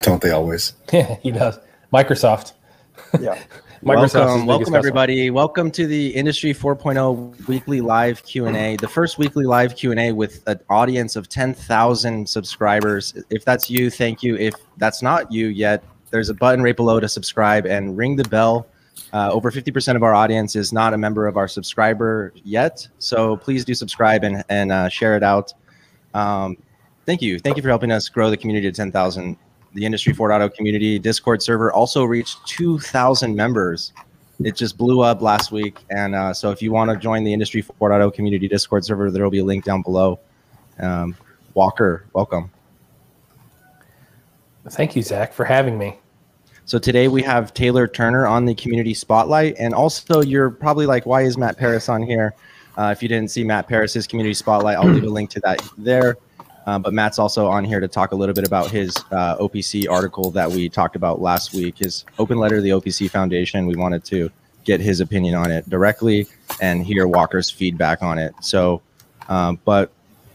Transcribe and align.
don't 0.00 0.22
they 0.22 0.30
always? 0.30 0.74
Yeah, 0.92 1.16
he 1.22 1.30
does. 1.30 1.58
Microsoft. 1.92 2.54
Yeah. 3.20 3.38
welcome, 3.82 4.46
welcome 4.46 4.74
everybody. 4.74 5.30
Welcome 5.30 5.70
to 5.72 5.86
the 5.86 6.08
Industry 6.08 6.52
4.0 6.52 7.46
weekly 7.46 7.80
live 7.80 8.24
Q&A. 8.24 8.76
The 8.76 8.88
first 8.88 9.18
weekly 9.18 9.44
live 9.44 9.76
Q&A 9.76 10.12
with 10.12 10.42
an 10.48 10.58
audience 10.68 11.16
of 11.16 11.28
10,000 11.28 12.28
subscribers. 12.28 13.14
If 13.28 13.44
that's 13.44 13.70
you, 13.70 13.90
thank 13.90 14.22
you. 14.22 14.36
If 14.36 14.54
that's 14.78 15.02
not 15.02 15.30
you 15.30 15.48
yet, 15.48 15.84
there's 16.10 16.28
a 16.28 16.34
button 16.34 16.62
right 16.62 16.76
below 16.76 16.98
to 16.98 17.08
subscribe 17.08 17.66
and 17.66 17.96
ring 17.96 18.16
the 18.16 18.24
bell. 18.24 18.66
Uh, 19.12 19.30
over 19.30 19.50
50% 19.50 19.96
of 19.96 20.02
our 20.02 20.14
audience 20.14 20.56
is 20.56 20.72
not 20.72 20.94
a 20.94 20.98
member 20.98 21.26
of 21.26 21.36
our 21.36 21.46
subscriber 21.46 22.32
yet. 22.42 22.86
So 22.98 23.36
please 23.36 23.64
do 23.64 23.74
subscribe 23.74 24.24
and, 24.24 24.42
and 24.48 24.72
uh, 24.72 24.88
share 24.88 25.16
it 25.16 25.22
out. 25.22 25.52
Um, 26.14 26.56
thank 27.06 27.22
you. 27.22 27.38
Thank 27.38 27.56
you 27.56 27.62
for 27.62 27.68
helping 27.68 27.92
us 27.92 28.08
grow 28.08 28.30
the 28.30 28.36
community 28.36 28.70
to 28.70 28.74
10,000 28.74 29.36
the 29.74 29.84
Industry 29.84 30.12
4.0 30.12 30.54
community 30.54 30.98
Discord 30.98 31.42
server 31.42 31.72
also 31.72 32.04
reached 32.04 32.44
2,000 32.46 33.34
members. 33.34 33.92
It 34.42 34.56
just 34.56 34.76
blew 34.76 35.02
up 35.02 35.20
last 35.20 35.52
week. 35.52 35.78
And 35.90 36.14
uh, 36.14 36.32
so 36.32 36.50
if 36.50 36.62
you 36.62 36.72
want 36.72 36.90
to 36.90 36.96
join 36.96 37.24
the 37.24 37.32
Industry 37.32 37.62
4.0 37.62 38.12
community 38.14 38.48
Discord 38.48 38.84
server, 38.84 39.10
there 39.10 39.22
will 39.22 39.30
be 39.30 39.40
a 39.40 39.44
link 39.44 39.64
down 39.64 39.82
below. 39.82 40.18
Um, 40.78 41.14
Walker, 41.54 42.06
welcome. 42.12 42.50
Thank 44.68 44.96
you, 44.96 45.02
Zach, 45.02 45.32
for 45.32 45.44
having 45.44 45.78
me. 45.78 45.98
So 46.64 46.78
today 46.78 47.08
we 47.08 47.22
have 47.22 47.52
Taylor 47.52 47.88
Turner 47.88 48.26
on 48.26 48.44
the 48.44 48.54
community 48.54 48.94
spotlight. 48.94 49.56
And 49.58 49.74
also, 49.74 50.20
you're 50.20 50.50
probably 50.50 50.86
like, 50.86 51.04
why 51.06 51.22
is 51.22 51.36
Matt 51.36 51.56
Paris 51.56 51.88
on 51.88 52.02
here? 52.02 52.34
Uh, 52.78 52.94
if 52.96 53.02
you 53.02 53.08
didn't 53.08 53.30
see 53.30 53.42
Matt 53.42 53.68
Paris's 53.68 54.06
community 54.06 54.34
spotlight, 54.34 54.76
I'll 54.76 54.88
leave 54.88 55.02
a 55.04 55.08
link 55.08 55.30
to 55.30 55.40
that 55.40 55.60
there. 55.76 56.16
Uh, 56.66 56.78
but 56.78 56.92
Matt's 56.92 57.18
also 57.18 57.46
on 57.46 57.64
here 57.64 57.80
to 57.80 57.88
talk 57.88 58.12
a 58.12 58.16
little 58.16 58.34
bit 58.34 58.46
about 58.46 58.70
his 58.70 58.96
uh, 59.10 59.36
OPC 59.38 59.88
article 59.88 60.30
that 60.30 60.50
we 60.50 60.68
talked 60.68 60.94
about 60.94 61.20
last 61.20 61.54
week, 61.54 61.78
his 61.78 62.04
open 62.18 62.38
letter 62.38 62.56
to 62.56 62.62
the 62.62 62.70
OPC 62.70 63.10
Foundation. 63.10 63.66
We 63.66 63.76
wanted 63.76 64.04
to 64.06 64.30
get 64.64 64.80
his 64.80 65.00
opinion 65.00 65.34
on 65.34 65.50
it 65.50 65.68
directly 65.70 66.26
and 66.60 66.84
hear 66.84 67.06
Walker's 67.08 67.50
feedback 67.50 68.02
on 68.02 68.18
it. 68.18 68.34
So, 68.40 68.82
um, 69.28 69.58
but 69.64 69.90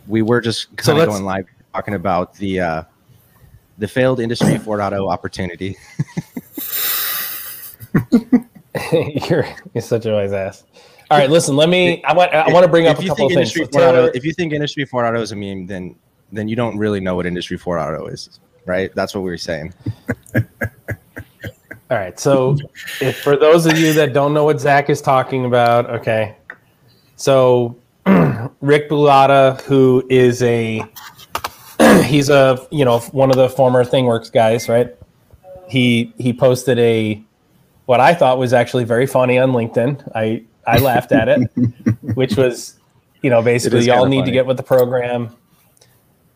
we 0.07 0.21
were 0.21 0.41
just 0.41 0.75
kind 0.77 0.97
of 0.97 1.05
so 1.05 1.11
going 1.11 1.25
live 1.25 1.45
talking 1.73 1.93
about 1.93 2.33
the 2.35 2.59
uh, 2.59 2.83
the 3.77 3.87
failed 3.87 4.19
Industry 4.19 4.53
4.0 4.55 5.11
opportunity. 5.11 5.77
you're, 9.29 9.47
you're 9.73 9.81
such 9.81 10.05
a 10.05 10.11
wise 10.11 10.33
ass. 10.33 10.63
All 11.11 11.19
right, 11.19 11.29
listen. 11.29 11.55
Let 11.55 11.69
me. 11.69 12.03
I 12.03 12.13
want. 12.13 12.33
I 12.33 12.51
want 12.51 12.65
to 12.65 12.71
bring 12.71 12.87
up 12.87 12.99
a 12.99 13.07
couple 13.07 13.27
of 13.27 13.33
things. 13.33 13.55
if 13.55 14.25
you 14.25 14.33
think 14.33 14.53
Industry 14.53 14.85
4.0 14.85 15.21
is 15.21 15.31
a 15.31 15.35
meme, 15.35 15.67
then 15.67 15.95
then 16.37 16.47
you 16.47 16.55
don't 16.55 16.77
really 16.77 16.99
know 16.99 17.15
what 17.15 17.25
Industry 17.25 17.57
4.0 17.57 18.11
is, 18.11 18.39
right? 18.65 18.93
That's 18.95 19.15
what 19.15 19.21
we 19.21 19.29
were 19.29 19.37
saying. 19.37 19.73
All 20.35 21.97
right. 21.97 22.19
So, 22.19 22.57
if 22.99 23.19
for 23.21 23.37
those 23.37 23.65
of 23.65 23.77
you 23.77 23.93
that 23.93 24.11
don't 24.11 24.33
know 24.33 24.43
what 24.43 24.59
Zach 24.59 24.89
is 24.89 25.01
talking 25.01 25.45
about, 25.45 25.87
okay. 25.89 26.35
So, 27.15 27.77
Rick 28.61 28.89
Bullotta, 28.89 29.61
who 29.61 30.05
is 30.09 30.41
a 30.41 30.83
he's 32.03 32.29
a 32.29 32.65
you 32.71 32.85
know 32.85 32.99
one 32.99 33.29
of 33.29 33.37
the 33.37 33.49
former 33.49 33.83
ThingWorx 33.83 34.31
guys, 34.31 34.67
right? 34.67 34.95
He 35.67 36.13
he 36.17 36.33
posted 36.33 36.79
a 36.79 37.21
what 37.85 37.99
I 37.99 38.13
thought 38.13 38.37
was 38.37 38.53
actually 38.53 38.83
very 38.83 39.05
funny 39.05 39.37
on 39.37 39.51
LinkedIn. 39.51 40.11
I 40.15 40.43
I 40.65 40.79
laughed 40.79 41.11
at 41.11 41.27
it, 41.27 41.49
which 42.15 42.35
was 42.35 42.79
you 43.21 43.29
know 43.29 43.41
basically 43.41 43.85
y'all 43.85 44.05
need 44.05 44.21
funny. 44.21 44.31
to 44.31 44.33
get 44.33 44.45
with 44.45 44.57
the 44.57 44.63
program. 44.63 45.35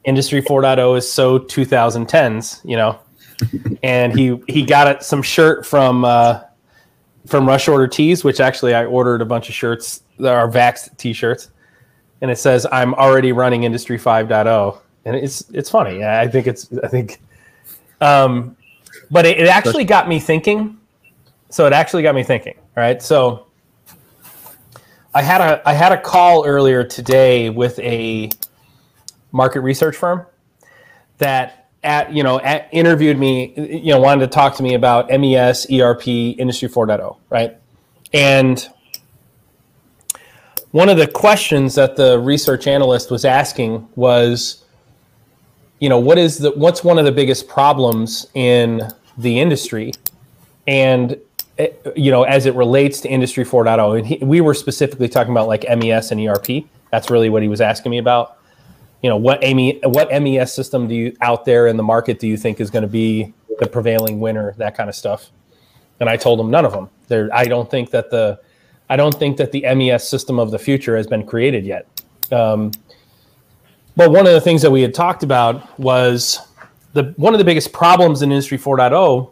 Industry 0.06 0.42
4.0 0.42 0.98
is 0.98 1.12
so 1.12 1.40
2010s, 1.40 2.62
you 2.64 2.78
know. 2.78 3.00
and 3.84 4.18
he 4.18 4.38
he 4.48 4.64
got 4.64 5.04
some 5.04 5.22
shirt 5.22 5.66
from 5.66 6.04
uh, 6.04 6.42
from 7.26 7.48
Rush 7.48 7.68
Order 7.68 7.88
Tees, 7.88 8.24
which 8.24 8.40
actually 8.40 8.74
I 8.74 8.86
ordered 8.86 9.22
a 9.22 9.26
bunch 9.26 9.50
of 9.50 9.56
shirts 9.56 10.04
that 10.20 10.34
are 10.34 10.50
Vax 10.50 10.96
t-shirts, 10.98 11.50
and 12.22 12.30
it 12.30 12.38
says 12.38 12.68
I'm 12.72 12.94
already 12.96 13.32
running 13.32 13.64
Industry 13.64 13.98
5.0, 13.98 14.78
and 15.06 15.16
it's 15.16 15.50
it's 15.52 15.70
funny. 15.70 16.04
I 16.04 16.28
think 16.28 16.48
it's 16.48 16.70
I 16.84 16.88
think, 16.88 17.22
um, 18.02 18.58
but 19.10 19.26
it, 19.26 19.40
it 19.40 19.48
actually 19.48 19.86
got 19.86 20.10
me 20.10 20.20
thinking. 20.20 20.78
So 21.50 21.66
it 21.66 21.74
actually 21.74 22.04
got 22.04 22.14
me 22.14 22.24
thinking. 22.24 22.56
All 22.58 22.84
right, 22.84 23.02
so 23.02 23.48
I 25.14 25.22
had 25.22 25.42
a 25.42 25.62
I 25.68 25.74
had 25.74 25.92
a 25.92 26.00
call 26.00 26.46
earlier 26.46 26.84
today 26.84 27.50
with 27.50 27.80
a 27.80 28.30
market 29.32 29.62
research 29.62 29.96
firm 29.96 30.26
that 31.18 31.70
at 31.84 32.14
you 32.14 32.24
know 32.24 32.40
at, 32.42 32.68
interviewed 32.72 33.18
me 33.18 33.54
you 33.56 33.94
know 33.94 34.00
wanted 34.00 34.22
to 34.22 34.28
talk 34.28 34.56
to 34.56 34.64
me 34.64 34.74
about 34.74 35.10
mes 35.10 35.66
erp 35.72 36.08
industry 36.08 36.68
4.0 36.68 37.18
right? 37.30 37.56
And 38.12 38.68
one 40.72 40.90
of 40.90 40.98
the 40.98 41.08
questions 41.08 41.76
that 41.76 41.96
the 41.96 42.20
research 42.20 42.68
analyst 42.68 43.12
was 43.12 43.26
asking 43.26 43.88
was 43.96 44.66
you 45.80 45.90
know 45.90 46.00
what 46.00 46.18
is 46.18 46.40
the 46.40 46.52
what's 46.52 46.84
one 46.84 46.98
of 46.98 47.06
the 47.06 47.12
biggest 47.12 47.48
problems 47.48 48.28
in 48.34 48.82
the 49.18 49.40
industry? 49.40 49.94
And 50.68 51.18
eh, 51.58 51.70
you 51.96 52.12
know 52.12 52.24
as 52.24 52.46
it 52.46 52.56
relates 52.56 53.00
to 53.02 53.10
industry 53.10 53.46
4.0 53.46 54.00
and 54.00 54.08
he, 54.08 54.18
we 54.18 54.42
were 54.42 54.54
specifically 54.54 55.08
talking 55.08 55.32
about 55.32 55.48
like 55.48 55.64
mes 55.78 56.12
and 56.12 56.20
erp 56.28 56.48
that's 56.92 57.10
really 57.10 57.30
what 57.30 57.42
he 57.42 57.48
was 57.48 57.62
asking 57.62 57.92
me 57.92 58.00
about 58.00 58.39
you 59.02 59.10
know 59.10 59.18
what 59.18 59.44
Amy 59.44 59.80
what 59.84 60.10
MES 60.22 60.54
system 60.54 60.88
do 60.88 60.96
you 60.96 61.16
out 61.22 61.46
there 61.46 61.68
in 61.68 61.78
the 61.78 61.84
market 61.84 62.20
do 62.20 62.28
you 62.28 62.38
think 62.38 62.60
is 62.60 62.70
going 62.70 62.82
to 62.84 62.90
be 62.90 63.34
the 63.60 63.68
prevailing 63.68 64.20
winner 64.20 64.54
that 64.58 64.76
kind 64.76 64.90
of 64.90 64.96
stuff? 64.96 65.30
And 66.00 66.10
I 66.10 66.18
told 66.18 66.40
him 66.40 66.50
none 66.50 66.66
of 66.66 66.72
them. 66.72 66.90
There 67.08 67.30
I 67.34 67.46
don't 67.46 67.70
think 67.70 67.92
that 67.92 68.10
the 68.10 68.40
I 68.90 68.96
don't 68.96 69.18
think 69.18 69.38
that 69.38 69.52
the 69.52 69.64
MES 69.76 70.08
system 70.08 70.40
of 70.40 70.52
the 70.52 70.60
future 70.60 70.98
has 70.98 71.08
been 71.08 71.26
created 71.26 71.66
yet. 71.66 71.88
Um, 72.32 72.72
but 73.96 74.12
one 74.12 74.26
of 74.26 74.34
the 74.34 74.42
things 74.42 74.62
that 74.62 74.72
we 74.72 74.82
had 74.82 74.94
talked 74.94 75.24
about 75.24 75.80
was 75.80 76.40
the 76.94 77.14
one 77.18 77.34
of 77.34 77.38
the 77.38 77.46
biggest 77.46 77.72
problems 77.72 78.22
in 78.22 78.32
industry 78.32 78.58
4.0 78.58 79.32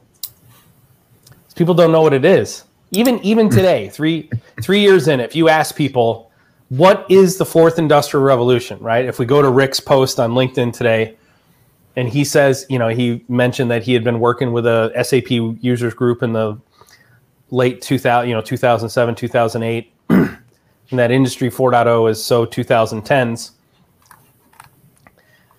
is 1.47 1.53
people 1.53 1.73
don't 1.73 1.91
know 1.91 2.01
what 2.01 2.13
it 2.13 2.25
is. 2.25 2.63
Even 2.91 3.19
even 3.19 3.49
today 3.49 3.89
three 3.89 4.29
three 4.61 4.79
years 4.79 5.07
in 5.09 5.19
if 5.19 5.35
you 5.35 5.49
ask 5.49 5.75
people 5.75 6.26
what 6.69 7.05
is 7.09 7.37
the 7.37 7.45
fourth 7.45 7.79
industrial 7.79 8.25
revolution, 8.25 8.79
right? 8.79 9.05
If 9.05 9.19
we 9.19 9.25
go 9.25 9.41
to 9.41 9.49
Rick's 9.49 9.79
post 9.79 10.19
on 10.19 10.31
LinkedIn 10.31 10.73
today, 10.73 11.17
and 11.95 12.07
he 12.07 12.23
says, 12.23 12.65
you 12.69 12.77
know, 12.77 12.89
he 12.89 13.23
mentioned 13.27 13.71
that 13.71 13.83
he 13.83 13.93
had 13.93 14.03
been 14.03 14.19
working 14.19 14.51
with 14.51 14.67
a 14.67 14.91
SAP 15.03 15.31
users 15.31 15.93
group 15.93 16.21
in 16.21 16.33
the 16.33 16.59
late 17.49 17.81
2000, 17.81 18.29
you 18.29 18.35
know, 18.35 18.41
2007, 18.41 19.15
2008, 19.15 19.93
and 20.09 20.37
that 20.91 21.09
industry 21.09 21.49
4.0 21.49 22.09
is 22.09 22.23
so 22.23 22.45
2010s. 22.45 23.51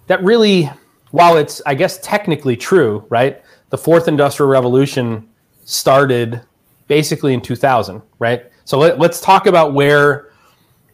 That 0.07 0.23
really, 0.23 0.71
while 1.11 1.37
it's, 1.37 1.61
I 1.67 1.75
guess, 1.75 1.99
technically 1.99 2.57
true, 2.57 3.05
right? 3.09 3.43
The 3.71 3.79
fourth 3.79 4.09
industrial 4.09 4.49
revolution 4.49 5.29
started 5.65 6.41
basically 6.87 7.35
in 7.35 7.41
2000, 7.41 8.01
right? 8.19 8.51
So 8.65 8.79
let, 8.79 8.99
let's 8.99 9.21
talk 9.21 9.47
about 9.47 9.75
where 9.75 10.28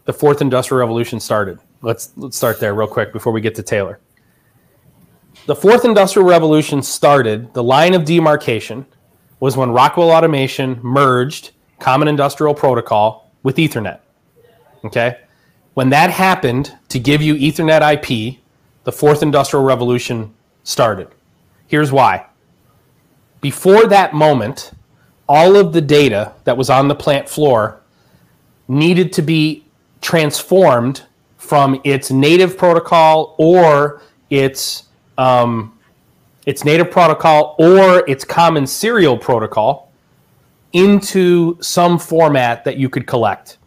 the 0.05 0.13
fourth 0.13 0.41
industrial 0.41 0.79
revolution 0.79 1.19
started. 1.19 1.59
Let's 1.81 2.11
let's 2.15 2.37
start 2.37 2.59
there 2.59 2.73
real 2.73 2.87
quick 2.87 3.11
before 3.11 3.33
we 3.33 3.41
get 3.41 3.55
to 3.55 3.63
Taylor. 3.63 3.99
The 5.47 5.55
fourth 5.55 5.85
industrial 5.85 6.27
revolution 6.27 6.81
started, 6.81 7.53
the 7.53 7.63
line 7.63 7.93
of 7.93 8.05
demarcation 8.05 8.85
was 9.39 9.57
when 9.57 9.71
Rockwell 9.71 10.09
Automation 10.09 10.79
merged 10.81 11.51
Common 11.79 12.07
Industrial 12.07 12.53
Protocol 12.53 13.31
with 13.43 13.57
Ethernet. 13.57 13.99
Okay? 14.85 15.17
When 15.73 15.89
that 15.89 16.09
happened 16.09 16.75
to 16.89 16.99
give 16.99 17.21
you 17.21 17.35
Ethernet 17.35 17.81
IP, 17.93 18.39
the 18.85 18.91
fourth 18.91 19.21
industrial 19.21 19.65
revolution 19.65 20.33
started. 20.63 21.09
Here's 21.67 21.91
why. 21.91 22.27
Before 23.41 23.85
that 23.87 24.13
moment, 24.13 24.71
all 25.27 25.55
of 25.55 25.73
the 25.73 25.81
data 25.81 26.33
that 26.45 26.57
was 26.57 26.69
on 26.69 26.87
the 26.87 26.95
plant 26.95 27.27
floor 27.27 27.81
needed 28.67 29.11
to 29.13 29.21
be 29.21 29.64
transformed 30.05 31.01
from 31.37 31.81
its 31.83 32.11
native 32.11 32.59
protocol 32.59 33.33
or 33.39 34.03
its 34.29 34.83
um, 35.17 35.75
its 36.45 36.63
native 36.63 36.91
protocol 36.91 37.55
or 37.57 38.07
its 38.07 38.23
common 38.23 38.67
serial 38.67 39.17
protocol 39.17 39.91
into 40.73 41.57
some 41.59 41.97
format 41.97 42.63
that 42.65 42.77
you 42.77 42.87
could 42.87 43.07
collect. 43.07 43.57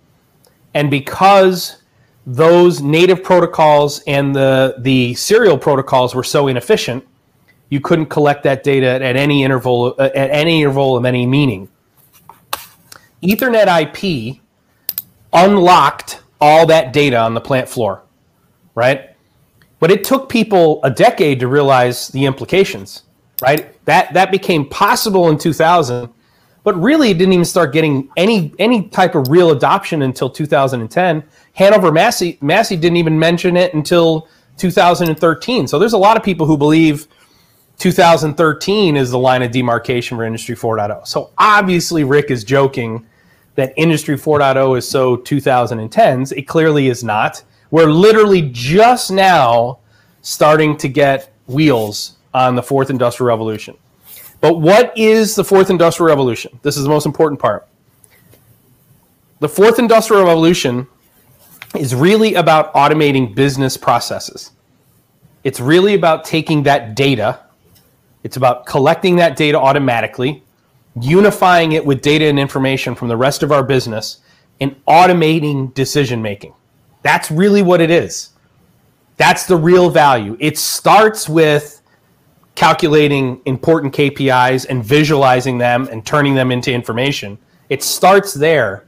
And 0.75 0.93
because 0.93 1.83
those 2.25 2.81
native 2.81 3.25
protocols 3.25 4.01
and 4.07 4.33
the 4.33 4.77
the 4.79 5.15
serial 5.15 5.59
protocols 5.59 6.15
were 6.15 6.23
so 6.23 6.47
inefficient, 6.47 7.05
you 7.69 7.81
couldn't 7.81 8.07
collect 8.07 8.45
that 8.45 8.63
data 8.63 8.87
at 8.87 9.17
any 9.17 9.43
interval 9.43 9.97
at 9.99 10.15
any 10.15 10.61
interval 10.63 10.97
of 10.97 11.05
any 11.05 11.27
meaning. 11.27 11.69
Ethernet 13.25 13.67
IP 13.83 14.41
unlocked 15.33 16.21
all 16.41 16.67
that 16.67 16.93
data 16.93 17.19
on 17.19 17.35
the 17.35 17.41
plant 17.41 17.69
floor, 17.69 18.03
right? 18.75 19.11
But 19.81 19.91
it 19.91 20.05
took 20.05 20.29
people 20.29 20.81
a 20.85 20.91
decade 20.91 21.41
to 21.41 21.49
realize 21.49 22.09
the 22.09 22.27
implications. 22.27 23.05
right? 23.43 23.85
That 23.87 24.13
that 24.15 24.31
became 24.31 24.67
possible 24.69 25.29
in 25.31 25.39
2000, 25.39 26.11
but 26.65 26.81
really 26.81 27.11
it 27.11 27.19
didn't 27.19 27.35
even 27.35 27.45
start 27.45 27.73
getting 27.73 28.11
any 28.17 28.53
any 28.59 28.89
type 28.89 29.15
of 29.15 29.29
real 29.29 29.51
adoption 29.53 30.03
until 30.03 30.31
2010. 30.31 31.25
Hanover 31.55 31.93
Messe 31.93 32.41
Messe 32.43 32.71
didn't 32.71 32.97
even 32.97 33.19
mention 33.19 33.57
it 33.57 33.75
until 33.75 34.29
2013. 34.59 35.69
So 35.69 35.79
there's 35.79 35.95
a 35.95 35.99
lot 35.99 36.17
of 36.17 36.23
people 36.23 36.47
who 36.47 36.57
believe 36.59 37.09
2013 37.79 38.97
is 38.97 39.11
the 39.11 39.19
line 39.19 39.43
of 39.43 39.53
demarcation 39.53 40.17
for 40.19 40.25
Industry 40.25 40.57
4.0. 40.57 41.07
So 41.07 41.31
obviously 41.39 42.05
Rick 42.05 42.31
is 42.31 42.45
joking 42.45 43.07
that 43.59 43.73
Industry 43.77 44.15
4.0 44.15 44.79
is 44.79 44.89
so 44.89 45.17
2010s. 45.17 46.31
It 46.31 46.43
clearly 46.43 46.87
is 46.87 47.03
not. 47.03 47.43
We're 47.73 47.91
literally 47.91 48.51
just 48.53 49.11
now 49.11 49.81
starting 50.23 50.77
to 50.77 50.87
get 50.87 51.35
wheels 51.49 52.19
on 52.33 52.55
the 52.55 52.63
fourth 52.63 52.89
industrial 52.89 53.27
revolution. 53.27 53.77
But 54.41 54.61
what 54.61 54.97
is 54.97 55.35
the 55.35 55.43
fourth 55.43 55.71
industrial 55.71 56.07
revolution? 56.07 56.61
This 56.63 56.77
is 56.77 56.85
the 56.85 56.89
most 56.89 57.05
important 57.05 57.41
part. 57.41 57.67
The 59.41 59.49
fourth 59.49 59.81
industrial 59.81 60.25
revolution 60.25 60.87
is 61.77 61.97
really 61.97 62.35
about 62.35 62.73
automating 62.75 63.35
business 63.35 63.77
processes. 63.77 64.53
It's 65.43 65.59
really 65.59 65.95
about 65.95 66.25
taking 66.25 66.63
that 66.63 66.95
data, 66.95 67.41
it's 68.23 68.37
about 68.37 68.67
collecting 68.67 69.17
that 69.17 69.35
data 69.35 69.59
automatically, 69.59 70.45
unifying 71.03 71.73
it 71.73 71.85
with 71.85 72.01
data 72.01 72.25
and 72.27 72.39
information 72.39 72.95
from 72.95 73.09
the 73.09 73.17
rest 73.17 73.43
of 73.43 73.53
our 73.53 73.63
business, 73.63 74.19
and 74.61 74.75
automating 74.87 75.73
decision 75.75 76.21
making. 76.21 76.55
That's 77.03 77.31
really 77.31 77.63
what 77.63 77.81
it 77.81 77.91
is. 77.91 78.31
That's 79.17 79.47
the 79.47 79.57
real 79.57 79.91
value. 79.91 80.37
It 80.41 80.59
starts 80.59 81.29
with 81.29 81.81
calculating 82.55 83.41
important 83.45 83.95
KPIs 83.95 84.67
and 84.69 84.85
visualizing 84.85 85.59
them 85.59 85.89
and 85.91 86.05
turning 86.05 86.35
them 86.35 86.51
into 86.51 86.73
information. 86.73 87.39
It 87.69 87.83
starts 87.83 88.35
there. 88.35 88.85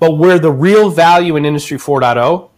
But 0.00 0.18
where 0.18 0.40
the 0.40 0.50
real 0.50 0.90
value 0.90 1.36
in 1.36 1.44
Industry 1.44 1.78
4.0 1.78 2.50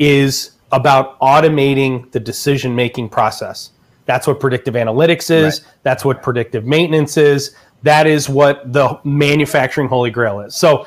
is 0.00 0.52
about 0.72 1.18
automating 1.20 2.10
the 2.10 2.18
decision 2.18 2.74
making 2.74 3.08
process. 3.08 3.70
That's 4.06 4.26
what 4.26 4.40
predictive 4.40 4.74
analytics 4.74 5.30
is. 5.30 5.60
Right. 5.60 5.74
That's 5.84 6.04
what 6.04 6.22
predictive 6.22 6.66
maintenance 6.66 7.16
is. 7.16 7.54
That 7.82 8.06
is 8.06 8.28
what 8.28 8.72
the 8.72 9.00
manufacturing 9.04 9.88
holy 9.88 10.10
grail 10.10 10.40
is. 10.40 10.54
So 10.54 10.86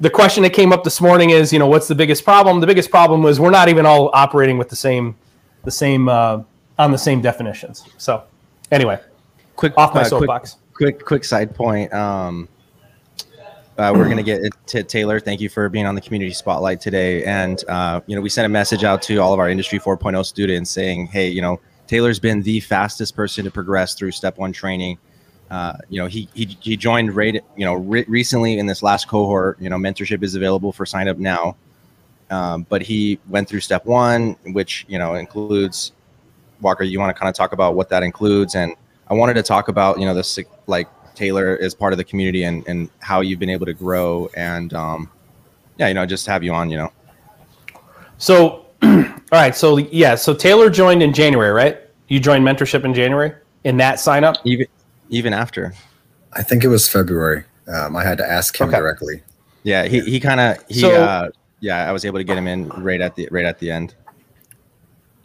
the 0.00 0.10
question 0.10 0.42
that 0.44 0.52
came 0.54 0.72
up 0.72 0.82
this 0.82 1.00
morning 1.00 1.30
is, 1.30 1.52
you 1.52 1.58
know, 1.58 1.66
what's 1.66 1.88
the 1.88 1.94
biggest 1.94 2.24
problem? 2.24 2.60
The 2.60 2.66
biggest 2.66 2.90
problem 2.90 3.22
was 3.22 3.38
we're 3.38 3.50
not 3.50 3.68
even 3.68 3.84
all 3.84 4.10
operating 4.14 4.56
with 4.56 4.70
the 4.70 4.76
same, 4.76 5.14
the 5.64 5.70
same, 5.70 6.08
uh, 6.08 6.42
on 6.78 6.90
the 6.90 6.98
same 6.98 7.20
definitions. 7.20 7.84
So, 7.98 8.24
anyway, 8.72 8.98
quick 9.56 9.74
off 9.76 9.94
my 9.94 10.00
uh, 10.00 10.04
soapbox. 10.04 10.56
Quick, 10.72 10.96
quick, 10.96 11.06
quick 11.06 11.24
side 11.24 11.54
point. 11.54 11.92
Um, 11.92 12.48
uh, 13.76 13.92
we're 13.94 14.04
going 14.04 14.16
to 14.16 14.22
get 14.22 14.52
to 14.68 14.82
Taylor. 14.84 15.18
Thank 15.18 15.40
you 15.40 15.48
for 15.48 15.68
being 15.68 15.84
on 15.84 15.94
the 15.94 16.00
community 16.00 16.32
spotlight 16.32 16.80
today. 16.80 17.24
And 17.24 17.62
uh, 17.68 18.00
you 18.06 18.14
know, 18.14 18.22
we 18.22 18.28
sent 18.28 18.46
a 18.46 18.48
message 18.48 18.84
out 18.84 19.02
to 19.02 19.18
all 19.18 19.34
of 19.34 19.40
our 19.40 19.48
Industry 19.48 19.80
4.0 19.80 20.24
students 20.24 20.70
saying, 20.70 21.08
"Hey, 21.08 21.28
you 21.28 21.42
know, 21.42 21.60
Taylor's 21.88 22.20
been 22.20 22.40
the 22.42 22.60
fastest 22.60 23.16
person 23.16 23.44
to 23.44 23.50
progress 23.50 23.94
through 23.94 24.12
Step 24.12 24.38
One 24.38 24.52
training." 24.52 24.98
Uh, 25.50 25.74
you 25.88 26.00
know, 26.00 26.06
he, 26.06 26.28
he, 26.34 26.56
he 26.60 26.76
joined 26.76 27.14
right, 27.14 27.34
you 27.56 27.64
know, 27.64 27.74
re- 27.74 28.04
recently 28.08 28.58
in 28.58 28.66
this 28.66 28.82
last 28.82 29.08
cohort, 29.08 29.60
you 29.60 29.68
know, 29.68 29.76
mentorship 29.76 30.22
is 30.22 30.34
available 30.34 30.72
for 30.72 30.86
sign 30.86 31.08
up 31.08 31.18
now. 31.18 31.56
Um, 32.30 32.66
but 32.68 32.82
he 32.82 33.18
went 33.28 33.48
through 33.48 33.60
step 33.60 33.84
one, 33.84 34.36
which, 34.46 34.84
you 34.88 34.98
know, 34.98 35.14
includes 35.14 35.92
Walker, 36.60 36.82
you 36.82 36.98
want 36.98 37.14
to 37.14 37.18
kind 37.18 37.28
of 37.28 37.34
talk 37.34 37.52
about 37.52 37.74
what 37.74 37.88
that 37.90 38.02
includes. 38.02 38.54
And 38.54 38.74
I 39.08 39.14
wanted 39.14 39.34
to 39.34 39.42
talk 39.42 39.68
about, 39.68 39.98
you 39.98 40.06
know, 40.06 40.14
this 40.14 40.38
like 40.66 40.88
Taylor 41.14 41.54
is 41.54 41.74
part 41.74 41.92
of 41.92 41.98
the 41.98 42.04
community 42.04 42.44
and, 42.44 42.66
and 42.66 42.90
how 43.00 43.20
you've 43.20 43.38
been 43.38 43.50
able 43.50 43.66
to 43.66 43.74
grow 43.74 44.28
and, 44.36 44.72
um, 44.74 45.10
yeah, 45.78 45.88
you 45.88 45.94
know, 45.94 46.06
just 46.06 46.26
have 46.26 46.42
you 46.42 46.52
on, 46.52 46.70
you 46.70 46.78
know. 46.78 46.92
So, 48.18 48.66
all 48.82 49.04
right. 49.32 49.54
So 49.54 49.78
yeah, 49.78 50.14
so 50.14 50.34
Taylor 50.34 50.70
joined 50.70 51.02
in 51.02 51.12
January, 51.12 51.50
right? 51.50 51.78
You 52.08 52.20
joined 52.20 52.44
mentorship 52.44 52.84
in 52.84 52.94
January 52.94 53.34
in 53.64 53.76
that 53.78 53.98
sign 53.98 54.24
up? 54.24 54.36
Even, 54.44 54.66
even 55.08 55.32
after? 55.32 55.74
I 56.32 56.42
think 56.42 56.64
it 56.64 56.68
was 56.68 56.88
February. 56.88 57.44
Um, 57.68 57.96
I 57.96 58.04
had 58.04 58.18
to 58.18 58.30
ask 58.30 58.60
him 58.60 58.68
okay. 58.68 58.78
directly. 58.78 59.22
Yeah, 59.62 59.86
he, 59.86 60.00
he 60.00 60.20
kind 60.20 60.40
of 60.40 60.64
he 60.68 60.80
so, 60.80 61.02
uh, 61.02 61.30
yeah, 61.60 61.88
I 61.88 61.92
was 61.92 62.04
able 62.04 62.18
to 62.18 62.24
get 62.24 62.36
him 62.36 62.46
in 62.46 62.68
right 62.68 63.00
at 63.00 63.16
the 63.16 63.28
right 63.30 63.44
at 63.44 63.58
the 63.58 63.70
end. 63.70 63.94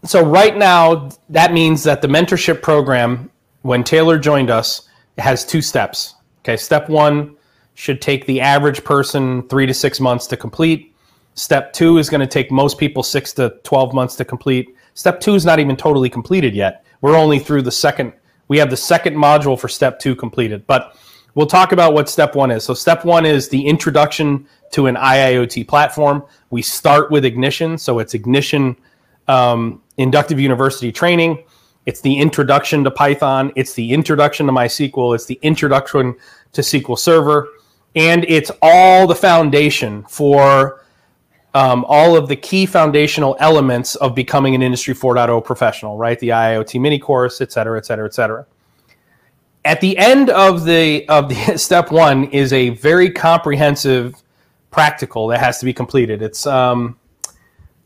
So 0.06 0.24
right 0.24 0.56
now, 0.56 1.10
that 1.30 1.52
means 1.52 1.84
that 1.84 2.02
the 2.02 2.08
mentorship 2.08 2.62
program, 2.62 3.30
when 3.64 3.84
Taylor 3.84 4.18
joined 4.18 4.50
us, 4.50 4.88
has 5.18 5.46
two 5.46 5.62
steps. 5.62 6.16
Okay, 6.42 6.56
step 6.56 6.88
one 6.88 7.36
should 7.74 8.02
take 8.02 8.26
the 8.26 8.40
average 8.40 8.84
person 8.84 9.48
three 9.50 9.66
to 9.66 9.74
six 9.74 10.00
months 10.00 10.28
to 10.28 10.38
complete. 10.38 10.96
Step 11.36 11.74
two 11.74 11.98
is 11.98 12.10
going 12.10 12.22
to 12.22 12.28
take 12.28 12.52
most 12.52 12.78
people 12.78 13.04
six 13.04 13.32
to 13.34 13.58
12 13.64 13.94
months 13.94 14.16
to 14.18 14.26
complete. 14.26 14.76
Step 14.94 15.20
two 15.22 15.36
is 15.36 15.46
not 15.46 15.60
even 15.60 15.78
totally 15.78 16.10
completed 16.10 16.54
yet. 16.54 16.84
We're 17.02 17.16
only 17.16 17.40
through 17.40 17.62
the 17.62 17.72
second 17.72 18.12
we 18.50 18.58
have 18.58 18.70
the 18.70 18.78
second 18.78 19.16
module 19.16 19.58
for 19.58 19.70
step 19.70 20.00
two 20.00 20.16
completed. 20.16 20.68
But 20.68 20.98
we'll 21.36 21.48
talk 21.48 21.72
about 21.72 21.94
what 21.94 22.10
step 22.10 22.36
one 22.36 22.52
is. 22.52 22.66
So, 22.66 22.74
step 22.74 23.06
one 23.06 23.26
is 23.26 23.48
the 23.48 23.66
introduction 23.66 24.46
to 24.72 24.88
an 24.88 24.96
IIoT 24.96 25.68
platform. 25.68 26.26
We 26.50 26.62
start 26.62 27.10
with 27.10 27.24
Ignition. 27.24 27.78
So, 27.78 28.00
it's 28.00 28.14
Ignition 28.14 28.76
um, 29.30 29.82
Inductive 29.98 30.40
University 30.40 30.92
training. 30.92 31.44
It's 31.86 32.02
the 32.02 32.18
introduction 32.18 32.84
to 32.84 32.92
Python. 32.92 33.54
It's 33.56 33.74
the 33.74 33.94
introduction 33.94 34.48
to 34.48 34.52
MySQL. 34.52 35.16
It's 35.16 35.26
the 35.26 35.40
introduction 35.42 36.16
to 36.52 36.62
SQL 36.62 37.00
Server. 37.00 37.48
And 37.96 38.26
it's 38.26 38.52
all 38.62 39.08
the 39.08 39.16
foundation 39.16 40.04
for 40.04 40.86
um, 41.54 41.86
all 41.88 42.16
of 42.16 42.28
the 42.28 42.36
key 42.36 42.66
foundational 42.66 43.36
elements 43.40 43.96
of 43.96 44.14
becoming 44.14 44.56
an 44.56 44.62
Industry 44.62 44.94
4.0 44.94 45.44
professional, 45.44 45.98
right? 45.98 46.20
The 46.20 46.30
IoT 46.30 46.80
mini 46.80 47.00
course, 47.00 47.42
et 47.42 47.52
cetera, 47.52 47.78
et 47.78 47.86
cetera, 47.86 48.06
et 48.06 48.14
cetera. 48.14 48.46
At 49.66 49.82
the 49.82 49.98
end 49.98 50.30
of 50.30 50.66
the 50.66 51.08
of 51.10 51.30
the 51.30 51.58
step 51.58 51.92
one 51.92 52.26
is 52.26 52.54
a 52.54 52.70
very 52.70 53.10
comprehensive 53.12 54.16
practical 54.72 55.28
that 55.28 55.40
has 55.40 55.60
to 55.60 55.66
be 55.66 55.74
completed. 55.74 56.22
It's 56.22 56.46
um, 56.46 56.98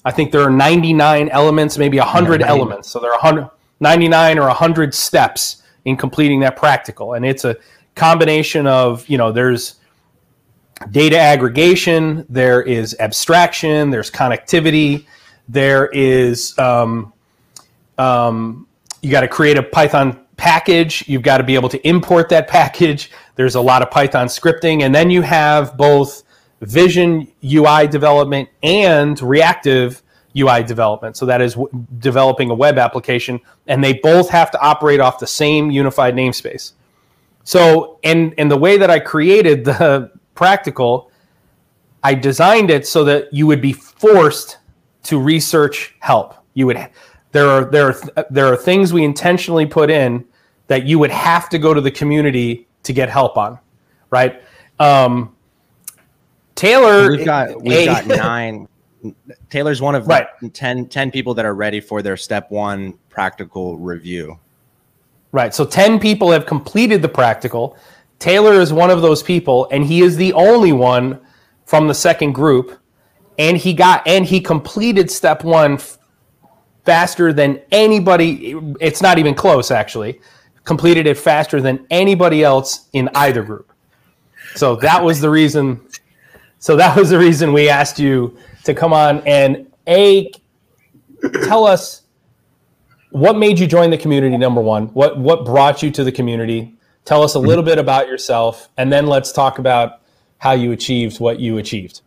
I 0.05 0.11
think 0.11 0.31
there 0.31 0.41
are 0.41 0.51
99 0.51 1.29
elements, 1.29 1.77
maybe 1.77 1.97
100 1.97 2.41
elements. 2.41 2.89
So 2.89 2.99
there 2.99 3.11
are 3.11 3.19
100, 3.19 3.49
99 3.79 4.39
or 4.39 4.47
100 4.47 4.93
steps 4.93 5.63
in 5.85 5.95
completing 5.95 6.41
that 6.41 6.57
practical, 6.57 7.13
and 7.13 7.25
it's 7.25 7.45
a 7.45 7.57
combination 7.95 8.67
of 8.67 9.07
you 9.07 9.17
know 9.17 9.31
there's 9.31 9.75
data 10.91 11.17
aggregation, 11.17 12.25
there 12.29 12.61
is 12.61 12.95
abstraction, 12.99 13.89
there's 13.89 14.11
connectivity, 14.11 15.05
there 15.47 15.87
is 15.87 16.57
um, 16.57 17.13
um, 17.97 18.67
you 19.01 19.11
got 19.11 19.21
to 19.21 19.27
create 19.27 19.57
a 19.57 19.63
Python 19.63 20.19
package. 20.37 21.07
You've 21.07 21.21
got 21.21 21.37
to 21.37 21.43
be 21.43 21.55
able 21.55 21.69
to 21.69 21.87
import 21.87 22.29
that 22.29 22.47
package. 22.59 23.11
There's 23.35 23.55
a 23.55 23.61
lot 23.61 23.81
of 23.81 23.91
Python 23.91 24.27
scripting, 24.27 24.83
and 24.83 24.93
then 24.93 25.09
you 25.09 25.21
have 25.21 25.77
both 25.77 26.23
Vision 26.61 27.27
UI 27.43 27.87
development 27.87 28.47
and 28.61 29.21
reactive 29.21 30.01
UI 30.37 30.63
development. 30.63 31.17
So 31.17 31.25
that 31.25 31.41
is 31.41 31.55
w- 31.55 31.69
developing 31.99 32.49
a 32.49 32.53
web 32.53 32.77
application, 32.77 33.39
and 33.67 33.83
they 33.83 33.93
both 33.93 34.29
have 34.29 34.49
to 34.51 34.61
operate 34.61 35.01
off 35.01 35.19
the 35.19 35.27
same 35.27 35.71
unified 35.71 36.15
namespace. 36.15 36.73
So, 37.43 37.99
and 38.03 38.33
and 38.37 38.49
the 38.49 38.57
way 38.57 38.77
that 38.77 38.89
I 38.89 38.99
created 38.99 39.65
the 39.65 40.11
practical, 40.35 41.11
I 42.03 42.13
designed 42.13 42.69
it 42.69 42.85
so 42.87 43.03
that 43.05 43.33
you 43.33 43.47
would 43.47 43.61
be 43.61 43.73
forced 43.73 44.57
to 45.03 45.19
research 45.19 45.95
help. 45.99 46.35
You 46.53 46.67
would 46.67 46.89
there 47.31 47.49
are 47.49 47.65
there 47.65 47.87
are 47.87 48.25
there 48.29 48.45
are 48.45 48.55
things 48.55 48.93
we 48.93 49.03
intentionally 49.03 49.65
put 49.65 49.89
in 49.89 50.25
that 50.67 50.85
you 50.85 50.99
would 50.99 51.11
have 51.11 51.49
to 51.49 51.57
go 51.57 51.73
to 51.73 51.81
the 51.81 51.91
community 51.91 52.67
to 52.83 52.93
get 52.93 53.09
help 53.09 53.37
on, 53.37 53.59
right? 54.09 54.41
Um, 54.79 55.35
Taylor, 56.55 57.11
we've 57.11 57.25
got 57.25 57.61
we've 57.61 57.79
a, 57.79 57.85
got 57.85 58.07
nine. 58.07 58.67
Taylor's 59.49 59.81
one 59.81 59.95
of 59.95 60.07
right. 60.07 60.27
10, 60.53 60.87
10 60.87 61.11
people 61.11 61.33
that 61.33 61.43
are 61.43 61.55
ready 61.55 61.81
for 61.81 62.01
their 62.01 62.15
step 62.15 62.49
one 62.49 62.93
practical 63.09 63.77
review. 63.77 64.39
Right. 65.33 65.53
So 65.53 65.65
10 65.65 65.99
people 65.99 66.31
have 66.31 66.45
completed 66.45 67.01
the 67.01 67.09
practical. 67.09 67.75
Taylor 68.23 68.53
is 68.53 68.71
one 68.71 68.89
of 68.89 69.01
those 69.01 69.21
people, 69.21 69.67
and 69.69 69.83
he 69.83 70.01
is 70.01 70.15
the 70.15 70.31
only 70.31 70.71
one 70.71 71.19
from 71.65 71.89
the 71.89 71.93
second 71.93 72.31
group. 72.31 72.79
And 73.37 73.57
he 73.57 73.73
got 73.73 74.07
and 74.07 74.25
he 74.25 74.39
completed 74.39 75.11
step 75.11 75.43
one 75.43 75.73
f- 75.73 75.97
faster 76.85 77.33
than 77.33 77.59
anybody. 77.69 78.55
It's 78.79 79.01
not 79.01 79.19
even 79.19 79.35
close, 79.35 79.71
actually. 79.71 80.21
Completed 80.63 81.05
it 81.05 81.17
faster 81.17 81.59
than 81.59 81.85
anybody 81.89 82.45
else 82.45 82.87
in 82.93 83.09
either 83.13 83.43
group. 83.43 83.73
So 84.55 84.77
that 84.77 85.03
was 85.03 85.19
the 85.19 85.29
reason. 85.29 85.85
So 86.59 86.77
that 86.77 86.95
was 86.95 87.09
the 87.09 87.19
reason 87.19 87.51
we 87.51 87.67
asked 87.67 87.99
you 87.99 88.37
to 88.63 88.73
come 88.73 88.93
on 88.93 89.19
and 89.27 89.69
a 89.85 90.31
tell 91.43 91.67
us 91.67 92.03
what 93.11 93.35
made 93.37 93.59
you 93.59 93.67
join 93.67 93.89
the 93.89 93.97
community? 93.97 94.37
Number 94.37 94.61
one, 94.61 94.87
what 94.93 95.19
what 95.19 95.43
brought 95.43 95.83
you 95.83 95.91
to 95.91 96.05
the 96.05 96.11
community? 96.13 96.77
Tell 97.05 97.23
us 97.23 97.35
a 97.35 97.37
mm-hmm. 97.37 97.47
little 97.47 97.63
bit 97.63 97.77
about 97.77 98.07
yourself, 98.07 98.69
and 98.77 98.91
then 98.91 99.07
let's 99.07 99.31
talk 99.31 99.59
about 99.59 100.01
how 100.37 100.51
you 100.51 100.71
achieved 100.71 101.19
what 101.19 101.39
you 101.39 101.57
achieved. 101.57 102.01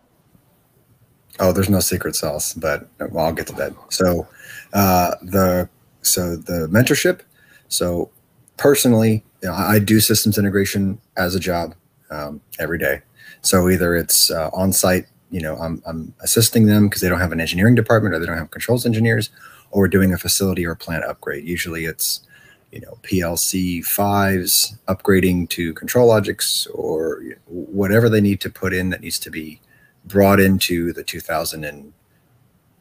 Oh, 1.39 1.53
there's 1.53 1.69
no 1.69 1.81
secret 1.81 2.17
sauce, 2.17 2.55
but 2.55 2.89
well, 3.11 3.27
I'll 3.27 3.33
get 3.33 3.47
to 3.49 3.55
that. 3.55 3.75
So, 3.91 4.27
uh, 4.73 5.13
the 5.23 5.69
so 6.03 6.37
the 6.37 6.69
mentorship. 6.71 7.21
So, 7.69 8.11
personally, 8.57 9.25
you 9.43 9.49
know, 9.49 9.55
I 9.55 9.79
do 9.79 10.01
systems 10.01 10.39
integration 10.39 10.99
as 11.17 11.35
a 11.35 11.41
job 11.41 11.75
um, 12.11 12.41
every 12.59 12.79
day. 12.79 13.03
So 13.43 13.69
either 13.69 13.95
it's 13.95 14.31
uh, 14.31 14.51
on 14.53 14.73
site, 14.73 15.07
you 15.31 15.41
know, 15.41 15.57
I'm, 15.57 15.83
I'm 15.87 16.15
assisting 16.21 16.67
them 16.67 16.89
because 16.89 17.01
they 17.03 17.09
don't 17.09 17.21
have 17.21 17.33
an 17.33 17.41
engineering 17.41 17.75
department 17.75 18.15
or 18.15 18.19
they 18.19 18.27
don't 18.27 18.39
have 18.39 18.51
controls 18.51 18.87
engineers, 18.87 19.31
or 19.71 19.83
we're 19.83 19.89
doing 19.89 20.13
a 20.13 20.19
facility 20.19 20.65
or 20.65 20.75
plant 20.75 21.05
upgrade. 21.05 21.45
Usually 21.45 21.85
it's 21.85 22.27
you 22.73 22.81
know 22.81 22.99
PLC 23.03 23.85
fives 23.85 24.77
upgrading 24.89 25.49
to 25.51 25.75
ControlLogix 25.75 26.67
or 26.75 27.23
whatever 27.47 28.09
they 28.09 28.21
need 28.21 28.41
to 28.41 28.51
put 28.51 28.75
in 28.75 28.91
that 28.91 29.01
needs 29.01 29.19
to 29.21 29.31
be 29.31 29.61
brought 30.05 30.41
into 30.41 30.93
the 30.93 31.03
2000 31.03 31.65
and 31.65 31.93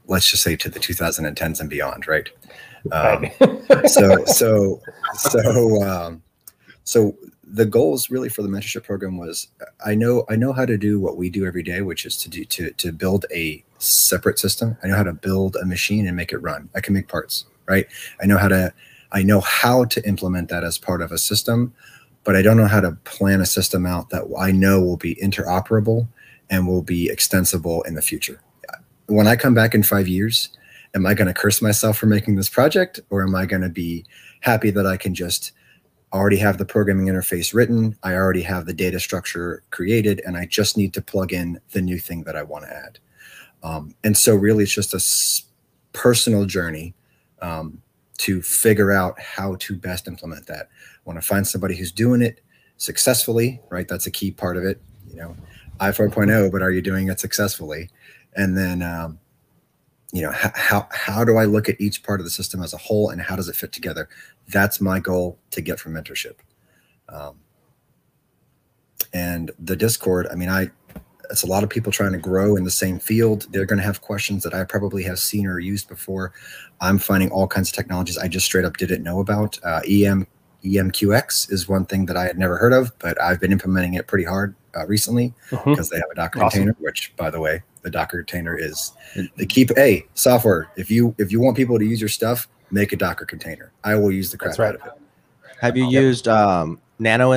let's 0.07 0.29
just 0.29 0.43
say 0.43 0.55
to 0.55 0.69
the 0.69 0.79
2010s 0.79 1.59
and 1.59 1.69
beyond, 1.69 2.07
right? 2.07 2.29
Um, 2.91 3.25
so 3.87 4.23
so 4.25 4.81
so 5.13 5.83
um, 5.83 6.23
so 6.83 7.15
the 7.43 7.65
goals 7.65 8.09
really 8.09 8.29
for 8.29 8.41
the 8.41 8.47
mentorship 8.47 8.83
program 8.83 9.17
was 9.17 9.47
I 9.85 9.95
know 9.95 10.25
I 10.29 10.35
know 10.35 10.53
how 10.53 10.65
to 10.65 10.77
do 10.77 10.99
what 10.99 11.17
we 11.17 11.29
do 11.29 11.45
every 11.45 11.63
day, 11.63 11.81
which 11.81 12.05
is 12.05 12.17
to 12.17 12.29
do 12.29 12.45
to 12.45 12.71
to 12.71 12.91
build 12.91 13.25
a 13.33 13.63
separate 13.79 14.39
system. 14.39 14.77
I 14.83 14.87
know 14.87 14.95
how 14.95 15.03
to 15.03 15.13
build 15.13 15.55
a 15.57 15.65
machine 15.65 16.07
and 16.07 16.15
make 16.15 16.31
it 16.31 16.39
run. 16.39 16.69
I 16.75 16.81
can 16.81 16.93
make 16.93 17.07
parts, 17.07 17.45
right? 17.67 17.87
I 18.21 18.25
know 18.25 18.37
how 18.37 18.47
to 18.47 18.73
I 19.15 19.23
know 19.23 19.39
how 19.39 19.85
to 19.85 20.05
implement 20.07 20.49
that 20.49 20.65
as 20.65 20.77
part 20.77 21.01
of 21.01 21.13
a 21.13 21.17
system, 21.17 21.73
but 22.25 22.35
I 22.35 22.41
don't 22.41 22.57
know 22.57 22.67
how 22.67 22.81
to 22.81 22.91
plan 23.05 23.39
a 23.39 23.45
system 23.45 23.85
out 23.85 24.09
that 24.09 24.23
I 24.37 24.51
know 24.51 24.81
will 24.81 24.97
be 24.97 25.15
interoperable 25.15 26.09
and 26.49 26.67
will 26.67 26.81
be 26.81 27.09
extensible 27.09 27.81
in 27.83 27.95
the 27.95 28.01
future. 28.01 28.41
When 29.07 29.25
I 29.25 29.37
come 29.37 29.53
back 29.53 29.73
in 29.73 29.83
five 29.83 30.09
years, 30.09 30.49
am 30.93 31.05
I 31.05 31.13
going 31.13 31.29
to 31.29 31.33
curse 31.33 31.61
myself 31.61 31.97
for 31.97 32.07
making 32.07 32.35
this 32.35 32.49
project, 32.49 32.99
or 33.09 33.23
am 33.23 33.33
I 33.35 33.45
going 33.45 33.61
to 33.61 33.69
be 33.69 34.05
happy 34.41 34.69
that 34.71 34.85
I 34.85 34.97
can 34.97 35.15
just 35.15 35.53
already 36.11 36.37
have 36.37 36.57
the 36.57 36.65
programming 36.65 37.07
interface 37.07 37.53
written, 37.53 37.97
I 38.03 38.15
already 38.15 38.41
have 38.41 38.65
the 38.65 38.73
data 38.73 38.99
structure 38.99 39.63
created, 39.69 40.21
and 40.25 40.35
I 40.35 40.45
just 40.45 40.75
need 40.75 40.93
to 40.93 41.01
plug 41.01 41.31
in 41.31 41.61
the 41.71 41.81
new 41.81 41.99
thing 41.99 42.23
that 42.23 42.35
I 42.35 42.43
want 42.43 42.65
to 42.65 42.75
add. 42.75 42.99
Um, 43.63 43.95
and 44.03 44.17
so, 44.17 44.35
really, 44.35 44.63
it's 44.63 44.73
just 44.73 44.93
a 44.93 45.43
personal 45.93 46.45
journey 46.45 46.93
um, 47.41 47.81
to 48.17 48.41
figure 48.41 48.91
out 48.91 49.19
how 49.19 49.55
to 49.55 49.75
best 49.75 50.07
implement 50.07 50.47
that. 50.47 50.69
I 50.71 50.99
want 51.05 51.21
to 51.21 51.25
find 51.25 51.45
somebody 51.45 51.75
who's 51.75 51.91
doing 51.91 52.21
it 52.21 52.41
successfully, 52.77 53.61
right? 53.69 53.87
That's 53.87 54.07
a 54.07 54.11
key 54.11 54.31
part 54.31 54.57
of 54.57 54.63
it. 54.63 54.81
You 55.09 55.17
know, 55.17 55.35
I 55.79 55.89
4.0, 55.89 56.51
but 56.51 56.61
are 56.61 56.71
you 56.71 56.81
doing 56.81 57.09
it 57.09 57.19
successfully? 57.19 57.89
And 58.35 58.57
then, 58.57 58.81
um, 58.81 59.19
you 60.13 60.21
know, 60.21 60.31
how, 60.31 60.51
how, 60.55 60.87
how 60.91 61.23
do 61.23 61.37
I 61.37 61.45
look 61.45 61.67
at 61.67 61.79
each 61.79 62.03
part 62.03 62.19
of 62.19 62.25
the 62.25 62.29
system 62.29 62.61
as 62.63 62.73
a 62.73 62.77
whole 62.77 63.09
and 63.09 63.21
how 63.21 63.35
does 63.35 63.49
it 63.49 63.55
fit 63.55 63.71
together? 63.71 64.07
That's 64.47 64.79
my 64.79 64.99
goal 64.99 65.39
to 65.51 65.61
get 65.61 65.79
from 65.79 65.93
mentorship. 65.93 66.35
Um, 67.09 67.39
and 69.13 69.51
the 69.59 69.75
Discord, 69.75 70.27
I 70.31 70.35
mean, 70.35 70.49
I, 70.49 70.71
it's 71.29 71.43
a 71.43 71.47
lot 71.47 71.63
of 71.63 71.69
people 71.69 71.91
trying 71.91 72.11
to 72.11 72.17
grow 72.17 72.55
in 72.55 72.63
the 72.63 72.71
same 72.71 72.99
field. 72.99 73.47
They're 73.51 73.65
going 73.65 73.79
to 73.79 73.85
have 73.85 74.01
questions 74.01 74.43
that 74.43 74.53
I 74.53 74.63
probably 74.63 75.03
have 75.03 75.19
seen 75.19 75.47
or 75.47 75.59
used 75.59 75.87
before. 75.87 76.33
I'm 76.81 76.97
finding 76.97 77.31
all 77.31 77.47
kinds 77.47 77.69
of 77.69 77.75
technologies 77.75 78.17
I 78.17 78.27
just 78.27 78.45
straight 78.45 78.65
up 78.65 78.77
didn't 78.77 79.03
know 79.03 79.19
about. 79.19 79.59
Uh, 79.63 79.81
EM 79.87 80.27
EMQX 80.63 81.51
is 81.51 81.69
one 81.69 81.85
thing 81.85 82.07
that 82.07 82.17
I 82.17 82.25
had 82.25 82.37
never 82.37 82.57
heard 82.57 82.73
of, 82.73 82.91
but 82.99 83.21
I've 83.21 83.39
been 83.39 83.51
implementing 83.51 83.93
it 83.93 84.07
pretty 84.07 84.23
hard 84.23 84.55
uh, 84.75 84.85
recently 84.87 85.33
mm-hmm. 85.51 85.69
because 85.69 85.89
they 85.89 85.97
have 85.97 86.09
a 86.11 86.15
Docker 86.15 86.43
awesome. 86.43 86.65
container. 86.65 86.75
Which, 86.79 87.15
by 87.15 87.29
the 87.29 87.39
way, 87.39 87.61
the 87.83 87.91
Docker 87.91 88.23
container 88.23 88.57
is 88.57 88.93
the 89.35 89.45
keep. 89.45 89.71
A 89.77 90.05
software. 90.15 90.69
If 90.75 90.89
you 90.89 91.15
if 91.17 91.31
you 91.31 91.39
want 91.39 91.55
people 91.55 91.77
to 91.77 91.85
use 91.85 92.01
your 92.01 92.09
stuff, 92.09 92.47
make 92.71 92.93
a 92.93 92.97
Docker 92.97 93.25
container. 93.25 93.71
I 93.83 93.95
will 93.95 94.11
use 94.11 94.31
the 94.31 94.37
crap 94.37 94.57
right. 94.57 94.69
out 94.69 94.75
of 94.75 94.85
it. 94.87 94.93
Have 95.61 95.77
you 95.77 95.87
used 95.89 96.27
um, 96.27 96.79
Nano 96.99 97.31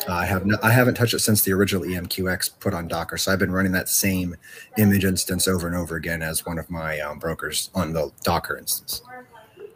MQ? 0.00 0.08
I 0.08 0.26
have 0.26 0.46
no, 0.46 0.56
I 0.62 0.70
haven't 0.70 0.94
touched 0.94 1.14
it 1.14 1.20
since 1.20 1.42
the 1.42 1.52
original 1.52 1.84
EMQX 1.84 2.58
put 2.60 2.74
on 2.74 2.88
Docker. 2.88 3.16
So 3.16 3.32
I've 3.32 3.38
been 3.38 3.52
running 3.52 3.72
that 3.72 3.88
same 3.88 4.36
image 4.78 5.04
instance 5.04 5.48
over 5.48 5.66
and 5.66 5.76
over 5.76 5.96
again 5.96 6.22
as 6.22 6.44
one 6.46 6.58
of 6.58 6.70
my 6.70 7.00
um, 7.00 7.18
brokers 7.18 7.70
on 7.74 7.92
the 7.92 8.10
Docker 8.22 8.56
instance. 8.56 9.02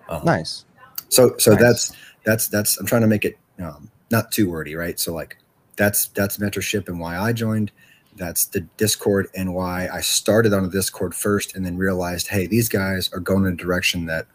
Um, 0.09 0.25
nice. 0.25 0.65
So 1.09 1.37
so 1.39 1.53
nice. 1.53 1.61
that's 1.61 1.93
that's 2.25 2.49
that's 2.49 2.79
I'm 2.79 2.87
trying 2.87 3.03
to 3.03 3.09
make 3.09 3.25
it 3.25 3.39
um, 3.59 3.91
not 4.11 4.33
too 4.33 4.51
wordy, 4.51 4.75
right? 4.75 4.99
So 4.99 5.13
like 5.13 5.39
that's 5.77 6.09
that's 6.09 6.39
mentorship 6.39 6.89
and 6.89 6.99
why 6.99 7.19
I 7.19 7.33
joined. 7.33 7.73
That's 8.17 8.47
the 8.47 8.61
Discord 8.79 9.29
and 9.35 9.55
why 9.55 9.89
I 9.93 10.01
started 10.01 10.55
on 10.55 10.63
the 10.63 10.71
Discord 10.71 11.15
first, 11.15 11.55
and 11.55 11.67
then 11.67 11.77
realized, 11.77 12.29
hey, 12.29 12.47
these 12.47 12.69
guys 12.69 13.13
are 13.13 13.21
going 13.21 13.45
in 13.45 13.53
a 13.53 13.57
direction 13.57 14.07
that 14.07 14.27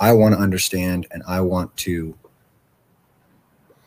I 0.00 0.12
want 0.12 0.34
to 0.34 0.40
understand 0.40 1.06
and 1.10 1.22
I 1.26 1.40
want 1.40 1.76
to 1.78 2.16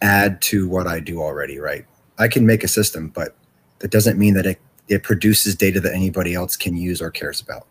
add 0.02 0.42
to 0.42 0.68
what 0.68 0.88
I 0.88 1.00
do 1.00 1.22
already, 1.22 1.60
right? 1.60 1.86
I 2.18 2.28
can 2.28 2.46
make 2.46 2.64
a 2.64 2.68
system, 2.68 3.10
but 3.10 3.36
that 3.80 3.92
doesn't 3.92 4.18
mean 4.18 4.34
that 4.36 4.46
it, 4.46 4.60
it 4.88 5.04
produces 5.04 5.56
data 5.56 5.80
that 5.80 5.94
anybody 5.94 6.34
else 6.34 6.56
can 6.56 6.76
use 6.76 7.02
or 7.02 7.12
cares 7.12 7.42
about. 7.42 7.68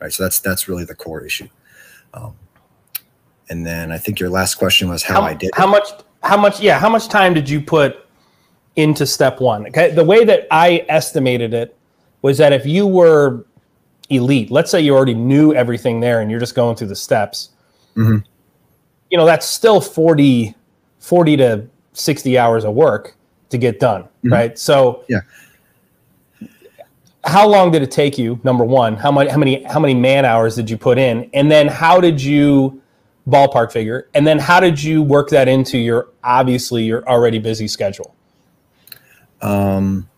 Right. 0.00 0.12
So 0.12 0.22
that's 0.22 0.38
that's 0.40 0.68
really 0.68 0.84
the 0.84 0.94
core 0.94 1.24
issue. 1.24 1.48
Um, 2.12 2.34
and 3.48 3.66
then 3.66 3.90
I 3.92 3.98
think 3.98 4.20
your 4.20 4.30
last 4.30 4.56
question 4.56 4.88
was 4.88 5.02
how, 5.02 5.22
how 5.22 5.26
I 5.28 5.34
did. 5.34 5.50
How 5.54 5.66
it. 5.66 5.70
much 5.70 5.88
how 6.22 6.36
much 6.36 6.60
yeah, 6.60 6.78
how 6.78 6.88
much 6.88 7.08
time 7.08 7.34
did 7.34 7.48
you 7.48 7.60
put 7.60 8.06
into 8.76 9.06
step 9.06 9.40
one? 9.40 9.66
Okay. 9.68 9.92
The 9.92 10.04
way 10.04 10.24
that 10.24 10.46
I 10.50 10.84
estimated 10.88 11.54
it 11.54 11.76
was 12.22 12.38
that 12.38 12.52
if 12.52 12.66
you 12.66 12.86
were 12.86 13.44
elite, 14.10 14.50
let's 14.50 14.70
say 14.70 14.80
you 14.80 14.94
already 14.94 15.14
knew 15.14 15.54
everything 15.54 16.00
there 16.00 16.20
and 16.20 16.30
you're 16.30 16.40
just 16.40 16.54
going 16.54 16.76
through 16.76 16.88
the 16.88 16.96
steps, 16.96 17.50
mm-hmm. 17.96 18.18
you 19.10 19.18
know, 19.18 19.24
that's 19.24 19.46
still 19.46 19.80
40 19.80 20.54
40 21.04 21.36
to 21.36 21.66
60 21.92 22.38
hours 22.38 22.64
of 22.64 22.74
work 22.74 23.14
to 23.50 23.58
get 23.58 23.78
done, 23.78 24.04
mm-hmm. 24.04 24.32
right? 24.32 24.58
So 24.58 25.04
yeah. 25.08 25.20
How 27.26 27.48
long 27.48 27.70
did 27.70 27.82
it 27.82 27.90
take 27.90 28.18
you? 28.18 28.38
Number 28.44 28.64
one, 28.64 28.96
how 28.96 29.10
many 29.10 29.30
how 29.30 29.38
many 29.38 29.62
how 29.64 29.80
many 29.80 29.94
man 29.94 30.24
hours 30.24 30.56
did 30.56 30.68
you 30.68 30.76
put 30.76 30.98
in, 30.98 31.30
and 31.32 31.50
then 31.50 31.68
how 31.68 31.98
did 32.00 32.22
you 32.22 32.82
ballpark 33.26 33.72
figure, 33.72 34.08
and 34.14 34.26
then 34.26 34.38
how 34.38 34.60
did 34.60 34.82
you 34.82 35.02
work 35.02 35.30
that 35.30 35.48
into 35.48 35.78
your 35.78 36.08
obviously 36.22 36.84
your 36.84 37.06
already 37.08 37.38
busy 37.38 37.68
schedule? 37.68 38.14
Um. 39.40 40.08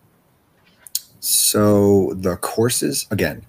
So 1.20 2.12
the 2.14 2.36
courses 2.36 3.06
again, 3.10 3.44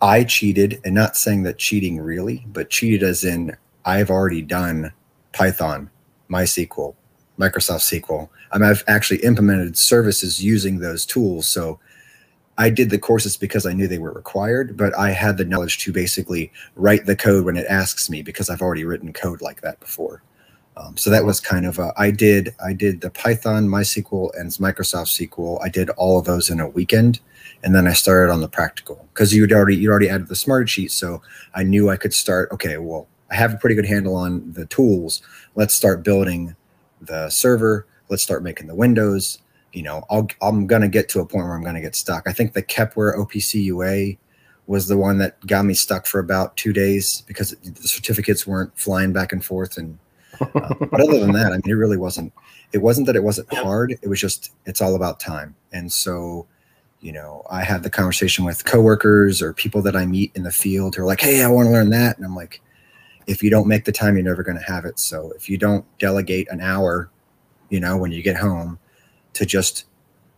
I 0.00 0.24
cheated, 0.24 0.80
and 0.84 0.94
not 0.96 1.16
saying 1.16 1.44
that 1.44 1.58
cheating 1.58 2.00
really, 2.00 2.44
but 2.48 2.70
cheated 2.70 3.04
as 3.04 3.22
in 3.22 3.56
I've 3.84 4.10
already 4.10 4.42
done 4.42 4.92
Python 5.32 5.90
MySQL, 6.30 6.94
Microsoft 7.38 8.00
SQL. 8.00 8.28
I've 8.52 8.84
actually 8.86 9.20
implemented 9.20 9.76
services 9.76 10.42
using 10.42 10.78
those 10.78 11.06
tools. 11.06 11.48
So 11.48 11.78
I 12.56 12.70
did 12.70 12.90
the 12.90 12.98
courses 12.98 13.36
because 13.36 13.66
I 13.66 13.72
knew 13.72 13.86
they 13.86 13.98
were 13.98 14.12
required, 14.12 14.76
but 14.76 14.96
I 14.98 15.10
had 15.10 15.36
the 15.38 15.44
knowledge 15.44 15.78
to 15.78 15.92
basically 15.92 16.52
write 16.74 17.06
the 17.06 17.14
code 17.14 17.44
when 17.44 17.56
it 17.56 17.66
asks 17.68 18.10
me 18.10 18.22
because 18.22 18.50
I've 18.50 18.62
already 18.62 18.84
written 18.84 19.12
code 19.12 19.40
like 19.40 19.60
that 19.60 19.78
before. 19.78 20.22
Um, 20.76 20.96
so 20.96 21.10
that 21.10 21.24
was 21.24 21.40
kind 21.40 21.66
of 21.66 21.78
a, 21.78 21.92
I 21.96 22.10
did 22.10 22.54
I 22.64 22.72
did 22.72 23.00
the 23.00 23.10
Python, 23.10 23.68
MySQL, 23.68 24.30
and 24.38 24.50
Microsoft 24.52 25.28
SQL. 25.28 25.60
I 25.62 25.68
did 25.68 25.90
all 25.90 26.18
of 26.18 26.24
those 26.24 26.50
in 26.50 26.60
a 26.60 26.68
weekend, 26.68 27.20
and 27.64 27.74
then 27.74 27.88
I 27.88 27.92
started 27.92 28.32
on 28.32 28.40
the 28.40 28.48
practical 28.48 29.08
because 29.12 29.34
you'd 29.34 29.52
already 29.52 29.76
you'd 29.76 29.90
already 29.90 30.08
added 30.08 30.28
the 30.28 30.36
smart 30.36 30.68
sheet, 30.68 30.92
so 30.92 31.20
I 31.54 31.64
knew 31.64 31.90
I 31.90 31.96
could 31.96 32.14
start. 32.14 32.50
Okay, 32.52 32.78
well 32.78 33.08
I 33.30 33.34
have 33.34 33.52
a 33.52 33.56
pretty 33.56 33.74
good 33.74 33.86
handle 33.86 34.14
on 34.14 34.52
the 34.52 34.66
tools. 34.66 35.20
Let's 35.58 35.74
start 35.74 36.04
building 36.04 36.54
the 37.00 37.28
server. 37.30 37.84
Let's 38.08 38.22
start 38.22 38.44
making 38.44 38.68
the 38.68 38.76
windows. 38.76 39.38
You 39.72 39.82
know, 39.82 40.04
I'll, 40.08 40.28
I'm 40.40 40.68
going 40.68 40.82
to 40.82 40.88
get 40.88 41.08
to 41.08 41.20
a 41.20 41.26
point 41.26 41.46
where 41.46 41.56
I'm 41.56 41.64
going 41.64 41.74
to 41.74 41.80
get 41.80 41.96
stuck. 41.96 42.28
I 42.28 42.32
think 42.32 42.52
the 42.52 42.62
Kepware 42.62 43.18
OPC 43.18 43.64
UA 43.64 44.18
was 44.68 44.86
the 44.86 44.96
one 44.96 45.18
that 45.18 45.44
got 45.48 45.64
me 45.64 45.74
stuck 45.74 46.06
for 46.06 46.20
about 46.20 46.56
two 46.56 46.72
days 46.72 47.24
because 47.26 47.50
the 47.50 47.88
certificates 47.88 48.46
weren't 48.46 48.78
flying 48.78 49.12
back 49.12 49.32
and 49.32 49.44
forth. 49.44 49.76
And 49.76 49.98
uh, 50.40 50.46
but 50.78 51.00
other 51.00 51.18
than 51.18 51.32
that, 51.32 51.48
I 51.48 51.56
mean, 51.56 51.62
it 51.66 51.72
really 51.72 51.96
wasn't. 51.96 52.32
It 52.72 52.78
wasn't 52.78 53.08
that 53.08 53.16
it 53.16 53.24
wasn't 53.24 53.52
hard. 53.52 53.98
It 54.00 54.06
was 54.06 54.20
just 54.20 54.52
it's 54.64 54.80
all 54.80 54.94
about 54.94 55.18
time. 55.18 55.56
And 55.72 55.90
so, 55.90 56.46
you 57.00 57.10
know, 57.10 57.42
I 57.50 57.64
have 57.64 57.82
the 57.82 57.90
conversation 57.90 58.44
with 58.44 58.64
coworkers 58.64 59.42
or 59.42 59.52
people 59.54 59.82
that 59.82 59.96
I 59.96 60.06
meet 60.06 60.30
in 60.36 60.44
the 60.44 60.52
field 60.52 60.94
who 60.94 61.02
are 61.02 61.06
like, 61.06 61.20
"Hey, 61.20 61.42
I 61.42 61.48
want 61.48 61.66
to 61.66 61.72
learn 61.72 61.90
that," 61.90 62.16
and 62.16 62.24
I'm 62.24 62.36
like, 62.36 62.60
if 63.28 63.42
you 63.42 63.50
don't 63.50 63.68
make 63.68 63.84
the 63.84 63.92
time, 63.92 64.16
you're 64.16 64.24
never 64.24 64.42
going 64.42 64.58
to 64.58 64.64
have 64.64 64.84
it. 64.84 64.98
So 64.98 65.32
if 65.36 65.48
you 65.48 65.58
don't 65.58 65.84
delegate 65.98 66.48
an 66.50 66.60
hour, 66.60 67.10
you 67.68 67.78
know, 67.78 67.96
when 67.96 68.10
you 68.10 68.22
get 68.22 68.36
home 68.36 68.78
to 69.34 69.46
just, 69.46 69.84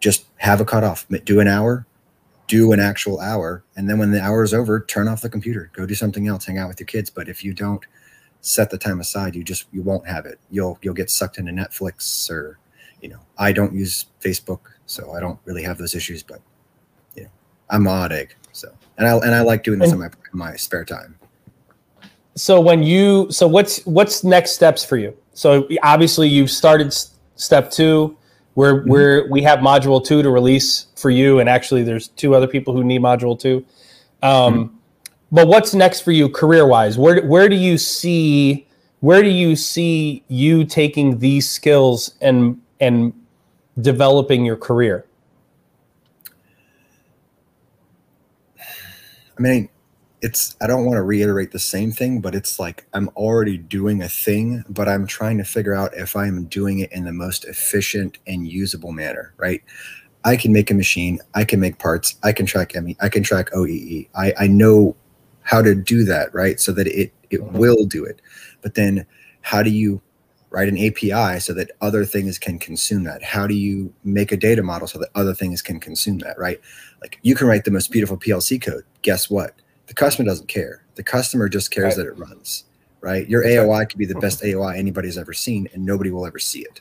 just 0.00 0.26
have 0.36 0.60
a 0.60 0.64
cutoff, 0.64 1.06
do 1.24 1.40
an 1.40 1.48
hour, 1.48 1.86
do 2.50 2.72
an 2.72 2.80
actual 2.80 3.20
hour 3.20 3.62
and 3.76 3.88
then 3.88 3.96
when 3.96 4.10
the 4.10 4.20
hour 4.20 4.42
is 4.42 4.52
over 4.52 4.80
turn 4.80 5.06
off 5.06 5.20
the 5.20 5.28
computer 5.28 5.70
go 5.72 5.86
do 5.86 5.94
something 5.94 6.26
else 6.26 6.44
hang 6.44 6.58
out 6.58 6.66
with 6.66 6.80
your 6.80 6.86
kids. 6.88 7.08
But 7.08 7.28
if 7.28 7.44
you 7.44 7.54
don't 7.54 7.86
set 8.40 8.70
the 8.70 8.76
time 8.76 8.98
aside 8.98 9.36
you 9.36 9.44
just 9.44 9.66
you 9.70 9.82
won't 9.82 10.08
have 10.08 10.26
it. 10.26 10.40
You'll 10.50 10.76
you'll 10.82 10.94
get 10.94 11.10
sucked 11.10 11.38
into 11.38 11.52
netflix 11.52 12.28
or 12.28 12.58
you 13.00 13.08
know 13.08 13.20
i 13.38 13.52
don't 13.52 13.72
use 13.72 14.06
facebook 14.20 14.62
so 14.86 15.12
i 15.12 15.20
don't 15.20 15.38
really 15.44 15.62
have 15.62 15.78
those 15.78 15.94
issues 15.94 16.24
but 16.24 16.40
you 17.14 17.22
know 17.22 17.30
i'm 17.68 17.86
odd 17.86 18.10
egg 18.10 18.34
so. 18.50 18.68
And 18.98 19.06
i 19.06 19.16
and 19.18 19.32
i 19.32 19.42
like 19.42 19.62
doing 19.62 19.78
this 19.78 19.92
in 19.92 20.00
my 20.00 20.10
my 20.32 20.56
spare 20.56 20.84
time 20.84 21.19
so 22.40 22.60
when 22.60 22.82
you 22.82 23.26
so 23.30 23.46
what's 23.46 23.84
what's 23.86 24.24
next 24.24 24.52
steps 24.52 24.84
for 24.84 24.96
you 24.96 25.16
so 25.32 25.68
obviously 25.82 26.28
you've 26.28 26.50
started 26.50 26.94
step 27.36 27.70
two 27.70 28.16
we're 28.54 28.80
mm-hmm. 28.80 28.90
we're 28.90 29.30
we 29.30 29.42
have 29.42 29.60
module 29.60 30.04
two 30.04 30.22
to 30.22 30.30
release 30.30 30.86
for 30.96 31.10
you, 31.10 31.38
and 31.38 31.48
actually, 31.48 31.82
there's 31.82 32.08
two 32.08 32.34
other 32.34 32.46
people 32.46 32.74
who 32.74 32.84
need 32.84 33.00
module 33.00 33.38
two. 33.38 33.64
Um, 34.22 34.54
mm-hmm. 34.54 34.76
But 35.32 35.48
what's 35.48 35.72
next 35.74 36.00
for 36.00 36.12
you 36.12 36.28
career 36.28 36.66
wise? 36.66 36.98
Where 36.98 37.24
where 37.26 37.48
do 37.48 37.56
you 37.56 37.78
see 37.78 38.66
where 39.00 39.22
do 39.22 39.30
you 39.30 39.56
see 39.56 40.24
you 40.28 40.64
taking 40.64 41.20
these 41.20 41.48
skills 41.48 42.14
and 42.20 42.60
and 42.80 43.14
developing 43.80 44.44
your 44.44 44.56
career? 44.56 45.06
I 48.58 49.42
mean, 49.42 49.70
it's 50.22 50.56
I 50.60 50.66
don't 50.66 50.84
want 50.84 50.96
to 50.96 51.02
reiterate 51.02 51.52
the 51.52 51.58
same 51.58 51.92
thing, 51.92 52.20
but 52.20 52.34
it's 52.34 52.58
like 52.58 52.86
I'm 52.92 53.08
already 53.10 53.56
doing 53.56 54.02
a 54.02 54.08
thing, 54.08 54.64
but 54.68 54.88
I'm 54.88 55.06
trying 55.06 55.38
to 55.38 55.44
figure 55.44 55.74
out 55.74 55.94
if 55.94 56.16
I'm 56.16 56.44
doing 56.44 56.80
it 56.80 56.92
in 56.92 57.04
the 57.04 57.12
most 57.12 57.44
efficient 57.44 58.18
and 58.26 58.46
usable 58.46 58.92
manner, 58.92 59.32
right? 59.36 59.62
I 60.24 60.36
can 60.36 60.52
make 60.52 60.70
a 60.70 60.74
machine, 60.74 61.18
I 61.34 61.44
can 61.44 61.60
make 61.60 61.78
parts, 61.78 62.16
I 62.22 62.32
can 62.32 62.44
track 62.44 62.74
ME, 62.74 62.96
I 63.00 63.08
can 63.08 63.22
track 63.22 63.50
OEE. 63.52 64.08
I, 64.14 64.34
I 64.38 64.46
know 64.46 64.94
how 65.42 65.62
to 65.62 65.74
do 65.74 66.04
that, 66.04 66.34
right? 66.34 66.60
So 66.60 66.72
that 66.72 66.86
it 66.86 67.12
it 67.30 67.40
mm-hmm. 67.40 67.58
will 67.58 67.84
do 67.86 68.04
it. 68.04 68.20
But 68.60 68.74
then 68.74 69.06
how 69.42 69.62
do 69.62 69.70
you 69.70 70.02
write 70.50 70.68
an 70.68 70.76
API 70.76 71.38
so 71.38 71.54
that 71.54 71.70
other 71.80 72.04
things 72.04 72.38
can 72.38 72.58
consume 72.58 73.04
that? 73.04 73.22
How 73.22 73.46
do 73.46 73.54
you 73.54 73.92
make 74.04 74.32
a 74.32 74.36
data 74.36 74.62
model 74.62 74.86
so 74.86 74.98
that 74.98 75.08
other 75.14 75.32
things 75.32 75.62
can 75.62 75.80
consume 75.80 76.18
that, 76.18 76.38
right? 76.38 76.60
Like 77.00 77.18
you 77.22 77.34
can 77.34 77.46
write 77.46 77.64
the 77.64 77.70
most 77.70 77.90
beautiful 77.90 78.18
PLC 78.18 78.60
code. 78.60 78.84
Guess 79.02 79.30
what? 79.30 79.54
The 79.90 79.94
customer 79.94 80.24
doesn't 80.24 80.46
care. 80.46 80.84
The 80.94 81.02
customer 81.02 81.48
just 81.48 81.72
cares 81.72 81.96
right. 81.96 82.04
that 82.04 82.06
it 82.06 82.16
runs, 82.16 82.66
right? 83.00 83.28
Your 83.28 83.42
AOI 83.42 83.86
could 83.86 83.98
be 83.98 84.06
the 84.06 84.14
best 84.20 84.40
AOI 84.40 84.76
anybody's 84.76 85.18
ever 85.18 85.32
seen, 85.32 85.68
and 85.74 85.84
nobody 85.84 86.12
will 86.12 86.24
ever 86.24 86.38
see 86.38 86.60
it, 86.60 86.80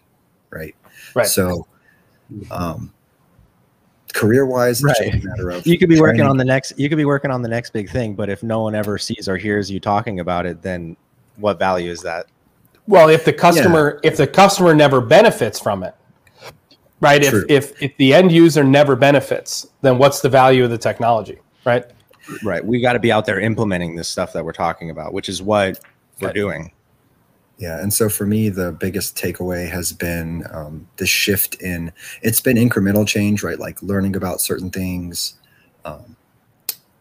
right? 0.51 0.75
Right. 1.15 1.25
So, 1.25 1.65
um, 2.51 2.93
career 4.13 4.45
wise, 4.45 4.83
right. 4.83 5.65
you 5.65 5.79
could 5.79 5.89
be 5.89 5.99
working 5.99 6.21
on 6.21 6.37
the 6.37 6.45
next. 6.45 6.77
You 6.77 6.87
could 6.87 6.99
be 6.99 7.05
working 7.05 7.31
on 7.31 7.41
the 7.41 7.49
next 7.49 7.71
big 7.71 7.89
thing, 7.89 8.13
but 8.13 8.29
if 8.29 8.43
no 8.43 8.61
one 8.61 8.75
ever 8.75 8.99
sees 8.99 9.27
or 9.27 9.37
hears 9.37 9.71
you 9.71 9.79
talking 9.79 10.19
about 10.19 10.45
it, 10.45 10.61
then 10.61 10.95
what 11.37 11.57
value 11.57 11.89
is 11.89 12.01
that? 12.01 12.27
Well, 12.85 13.09
if 13.09 13.25
the 13.25 13.33
customer 13.33 13.99
yeah. 14.03 14.11
if 14.11 14.17
the 14.17 14.27
customer 14.27 14.75
never 14.75 15.01
benefits 15.01 15.59
from 15.59 15.81
it, 15.81 15.95
right? 17.01 17.23
If 17.23 17.33
if 17.49 17.81
if 17.81 17.97
the 17.97 18.13
end 18.13 18.31
user 18.31 18.63
never 18.63 18.95
benefits, 18.95 19.65
then 19.81 19.97
what's 19.97 20.19
the 20.19 20.29
value 20.29 20.63
of 20.63 20.69
the 20.69 20.77
technology, 20.77 21.39
right? 21.65 21.89
Right. 22.43 22.65
We 22.65 22.81
got 22.81 22.93
to 22.93 22.99
be 22.99 23.11
out 23.11 23.25
there 23.25 23.39
implementing 23.39 23.95
this 23.95 24.07
stuff 24.07 24.33
that 24.33 24.45
we're 24.45 24.53
talking 24.53 24.89
about, 24.89 25.13
which 25.13 25.29
is 25.29 25.41
what 25.41 25.79
we're 26.21 26.33
doing. 26.33 26.71
Yeah. 27.57 27.79
And 27.79 27.93
so 27.93 28.07
for 28.07 28.25
me, 28.25 28.47
the 28.49 28.71
biggest 28.71 29.17
takeaway 29.17 29.69
has 29.69 29.91
been 29.91 30.45
um, 30.51 30.87
the 30.95 31.05
shift 31.05 31.55
in 31.55 31.91
it's 32.21 32.39
been 32.39 32.55
incremental 32.55 33.05
change, 33.05 33.43
right? 33.43 33.59
Like 33.59 33.81
learning 33.83 34.15
about 34.15 34.39
certain 34.39 34.69
things, 34.69 35.33
um, 35.83 36.15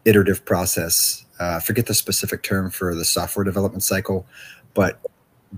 iterative 0.03 0.43
process. 0.45 1.25
Uh, 1.39 1.59
forget 1.61 1.85
the 1.85 1.93
specific 1.93 2.43
term 2.43 2.69
for 2.69 2.93
the 2.93 3.05
software 3.05 3.45
development 3.45 3.83
cycle, 3.83 4.27
but 4.73 4.99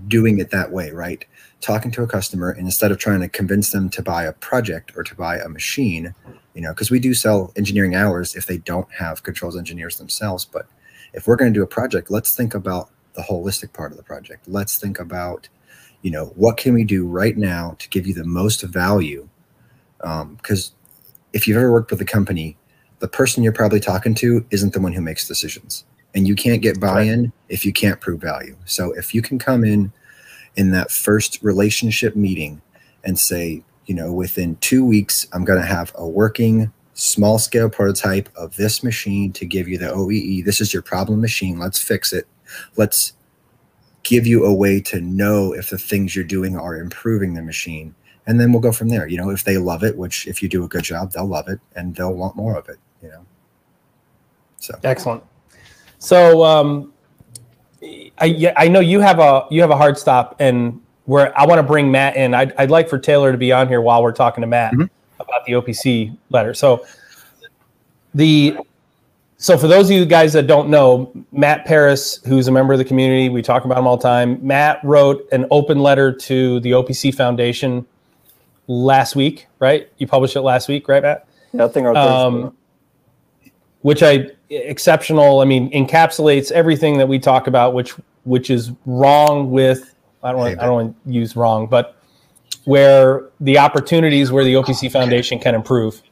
doing 0.06 0.38
it 0.38 0.50
that 0.50 0.70
way, 0.70 0.92
right? 0.92 1.24
Talking 1.60 1.90
to 1.92 2.02
a 2.02 2.06
customer 2.06 2.50
and 2.50 2.66
instead 2.66 2.92
of 2.92 2.98
trying 2.98 3.20
to 3.20 3.28
convince 3.28 3.72
them 3.72 3.88
to 3.90 4.02
buy 4.02 4.24
a 4.24 4.32
project 4.32 4.92
or 4.96 5.02
to 5.02 5.14
buy 5.16 5.38
a 5.38 5.48
machine, 5.48 6.14
you 6.54 6.60
know, 6.60 6.70
because 6.70 6.90
we 6.90 6.98
do 6.98 7.14
sell 7.14 7.52
engineering 7.56 7.94
hours 7.94 8.34
if 8.34 8.46
they 8.46 8.58
don't 8.58 8.90
have 8.92 9.22
controls 9.22 9.56
engineers 9.56 9.96
themselves. 9.96 10.44
But 10.44 10.66
if 11.12 11.26
we're 11.26 11.36
going 11.36 11.52
to 11.52 11.58
do 11.58 11.62
a 11.62 11.68
project, 11.68 12.10
let's 12.10 12.36
think 12.36 12.54
about 12.54 12.90
the 13.14 13.22
holistic 13.22 13.72
part 13.72 13.90
of 13.90 13.96
the 13.96 14.02
project. 14.02 14.46
Let's 14.48 14.78
think 14.78 14.98
about, 14.98 15.48
you 16.02 16.10
know, 16.10 16.26
what 16.36 16.56
can 16.56 16.74
we 16.74 16.84
do 16.84 17.06
right 17.06 17.36
now 17.36 17.76
to 17.78 17.88
give 17.88 18.06
you 18.06 18.14
the 18.14 18.24
most 18.24 18.62
value? 18.62 19.28
Because 19.98 20.70
um, 20.70 20.76
if 21.32 21.46
you've 21.46 21.56
ever 21.56 21.72
worked 21.72 21.90
with 21.90 22.00
a 22.00 22.06
company, 22.06 22.56
the 22.98 23.08
person 23.08 23.42
you're 23.42 23.52
probably 23.52 23.80
talking 23.80 24.14
to 24.16 24.44
isn't 24.50 24.72
the 24.72 24.80
one 24.80 24.92
who 24.92 25.00
makes 25.00 25.26
decisions. 25.26 25.84
And 26.14 26.28
you 26.28 26.34
can't 26.34 26.60
get 26.60 26.78
buy 26.78 27.02
in 27.02 27.22
right. 27.22 27.32
if 27.48 27.64
you 27.64 27.72
can't 27.72 28.00
prove 28.00 28.20
value. 28.20 28.56
So 28.66 28.92
if 28.92 29.14
you 29.14 29.22
can 29.22 29.38
come 29.38 29.64
in 29.64 29.92
in 30.56 30.70
that 30.72 30.90
first 30.90 31.42
relationship 31.42 32.14
meeting 32.14 32.60
and 33.04 33.18
say, 33.18 33.64
you 33.92 33.96
know, 33.96 34.10
within 34.10 34.56
two 34.62 34.86
weeks, 34.86 35.26
I'm 35.34 35.44
going 35.44 35.60
to 35.60 35.66
have 35.66 35.92
a 35.96 36.08
working 36.08 36.72
small 36.94 37.38
scale 37.38 37.68
prototype 37.68 38.30
of 38.34 38.56
this 38.56 38.82
machine 38.82 39.34
to 39.34 39.44
give 39.44 39.68
you 39.68 39.76
the 39.76 39.88
OEE. 39.88 40.46
This 40.46 40.62
is 40.62 40.72
your 40.72 40.80
problem 40.80 41.20
machine. 41.20 41.58
Let's 41.58 41.78
fix 41.78 42.10
it. 42.10 42.26
Let's 42.78 43.12
give 44.02 44.26
you 44.26 44.46
a 44.46 44.54
way 44.54 44.80
to 44.80 45.02
know 45.02 45.52
if 45.52 45.68
the 45.68 45.76
things 45.76 46.16
you're 46.16 46.24
doing 46.24 46.56
are 46.56 46.78
improving 46.78 47.34
the 47.34 47.42
machine. 47.42 47.94
And 48.26 48.40
then 48.40 48.50
we'll 48.50 48.62
go 48.62 48.72
from 48.72 48.88
there. 48.88 49.06
You 49.06 49.18
know, 49.18 49.28
if 49.28 49.44
they 49.44 49.58
love 49.58 49.84
it, 49.84 49.98
which 49.98 50.26
if 50.26 50.42
you 50.42 50.48
do 50.48 50.64
a 50.64 50.68
good 50.68 50.84
job, 50.84 51.12
they'll 51.12 51.26
love 51.26 51.48
it 51.48 51.60
and 51.76 51.94
they'll 51.94 52.14
want 52.14 52.34
more 52.34 52.56
of 52.56 52.70
it, 52.70 52.78
you 53.02 53.10
know. 53.10 53.26
So 54.56 54.72
excellent. 54.84 55.22
So 55.98 56.44
um 56.44 56.94
I 57.82 58.54
I 58.56 58.68
know 58.68 58.80
you 58.80 59.00
have 59.00 59.18
a 59.18 59.44
you 59.50 59.60
have 59.60 59.70
a 59.70 59.76
hard 59.76 59.98
stop 59.98 60.36
and 60.38 60.80
where 61.12 61.38
I 61.38 61.44
want 61.44 61.58
to 61.58 61.62
bring 61.62 61.90
Matt 61.90 62.16
in. 62.16 62.32
I'd, 62.32 62.54
I'd 62.56 62.70
like 62.70 62.88
for 62.88 62.98
Taylor 62.98 63.32
to 63.32 63.38
be 63.38 63.52
on 63.52 63.68
here 63.68 63.82
while 63.82 64.02
we're 64.02 64.12
talking 64.12 64.40
to 64.40 64.46
Matt 64.46 64.72
mm-hmm. 64.72 64.86
about 65.20 65.44
the 65.44 65.52
OPC 65.52 66.16
letter. 66.30 66.54
So 66.54 66.86
the 68.14 68.56
so 69.36 69.58
for 69.58 69.68
those 69.68 69.90
of 69.90 69.96
you 69.96 70.06
guys 70.06 70.32
that 70.32 70.46
don't 70.46 70.70
know, 70.70 71.12
Matt 71.30 71.66
Paris, 71.66 72.22
who's 72.24 72.48
a 72.48 72.52
member 72.52 72.72
of 72.72 72.78
the 72.78 72.84
community, 72.84 73.28
we 73.28 73.42
talk 73.42 73.66
about 73.66 73.76
him 73.76 73.86
all 73.86 73.98
the 73.98 74.02
time. 74.02 74.38
Matt 74.46 74.82
wrote 74.84 75.28
an 75.32 75.44
open 75.50 75.80
letter 75.80 76.12
to 76.12 76.60
the 76.60 76.70
OPC 76.70 77.14
Foundation 77.14 77.84
last 78.66 79.14
week, 79.14 79.48
right? 79.58 79.90
You 79.98 80.06
published 80.06 80.36
it 80.36 80.42
last 80.42 80.66
week, 80.66 80.88
right, 80.88 81.02
Matt? 81.02 81.26
Yeah, 81.52 81.66
I 81.66 81.68
think 81.68 81.88
our 81.88 81.94
um, 81.94 82.56
which 83.82 84.02
I 84.02 84.30
exceptional. 84.48 85.40
I 85.40 85.44
mean, 85.44 85.70
encapsulates 85.72 86.50
everything 86.52 86.96
that 86.96 87.06
we 87.08 87.18
talk 87.18 87.48
about, 87.48 87.74
which 87.74 87.90
which 88.24 88.48
is 88.48 88.72
wrong 88.86 89.50
with 89.50 89.91
I 90.22 90.30
don't 90.30 90.40
want, 90.40 90.60
I 90.60 90.66
don't 90.66 90.74
want 90.74 91.04
to 91.04 91.12
use 91.12 91.36
wrong, 91.36 91.66
but 91.66 91.96
where 92.64 93.30
the 93.40 93.58
opportunities 93.58 94.30
where 94.30 94.44
the 94.44 94.54
OPC 94.54 94.90
Foundation 94.90 95.38
can 95.38 95.54
improve. 95.54 96.02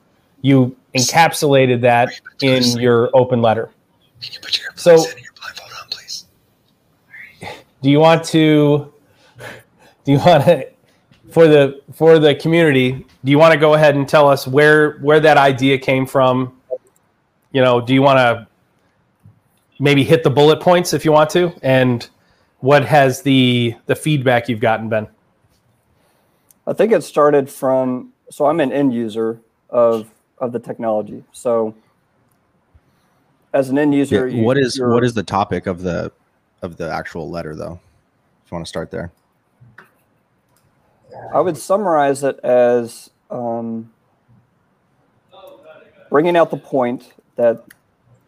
You 0.42 0.76
encapsulated 0.94 1.82
that 1.82 2.20
in 2.42 2.64
your 2.78 3.10
open 3.14 3.42
letter. 3.42 3.70
Can 4.20 4.32
you 4.32 4.40
put 4.40 4.58
your 4.58 4.70
so, 4.74 4.96
your 4.96 5.32
blindfold 5.38 5.70
on, 5.80 5.88
please? 5.90 6.26
Do 7.82 7.90
you 7.90 8.00
want 8.00 8.24
to? 8.26 8.92
Do 10.04 10.12
you 10.12 10.18
want 10.18 10.44
to? 10.44 10.68
For 11.30 11.46
the 11.46 11.80
for 11.92 12.18
the 12.18 12.34
community, 12.34 13.06
do 13.24 13.30
you 13.30 13.38
want 13.38 13.52
to 13.52 13.58
go 13.58 13.74
ahead 13.74 13.94
and 13.94 14.08
tell 14.08 14.28
us 14.28 14.48
where 14.48 14.98
where 14.98 15.20
that 15.20 15.36
idea 15.36 15.78
came 15.78 16.04
from? 16.04 16.58
You 17.52 17.62
know, 17.62 17.80
do 17.80 17.94
you 17.94 18.02
want 18.02 18.18
to 18.18 18.48
maybe 19.78 20.02
hit 20.02 20.24
the 20.24 20.30
bullet 20.30 20.60
points 20.60 20.92
if 20.92 21.04
you 21.04 21.12
want 21.12 21.30
to, 21.30 21.52
and 21.62 22.08
what 22.60 22.84
has 22.84 23.22
the 23.22 23.74
the 23.86 23.96
feedback 23.96 24.48
you've 24.48 24.60
gotten 24.60 24.88
been? 24.88 25.08
I 26.66 26.72
think 26.72 26.92
it 26.92 27.02
started 27.02 27.50
from 27.50 28.12
so 28.30 28.46
I'm 28.46 28.60
an 28.60 28.72
end 28.72 28.94
user 28.94 29.40
of 29.68 30.10
of 30.38 30.52
the 30.52 30.58
technology. 30.58 31.24
So 31.32 31.74
as 33.52 33.68
an 33.70 33.78
end 33.78 33.94
user, 33.94 34.28
yeah, 34.28 34.42
what 34.42 34.56
is 34.56 34.80
what 34.80 35.04
is 35.04 35.14
the 35.14 35.22
topic 35.22 35.66
of 35.66 35.82
the 35.82 36.12
of 36.62 36.76
the 36.76 36.90
actual 36.90 37.30
letter 37.30 37.56
though? 37.56 37.80
If 38.44 38.52
you 38.52 38.54
want 38.54 38.66
to 38.66 38.68
start 38.68 38.90
there. 38.90 39.10
I 41.34 41.40
would 41.40 41.56
summarize 41.56 42.22
it 42.22 42.38
as 42.44 43.10
um, 43.30 43.90
bringing 46.08 46.36
out 46.36 46.50
the 46.50 46.56
point 46.56 47.12
that 47.36 47.64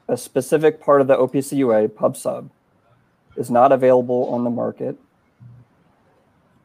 a 0.08 0.16
specific 0.16 0.80
part 0.80 1.00
of 1.00 1.06
the 1.06 1.16
OPC 1.16 1.56
UA 1.58 1.88
pub 1.90 2.16
sub 2.16 2.50
is 3.36 3.50
not 3.50 3.72
available 3.72 4.28
on 4.28 4.44
the 4.44 4.50
market, 4.50 4.96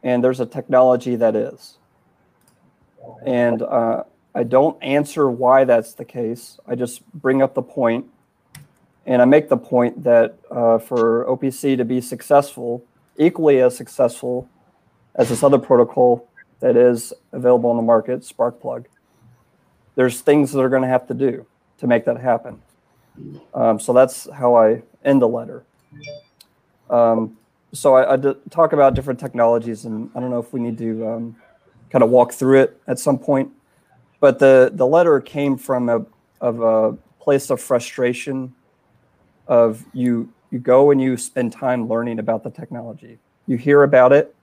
and 0.02 0.22
there's 0.22 0.40
a 0.40 0.46
technology 0.46 1.16
that 1.16 1.36
is. 1.36 1.78
And 3.24 3.62
uh, 3.62 4.04
I 4.34 4.44
don't 4.44 4.82
answer 4.82 5.30
why 5.30 5.64
that's 5.64 5.94
the 5.94 6.04
case. 6.04 6.58
I 6.66 6.74
just 6.74 7.10
bring 7.12 7.42
up 7.42 7.54
the 7.54 7.62
point, 7.62 8.06
and 9.06 9.22
I 9.22 9.24
make 9.24 9.48
the 9.48 9.56
point 9.56 10.04
that 10.04 10.38
uh, 10.50 10.78
for 10.78 11.24
OPC 11.26 11.76
to 11.76 11.84
be 11.84 12.00
successful, 12.00 12.84
equally 13.18 13.60
as 13.60 13.76
successful 13.76 14.48
as 15.14 15.28
this 15.30 15.42
other 15.42 15.58
protocol 15.58 16.28
that 16.60 16.76
is 16.76 17.12
available 17.32 17.70
on 17.70 17.76
the 17.76 17.82
market, 17.82 18.20
Sparkplug, 18.20 18.86
there's 19.94 20.20
things 20.20 20.52
that 20.52 20.60
are 20.60 20.68
going 20.68 20.82
to 20.82 20.88
have 20.88 21.06
to 21.08 21.14
do. 21.14 21.46
to 21.78 21.86
make 21.86 22.04
that 22.04 22.20
happen. 22.20 22.60
Um, 23.54 23.80
so 23.80 23.92
that's 23.92 24.28
how 24.32 24.56
I 24.56 24.82
end 25.04 25.22
the 25.22 25.28
letter. 25.28 25.64
Um, 26.90 27.36
so 27.72 27.96
I, 27.96 28.16
talk 28.50 28.72
about 28.72 28.94
different 28.94 29.20
technologies, 29.20 29.84
and 29.84 30.10
I 30.14 30.20
don't 30.20 30.30
know 30.30 30.38
if 30.38 30.52
we 30.52 30.60
need 30.60 30.78
to 30.78 31.06
um, 31.06 31.36
kind 31.90 32.02
of 32.02 32.10
walk 32.10 32.32
through 32.32 32.60
it 32.60 32.80
at 32.86 32.98
some 32.98 33.18
point. 33.18 33.50
But 34.20 34.38
the 34.38 34.70
the 34.72 34.86
letter 34.86 35.20
came 35.20 35.56
from 35.56 35.88
a 35.88 36.04
of 36.40 36.60
a 36.60 36.96
place 37.20 37.50
of 37.50 37.60
frustration. 37.60 38.54
Of 39.46 39.84
you 39.92 40.32
you 40.50 40.58
go 40.58 40.90
and 40.90 41.00
you 41.00 41.16
spend 41.16 41.52
time 41.52 41.88
learning 41.88 42.18
about 42.18 42.42
the 42.42 42.50
technology. 42.50 43.18
You 43.46 43.56
hear 43.56 43.82
about 43.82 44.12
it, 44.12 44.34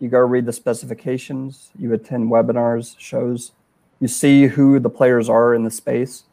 you 0.00 0.08
go 0.08 0.18
read 0.18 0.46
the 0.46 0.52
specifications, 0.52 1.70
you 1.78 1.92
attend 1.92 2.30
webinars, 2.30 2.94
shows, 2.98 3.52
you 4.00 4.08
see 4.08 4.46
who 4.46 4.78
the 4.78 4.90
players 4.90 5.28
are 5.28 5.54
in 5.54 5.64
the 5.64 5.70
space, 5.70 6.24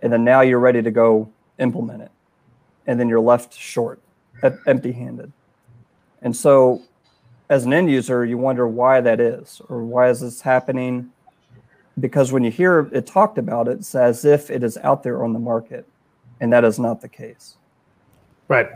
and 0.00 0.12
then 0.12 0.24
now 0.24 0.40
you're 0.40 0.58
ready 0.58 0.82
to 0.82 0.90
go 0.90 1.30
implement 1.58 2.02
it. 2.02 2.10
And 2.86 2.98
then 2.98 3.08
you're 3.08 3.20
left 3.20 3.54
short, 3.54 4.00
empty 4.66 4.92
handed. 4.92 5.32
And 6.22 6.34
so, 6.36 6.82
as 7.48 7.64
an 7.64 7.72
end 7.72 7.90
user, 7.90 8.24
you 8.24 8.38
wonder 8.38 8.66
why 8.66 9.00
that 9.00 9.20
is, 9.20 9.60
or 9.68 9.82
why 9.82 10.08
is 10.08 10.20
this 10.20 10.40
happening? 10.40 11.10
Because 12.00 12.32
when 12.32 12.42
you 12.44 12.50
hear 12.50 12.88
it 12.92 13.06
talked 13.06 13.38
about, 13.38 13.68
it's 13.68 13.94
as 13.94 14.24
if 14.24 14.50
it 14.50 14.62
is 14.62 14.78
out 14.78 15.02
there 15.02 15.22
on 15.24 15.32
the 15.32 15.38
market, 15.38 15.86
and 16.40 16.52
that 16.52 16.64
is 16.64 16.78
not 16.78 17.00
the 17.00 17.08
case. 17.08 17.56
Right. 18.48 18.68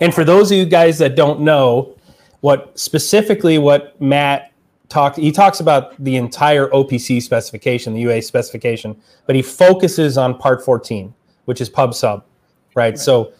And 0.00 0.14
for 0.14 0.24
those 0.24 0.50
of 0.50 0.56
you 0.56 0.64
guys 0.64 0.98
that 0.98 1.14
don't 1.14 1.40
know, 1.40 1.96
what 2.40 2.78
specifically 2.78 3.58
what 3.58 4.00
Matt 4.00 4.52
talked, 4.88 5.16
he 5.16 5.30
talks 5.30 5.60
about 5.60 6.02
the 6.02 6.16
entire 6.16 6.68
OPC 6.68 7.22
specification, 7.22 7.94
the 7.94 8.00
UA 8.00 8.22
specification, 8.22 9.00
but 9.26 9.36
he 9.36 9.42
focuses 9.42 10.18
on 10.18 10.36
part 10.36 10.64
14, 10.64 11.14
which 11.44 11.60
is 11.60 11.68
pub 11.68 11.94
sub, 11.94 12.24
right? 12.74 12.90
right. 12.90 12.98
So 12.98 13.32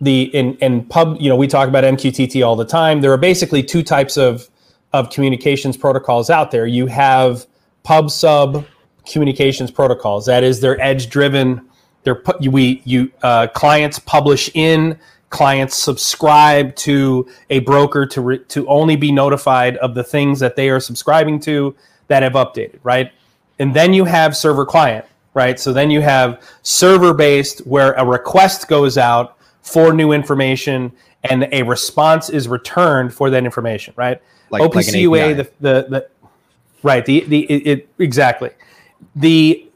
the 0.00 0.24
in 0.34 0.54
in 0.56 0.84
pub, 0.84 1.16
you 1.20 1.28
know, 1.28 1.36
we 1.36 1.46
talk 1.46 1.68
about 1.68 1.84
MQTT 1.84 2.46
all 2.46 2.56
the 2.56 2.64
time. 2.64 3.00
There 3.00 3.12
are 3.12 3.18
basically 3.18 3.62
two 3.62 3.82
types 3.82 4.16
of 4.16 4.48
of 4.92 5.10
communications 5.10 5.76
protocols 5.76 6.30
out 6.30 6.50
there. 6.50 6.66
You 6.66 6.86
have 6.86 7.46
pub 7.82 8.10
sub 8.10 8.66
communications 9.10 9.70
protocols. 9.70 10.26
That 10.26 10.44
is, 10.44 10.60
they're 10.60 10.80
edge 10.80 11.08
driven. 11.08 11.68
They're 12.04 12.14
put. 12.14 12.40
we 12.40 12.82
you 12.84 13.10
uh, 13.22 13.48
clients 13.48 13.98
publish 13.98 14.50
in 14.54 14.98
clients 15.30 15.76
subscribe 15.76 16.74
to 16.76 17.28
a 17.50 17.58
broker 17.60 18.06
to 18.06 18.20
re- 18.20 18.38
to 18.38 18.66
only 18.68 18.96
be 18.96 19.10
notified 19.10 19.76
of 19.78 19.94
the 19.94 20.04
things 20.04 20.40
that 20.40 20.56
they 20.56 20.70
are 20.70 20.80
subscribing 20.80 21.40
to 21.40 21.74
that 22.08 22.22
have 22.22 22.34
updated, 22.34 22.78
right? 22.82 23.12
And 23.58 23.74
then 23.74 23.92
you 23.92 24.04
have 24.04 24.36
server 24.36 24.64
client, 24.64 25.04
right? 25.34 25.58
So 25.58 25.72
then 25.72 25.90
you 25.90 26.00
have 26.02 26.42
server 26.62 27.12
based 27.12 27.66
where 27.66 27.92
a 27.94 28.04
request 28.04 28.68
goes 28.68 28.96
out 28.96 29.35
for 29.66 29.92
new 29.92 30.12
information 30.12 30.92
and 31.24 31.48
a 31.52 31.62
response 31.62 32.30
is 32.30 32.46
returned 32.48 33.12
for 33.12 33.30
that 33.30 33.44
information, 33.44 33.92
right? 33.96 34.22
Like, 34.50 34.62
OPCUA, 34.62 35.36
like 35.36 35.36
the, 35.36 35.52
the 35.60 35.86
the 35.88 36.08
right 36.82 37.04
the 37.04 37.24
the 37.24 37.40
it, 37.50 37.66
it 37.66 37.88
exactly 37.98 38.50
the 39.16 39.66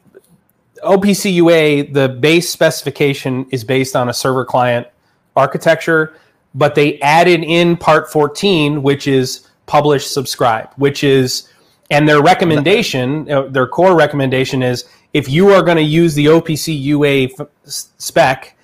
OPCUA 0.83 1.93
the 1.93 2.07
base 2.07 2.49
specification 2.49 3.45
is 3.51 3.63
based 3.63 3.95
on 3.95 4.07
a 4.09 4.13
server 4.13 4.45
client 4.45 4.87
architecture, 5.35 6.15
but 6.55 6.73
they 6.73 6.99
added 7.01 7.43
in 7.43 7.75
part 7.75 8.11
14, 8.11 8.81
which 8.81 9.07
is 9.07 9.47
publish, 9.65 10.07
subscribe, 10.07 10.69
which 10.77 11.03
is, 11.03 11.49
and 11.89 12.07
their 12.07 12.21
recommendation, 12.21 13.25
their 13.51 13.67
core 13.67 13.95
recommendation 13.95 14.63
is 14.63 14.85
if 15.13 15.29
you 15.29 15.49
are 15.49 15.61
going 15.61 15.77
to 15.77 15.83
use 15.83 16.15
the 16.15 16.27
OPC 16.27 16.81
UA 16.81 17.29
f- 17.39 17.47
spec 17.65 18.57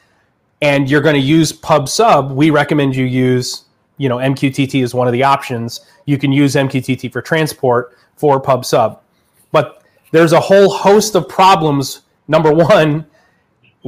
and 0.61 0.89
you're 0.89 1.01
going 1.01 1.15
to 1.15 1.21
use 1.21 1.51
pub 1.51 1.87
sub, 1.87 2.31
we 2.31 2.49
recommend 2.49 2.95
you 2.95 3.05
use, 3.05 3.65
you 3.97 4.09
know, 4.09 4.17
MQTT 4.17 4.83
is 4.83 4.93
one 4.93 5.07
of 5.07 5.13
the 5.13 5.23
options. 5.23 5.81
You 6.05 6.17
can 6.17 6.31
use 6.31 6.55
MQTT 6.55 7.11
for 7.11 7.21
transport 7.21 7.97
for 8.15 8.39
pub 8.39 8.65
sub. 8.65 9.01
But 9.51 9.83
there's 10.11 10.33
a 10.33 10.39
whole 10.39 10.69
host 10.69 11.15
of 11.15 11.29
problems. 11.29 12.01
Number 12.27 12.51
one, 12.51 13.05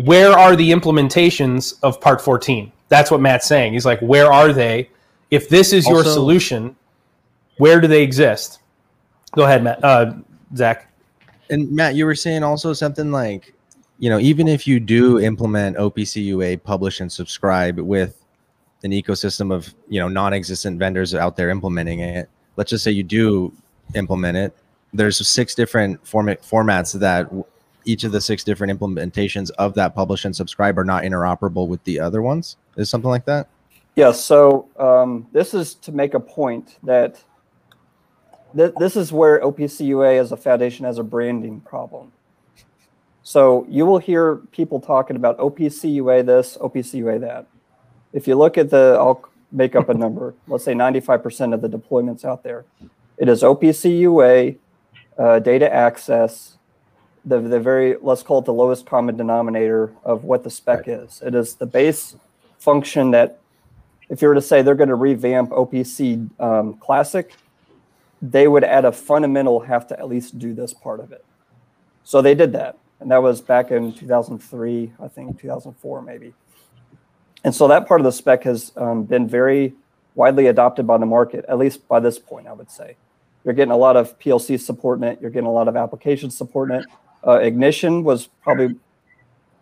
where 0.05 0.31
are 0.31 0.55
the 0.55 0.71
implementations 0.71 1.77
of 1.83 1.99
part 1.99 2.21
14 2.21 2.71
that's 2.87 3.11
what 3.11 3.19
matt's 3.19 3.45
saying 3.45 3.73
he's 3.73 3.85
like 3.85 3.99
where 3.99 4.31
are 4.31 4.53
they 4.53 4.89
if 5.29 5.49
this 5.49 5.73
is 5.73 5.87
your 5.87 6.03
solution 6.03 6.75
where 7.57 7.81
do 7.81 7.87
they 7.87 8.01
exist 8.01 8.59
go 9.33 9.43
ahead 9.43 9.63
matt 9.63 9.83
uh, 9.83 10.13
zach 10.55 10.91
and 11.49 11.69
matt 11.71 11.95
you 11.95 12.05
were 12.05 12.15
saying 12.15 12.43
also 12.43 12.71
something 12.71 13.11
like 13.11 13.53
you 13.99 14.09
know 14.09 14.19
even 14.19 14.47
if 14.47 14.65
you 14.65 14.79
do 14.79 15.19
implement 15.19 15.77
opcua 15.77 16.61
publish 16.63 16.99
and 16.99 17.11
subscribe 17.11 17.79
with 17.79 18.25
an 18.83 18.91
ecosystem 18.91 19.53
of 19.53 19.73
you 19.87 19.99
know 19.99 20.07
non-existent 20.07 20.79
vendors 20.79 21.13
out 21.13 21.35
there 21.35 21.49
implementing 21.49 21.99
it 21.99 22.29
let's 22.55 22.69
just 22.71 22.83
say 22.83 22.91
you 22.91 23.03
do 23.03 23.53
implement 23.95 24.37
it 24.37 24.55
there's 24.93 25.25
six 25.27 25.53
different 25.53 26.05
format 26.05 26.41
formats 26.41 26.97
that 26.99 27.29
each 27.85 28.03
of 28.03 28.11
the 28.11 28.21
six 28.21 28.43
different 28.43 28.77
implementations 28.77 29.49
of 29.57 29.73
that 29.75 29.95
publish 29.95 30.25
and 30.25 30.35
subscribe 30.35 30.77
are 30.77 30.85
not 30.85 31.03
interoperable 31.03 31.67
with 31.67 31.83
the 31.83 31.99
other 31.99 32.21
ones? 32.21 32.57
Is 32.77 32.89
something 32.89 33.09
like 33.09 33.25
that? 33.25 33.47
Yeah. 33.95 34.11
So 34.11 34.69
um, 34.77 35.27
this 35.31 35.53
is 35.53 35.75
to 35.75 35.91
make 35.91 36.13
a 36.13 36.19
point 36.19 36.77
that 36.83 37.23
th- 38.55 38.73
this 38.77 38.95
is 38.95 39.11
where 39.11 39.39
OPCUA 39.41 40.19
as 40.19 40.31
a 40.31 40.37
foundation 40.37 40.85
has 40.85 40.97
a 40.97 41.03
branding 41.03 41.61
problem. 41.61 42.11
So 43.29 43.67
you 43.69 43.85
will 43.85 43.99
hear 43.99 44.37
people 44.51 44.79
talking 44.79 45.15
about 45.15 45.37
OPCUA 45.37 46.25
this, 46.25 46.57
OPCUA 46.59 47.21
that. 47.21 47.45
If 48.11 48.27
you 48.27 48.33
look 48.33 48.57
at 48.57 48.71
the, 48.71 48.97
I'll 48.99 49.23
make 49.51 49.75
up 49.75 49.87
a 49.87 49.93
number. 50.05 50.33
Let's 50.47 50.63
say 50.63 50.73
95% 50.73 51.53
of 51.53 51.61
the 51.61 51.69
deployments 51.69 52.25
out 52.25 52.41
there, 52.41 52.65
it 53.19 53.29
is 53.29 53.43
OPCUA, 53.43 54.57
uh, 55.19 55.37
data 55.37 55.71
access, 55.71 56.57
the, 57.23 57.39
the 57.39 57.59
very, 57.59 57.97
let's 58.01 58.23
call 58.23 58.39
it 58.39 58.45
the 58.45 58.53
lowest 58.53 58.87
common 58.87 59.15
denominator 59.15 59.93
of 60.03 60.23
what 60.23 60.43
the 60.43 60.49
spec 60.49 60.87
right. 60.87 61.01
is. 61.01 61.21
It 61.23 61.35
is 61.35 61.53
the 61.53 61.67
base 61.67 62.15
function 62.57 63.11
that, 63.11 63.37
if 64.09 64.23
you 64.23 64.27
were 64.27 64.33
to 64.33 64.41
say 64.41 64.63
they're 64.63 64.73
going 64.73 64.89
to 64.89 64.95
revamp 64.95 65.51
OPC 65.51 66.31
um, 66.41 66.77
Classic, 66.79 67.31
they 68.23 68.47
would 68.47 68.63
add 68.63 68.85
a 68.85 68.91
fundamental 68.91 69.59
have 69.59 69.85
to 69.89 69.99
at 69.99 70.07
least 70.07 70.39
do 70.39 70.55
this 70.55 70.73
part 70.73 70.99
of 70.99 71.11
it. 71.11 71.23
So 72.03 72.23
they 72.23 72.33
did 72.33 72.53
that. 72.53 72.75
And 72.99 73.11
that 73.11 73.21
was 73.21 73.41
back 73.41 73.71
in 73.71 73.93
2003, 73.93 74.93
I 75.01 75.07
think 75.07 75.39
2004 75.39 76.01
maybe. 76.01 76.33
And 77.43 77.55
so 77.55 77.67
that 77.67 77.87
part 77.87 78.01
of 78.01 78.05
the 78.05 78.11
spec 78.11 78.43
has 78.43 78.71
um, 78.75 79.03
been 79.03 79.27
very 79.27 79.73
widely 80.15 80.47
adopted 80.47 80.85
by 80.85 80.97
the 80.97 81.05
market, 81.05 81.45
at 81.47 81.57
least 81.57 81.87
by 81.87 81.99
this 81.99 82.19
point, 82.19 82.47
I 82.47 82.53
would 82.53 82.69
say. 82.69 82.97
You're 83.45 83.53
getting 83.53 83.71
a 83.71 83.77
lot 83.77 83.95
of 83.95 84.19
PLC 84.19 84.59
support 84.59 84.99
in 84.99 85.05
it. 85.05 85.19
You're 85.21 85.31
getting 85.31 85.47
a 85.47 85.51
lot 85.51 85.69
of 85.69 85.77
application 85.77 86.29
support 86.29 86.71
in 86.71 86.81
it. 86.81 86.85
Uh, 87.25 87.39
Ignition 87.39 88.03
was 88.03 88.27
probably, 88.27 88.75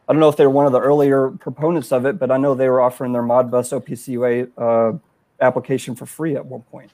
I 0.07 0.13
don't 0.13 0.19
know 0.19 0.29
if 0.29 0.35
they 0.35 0.45
were 0.45 0.51
one 0.51 0.65
of 0.65 0.71
the 0.71 0.79
earlier 0.79 1.29
proponents 1.29 1.91
of 1.91 2.05
it, 2.05 2.17
but 2.17 2.31
I 2.31 2.37
know 2.37 2.55
they 2.55 2.69
were 2.69 2.81
offering 2.81 3.13
their 3.13 3.21
Modbus 3.21 3.71
OPCUA 3.71 4.49
uh, 4.57 4.97
application 5.39 5.95
for 5.95 6.07
free 6.07 6.35
at 6.35 6.45
one 6.45 6.61
point. 6.63 6.91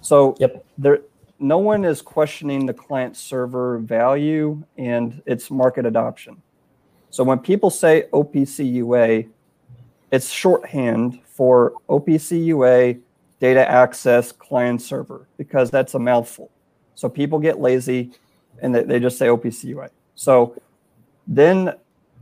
So 0.00 0.36
yep. 0.38 0.64
there, 0.78 1.00
no 1.40 1.58
one 1.58 1.84
is 1.84 2.02
questioning 2.02 2.66
the 2.66 2.74
client 2.74 3.16
server 3.16 3.78
value 3.78 4.62
and 4.76 5.22
its 5.26 5.50
market 5.50 5.86
adoption. 5.86 6.40
So 7.08 7.24
when 7.24 7.38
people 7.38 7.70
say 7.70 8.04
OPCUA, 8.12 9.28
it's 10.12 10.30
shorthand 10.30 11.20
for 11.24 11.72
OPCUA 11.88 13.00
data 13.40 13.68
access 13.68 14.32
client 14.32 14.82
server 14.82 15.26
because 15.38 15.70
that's 15.70 15.94
a 15.94 15.98
mouthful. 15.98 16.50
So 16.94 17.08
people 17.08 17.38
get 17.38 17.58
lazy 17.58 18.12
and 18.60 18.74
they, 18.74 18.82
they 18.82 19.00
just 19.00 19.16
say 19.16 19.26
OPCUA. 19.26 19.88
So 20.14 20.60
then, 21.26 21.74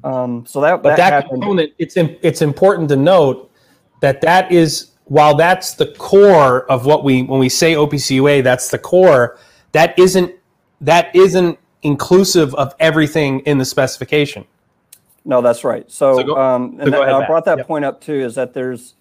um, 0.04 0.46
so 0.46 0.60
that 0.60 0.82
but 0.82 0.96
that, 0.96 1.10
that 1.10 1.28
component, 1.28 1.72
it's 1.78 1.96
it's 1.96 2.40
important 2.40 2.88
to 2.90 2.96
note 2.96 3.50
that 4.00 4.20
that 4.20 4.52
is 4.52 4.92
while 5.08 5.34
that's 5.34 5.74
the 5.74 5.86
core 5.86 6.70
of 6.70 6.86
what 6.86 7.02
we 7.02 7.22
when 7.22 7.40
we 7.40 7.48
say 7.48 7.74
OPCUA, 7.74 8.42
that's 8.42 8.70
the 8.70 8.78
core. 8.78 9.38
That 9.72 9.98
isn't 9.98 10.34
that 10.80 11.14
isn't 11.14 11.58
inclusive 11.82 12.54
of 12.54 12.74
everything 12.78 13.40
in 13.40 13.58
the 13.58 13.64
specification. 13.64 14.44
No, 15.24 15.40
that's 15.42 15.64
right. 15.64 15.90
So, 15.90 16.16
so 16.16 16.22
go, 16.24 16.36
um, 16.36 16.76
and, 16.78 16.84
so 16.84 16.90
that, 16.90 17.02
ahead, 17.02 17.14
I 17.14 17.26
brought 17.26 17.44
that 17.46 17.58
yep. 17.58 17.66
point 17.66 17.84
up 17.84 18.00
too. 18.00 18.20
Is 18.20 18.34
that 18.36 18.54
there's, 18.54 18.94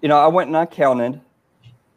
you 0.00 0.08
know, 0.08 0.18
I 0.18 0.28
went 0.28 0.48
and 0.48 0.56
I 0.56 0.66
counted 0.66 1.20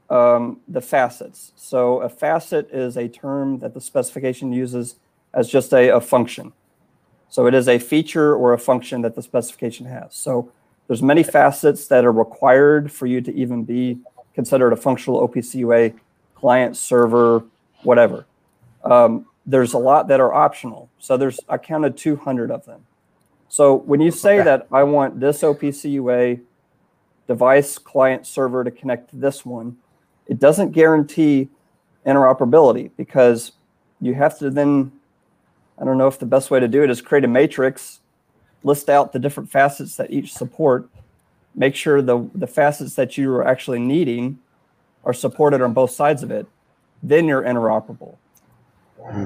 um, 0.09 0.59
the 0.67 0.81
facets. 0.81 1.51
So 1.55 2.01
a 2.01 2.09
facet 2.09 2.69
is 2.71 2.97
a 2.97 3.07
term 3.07 3.59
that 3.59 3.73
the 3.73 3.81
specification 3.81 4.53
uses 4.53 4.95
as 5.33 5.49
just 5.49 5.73
a, 5.73 5.95
a 5.95 6.01
function. 6.01 6.53
So 7.29 7.47
it 7.47 7.53
is 7.53 7.67
a 7.67 7.79
feature 7.79 8.35
or 8.35 8.53
a 8.53 8.59
function 8.59 9.01
that 9.01 9.15
the 9.15 9.23
specification 9.23 9.87
has. 9.87 10.13
So 10.13 10.51
there's 10.87 11.01
many 11.01 11.23
facets 11.23 11.87
that 11.87 12.05
are 12.05 12.11
required 12.11 12.91
for 12.91 13.05
you 13.05 13.21
to 13.21 13.33
even 13.33 13.63
be 13.63 13.99
considered 14.33 14.73
a 14.73 14.75
functional 14.75 15.27
OPCUA 15.27 15.93
client, 16.35 16.75
server, 16.75 17.43
whatever. 17.83 18.25
Um, 18.83 19.27
there's 19.45 19.73
a 19.73 19.77
lot 19.77 20.07
that 20.07 20.19
are 20.19 20.33
optional. 20.33 20.89
So 20.99 21.17
there's 21.17 21.39
I 21.47 21.57
counted 21.57 21.97
200 21.97 22.51
of 22.51 22.65
them. 22.65 22.85
So 23.49 23.75
when 23.75 24.01
you 24.01 24.11
say 24.11 24.35
okay. 24.35 24.45
that 24.45 24.67
I 24.71 24.83
want 24.83 25.19
this 25.19 25.41
OPC 25.41 25.91
UA 25.91 26.37
device 27.27 27.77
client 27.77 28.25
server 28.25 28.63
to 28.63 28.71
connect 28.71 29.11
to 29.11 29.15
this 29.15 29.45
one, 29.45 29.77
it 30.27 30.39
doesn't 30.39 30.71
guarantee 30.71 31.49
interoperability 32.05 32.91
because 32.97 33.53
you 34.01 34.13
have 34.15 34.37
to 34.39 34.49
then 34.49 34.91
I 35.79 35.85
don't 35.85 35.97
know 35.97 36.07
if 36.07 36.19
the 36.19 36.25
best 36.25 36.51
way 36.51 36.59
to 36.59 36.67
do 36.67 36.83
it 36.83 36.89
is 36.89 37.01
create 37.01 37.23
a 37.23 37.27
matrix, 37.27 37.99
list 38.63 38.89
out 38.89 39.13
the 39.13 39.19
different 39.19 39.51
facets 39.51 39.95
that 39.97 40.11
each 40.11 40.33
support, 40.33 40.89
make 41.55 41.75
sure 41.75 42.01
the, 42.01 42.29
the 42.33 42.47
facets 42.47 42.95
that 42.95 43.17
you 43.17 43.31
are 43.31 43.45
actually 43.45 43.79
needing 43.79 44.39
are 45.03 45.13
supported 45.13 45.61
on 45.61 45.73
both 45.73 45.91
sides 45.91 46.23
of 46.23 46.31
it, 46.31 46.47
then 47.01 47.27
you're 47.27 47.43
interoperable. 47.43 48.17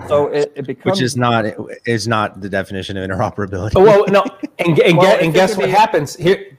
So 0.08 0.28
it, 0.28 0.52
it 0.56 0.66
becomes 0.66 0.86
which 0.86 1.02
is 1.04 1.16
not 1.16 1.46
is 1.86 2.08
not 2.08 2.42
the 2.42 2.50
definition 2.50 2.98
of 2.98 3.08
interoperability. 3.08 3.74
Oh, 3.76 3.84
well, 3.84 4.06
no, 4.08 4.24
and, 4.60 4.80
and, 4.80 4.98
well, 4.98 5.20
and 5.24 5.32
guess 5.32 5.56
what 5.56 5.68
be, 5.68 5.72
happens 5.72 6.16
here? 6.16 6.58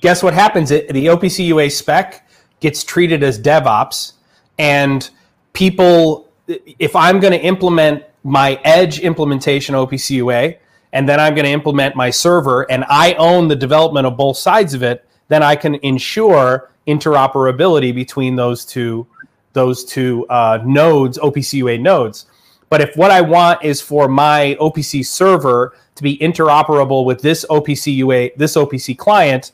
Guess 0.00 0.22
what 0.22 0.34
happens? 0.34 0.72
It, 0.72 0.88
the 0.88 1.06
OPC 1.06 1.46
UA 1.46 1.70
spec 1.70 2.28
gets 2.58 2.82
treated 2.82 3.22
as 3.22 3.38
DevOps, 3.38 4.14
and 4.58 5.08
people, 5.52 6.28
if 6.48 6.96
I'm 6.96 7.20
going 7.20 7.32
to 7.32 7.40
implement 7.40 8.02
my 8.24 8.60
edge 8.64 8.98
implementation 8.98 9.74
OPC 9.76 10.10
UA, 10.16 10.54
and 10.92 11.08
then 11.08 11.20
I'm 11.20 11.34
going 11.34 11.44
to 11.44 11.50
implement 11.50 11.94
my 11.94 12.10
server, 12.10 12.70
and 12.70 12.84
I 12.88 13.14
own 13.14 13.48
the 13.48 13.56
development 13.56 14.06
of 14.06 14.16
both 14.16 14.36
sides 14.36 14.74
of 14.74 14.82
it, 14.82 15.06
then 15.28 15.42
I 15.42 15.56
can 15.56 15.76
ensure 15.76 16.70
interoperability 16.86 17.94
between 17.94 18.36
those 18.36 18.64
two 18.64 19.06
those 19.52 19.84
two 19.84 20.26
uh, 20.28 20.60
nodes, 20.64 21.18
OPC 21.18 21.54
UA 21.54 21.78
nodes. 21.78 22.26
But 22.68 22.80
if 22.80 22.96
what 22.96 23.10
I 23.10 23.20
want 23.20 23.64
is 23.64 23.80
for 23.80 24.06
my 24.06 24.56
OPC 24.60 25.04
server 25.04 25.74
to 25.96 26.02
be 26.02 26.16
interoperable 26.18 27.04
with 27.04 27.20
this 27.20 27.44
OPC 27.50 27.96
UA, 27.96 28.30
this 28.36 28.56
OPC 28.56 28.96
client, 28.96 29.52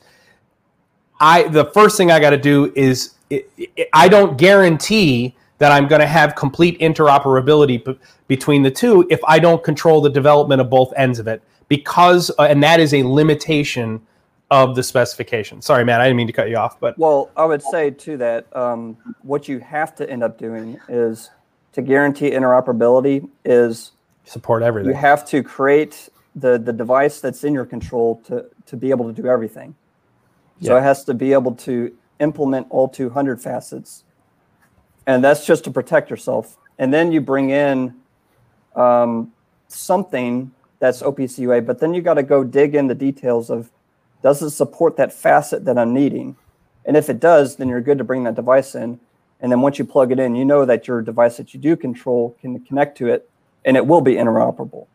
I 1.19 1.43
the 1.47 1.65
first 1.65 1.97
thing 1.97 2.11
I 2.11 2.19
got 2.19 2.29
to 2.29 2.37
do 2.37 2.71
is 2.75 3.15
it, 3.29 3.49
it, 3.57 3.89
I 3.91 4.07
don't 4.07 4.37
guarantee 4.37 5.35
that 5.57 5.71
I'm 5.71 5.87
going 5.87 6.01
to 6.01 6.07
have 6.07 6.35
complete 6.35 6.79
interoperability 6.79 7.83
b- 7.83 7.97
between 8.27 8.63
the 8.63 8.71
two 8.71 9.07
if 9.09 9.19
I 9.27 9.39
don't 9.39 9.63
control 9.63 10.01
the 10.01 10.09
development 10.09 10.61
of 10.61 10.69
both 10.69 10.93
ends 10.95 11.19
of 11.19 11.27
it 11.27 11.41
because 11.67 12.31
uh, 12.37 12.43
and 12.43 12.61
that 12.63 12.79
is 12.79 12.93
a 12.93 13.03
limitation 13.03 14.01
of 14.49 14.75
the 14.75 14.83
specification. 14.83 15.61
Sorry, 15.61 15.83
man, 15.83 15.99
I 15.99 16.05
didn't 16.05 16.17
mean 16.17 16.27
to 16.27 16.33
cut 16.33 16.49
you 16.49 16.55
off, 16.57 16.79
but 16.79 16.97
well, 16.97 17.29
I 17.35 17.45
would 17.45 17.61
say 17.61 17.91
to 17.91 18.17
that 18.17 18.55
um, 18.55 18.97
what 19.23 19.47
you 19.47 19.59
have 19.59 19.93
to 19.95 20.09
end 20.09 20.23
up 20.23 20.37
doing 20.37 20.79
is 20.87 21.31
to 21.73 21.81
guarantee 21.81 22.31
interoperability 22.31 23.27
is 23.43 23.91
support 24.23 24.63
everything. 24.63 24.91
You 24.91 24.95
have 24.95 25.25
to 25.27 25.43
create 25.43 26.09
the 26.35 26.57
the 26.57 26.71
device 26.71 27.19
that's 27.19 27.43
in 27.43 27.53
your 27.53 27.65
control 27.65 28.21
to 28.27 28.45
to 28.67 28.77
be 28.77 28.89
able 28.89 29.05
to 29.13 29.21
do 29.21 29.27
everything. 29.27 29.75
So 30.61 30.75
it 30.75 30.81
has 30.81 31.03
to 31.03 31.13
be 31.13 31.33
able 31.33 31.53
to 31.55 31.95
implement 32.19 32.65
all 32.71 32.87
200 32.87 33.39
facets, 33.39 34.03
and 35.07 35.23
that's 35.23 35.45
just 35.45 35.63
to 35.63 35.71
protect 35.71 36.11
yourself. 36.11 36.57
And 36.77 36.93
then 36.93 37.11
you 37.11 37.21
bring 37.21 37.49
in 37.49 37.95
um, 38.75 39.31
something 39.69 40.51
that's 40.79 41.01
OPC 41.01 41.39
UA, 41.39 41.61
but 41.61 41.79
then 41.79 41.93
you 41.93 42.01
got 42.01 42.15
to 42.15 42.23
go 42.23 42.43
dig 42.43 42.75
in 42.75 42.87
the 42.87 42.93
details 42.93 43.49
of 43.49 43.71
does 44.21 44.41
it 44.41 44.51
support 44.51 44.97
that 44.97 45.13
facet 45.13 45.65
that 45.65 45.77
I'm 45.77 45.93
needing? 45.93 46.35
And 46.85 46.97
if 46.97 47.09
it 47.09 47.19
does, 47.19 47.55
then 47.55 47.69
you're 47.69 47.81
good 47.81 47.97
to 47.97 48.03
bring 48.03 48.25
that 48.25 48.35
device 48.35 48.75
in. 48.75 48.99
And 49.39 49.51
then 49.51 49.61
once 49.61 49.79
you 49.79 49.85
plug 49.85 50.11
it 50.11 50.19
in, 50.19 50.35
you 50.35 50.43
know 50.43 50.65
that 50.65 50.87
your 50.87 51.01
device 51.01 51.37
that 51.37 51.53
you 51.53 51.59
do 51.59 51.75
control 51.75 52.35
can 52.41 52.59
connect 52.59 52.97
to 52.97 53.07
it 53.07 53.29
and 53.63 53.77
it 53.77 53.87
will 53.87 54.01
be 54.01 54.13
interoperable. 54.13 54.87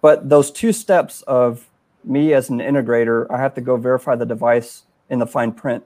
But 0.00 0.28
those 0.28 0.50
two 0.50 0.72
steps 0.72 1.22
of 1.22 1.68
me 2.04 2.32
as 2.32 2.48
an 2.48 2.58
integrator, 2.58 3.26
I 3.30 3.38
have 3.38 3.54
to 3.54 3.60
go 3.60 3.76
verify 3.76 4.16
the 4.16 4.26
device 4.26 4.84
in 5.08 5.18
the 5.18 5.26
fine 5.26 5.52
print 5.52 5.84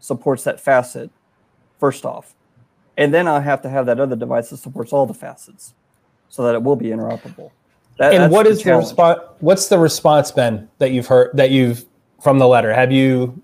supports 0.00 0.44
that 0.44 0.60
facet 0.60 1.10
first 1.78 2.04
off. 2.04 2.34
And 3.00 3.14
then 3.14 3.26
I 3.26 3.40
have 3.40 3.62
to 3.62 3.70
have 3.70 3.86
that 3.86 3.98
other 3.98 4.14
device 4.14 4.50
that 4.50 4.58
supports 4.58 4.92
all 4.92 5.06
the 5.06 5.14
facets 5.14 5.74
so 6.28 6.44
that 6.44 6.54
it 6.54 6.62
will 6.62 6.76
be 6.76 6.88
interoperable. 6.88 7.50
That, 7.98 8.12
and 8.12 8.30
what 8.30 8.44
the 8.44 8.50
is 8.50 8.62
the 8.62 8.76
response? 8.76 9.20
What's 9.40 9.68
the 9.68 9.78
response, 9.78 10.30
Ben, 10.30 10.68
that 10.78 10.92
you've 10.92 11.06
heard 11.06 11.30
that 11.34 11.50
you've 11.50 11.86
from 12.20 12.38
the 12.38 12.46
letter? 12.46 12.72
Have 12.74 12.92
you 12.92 13.42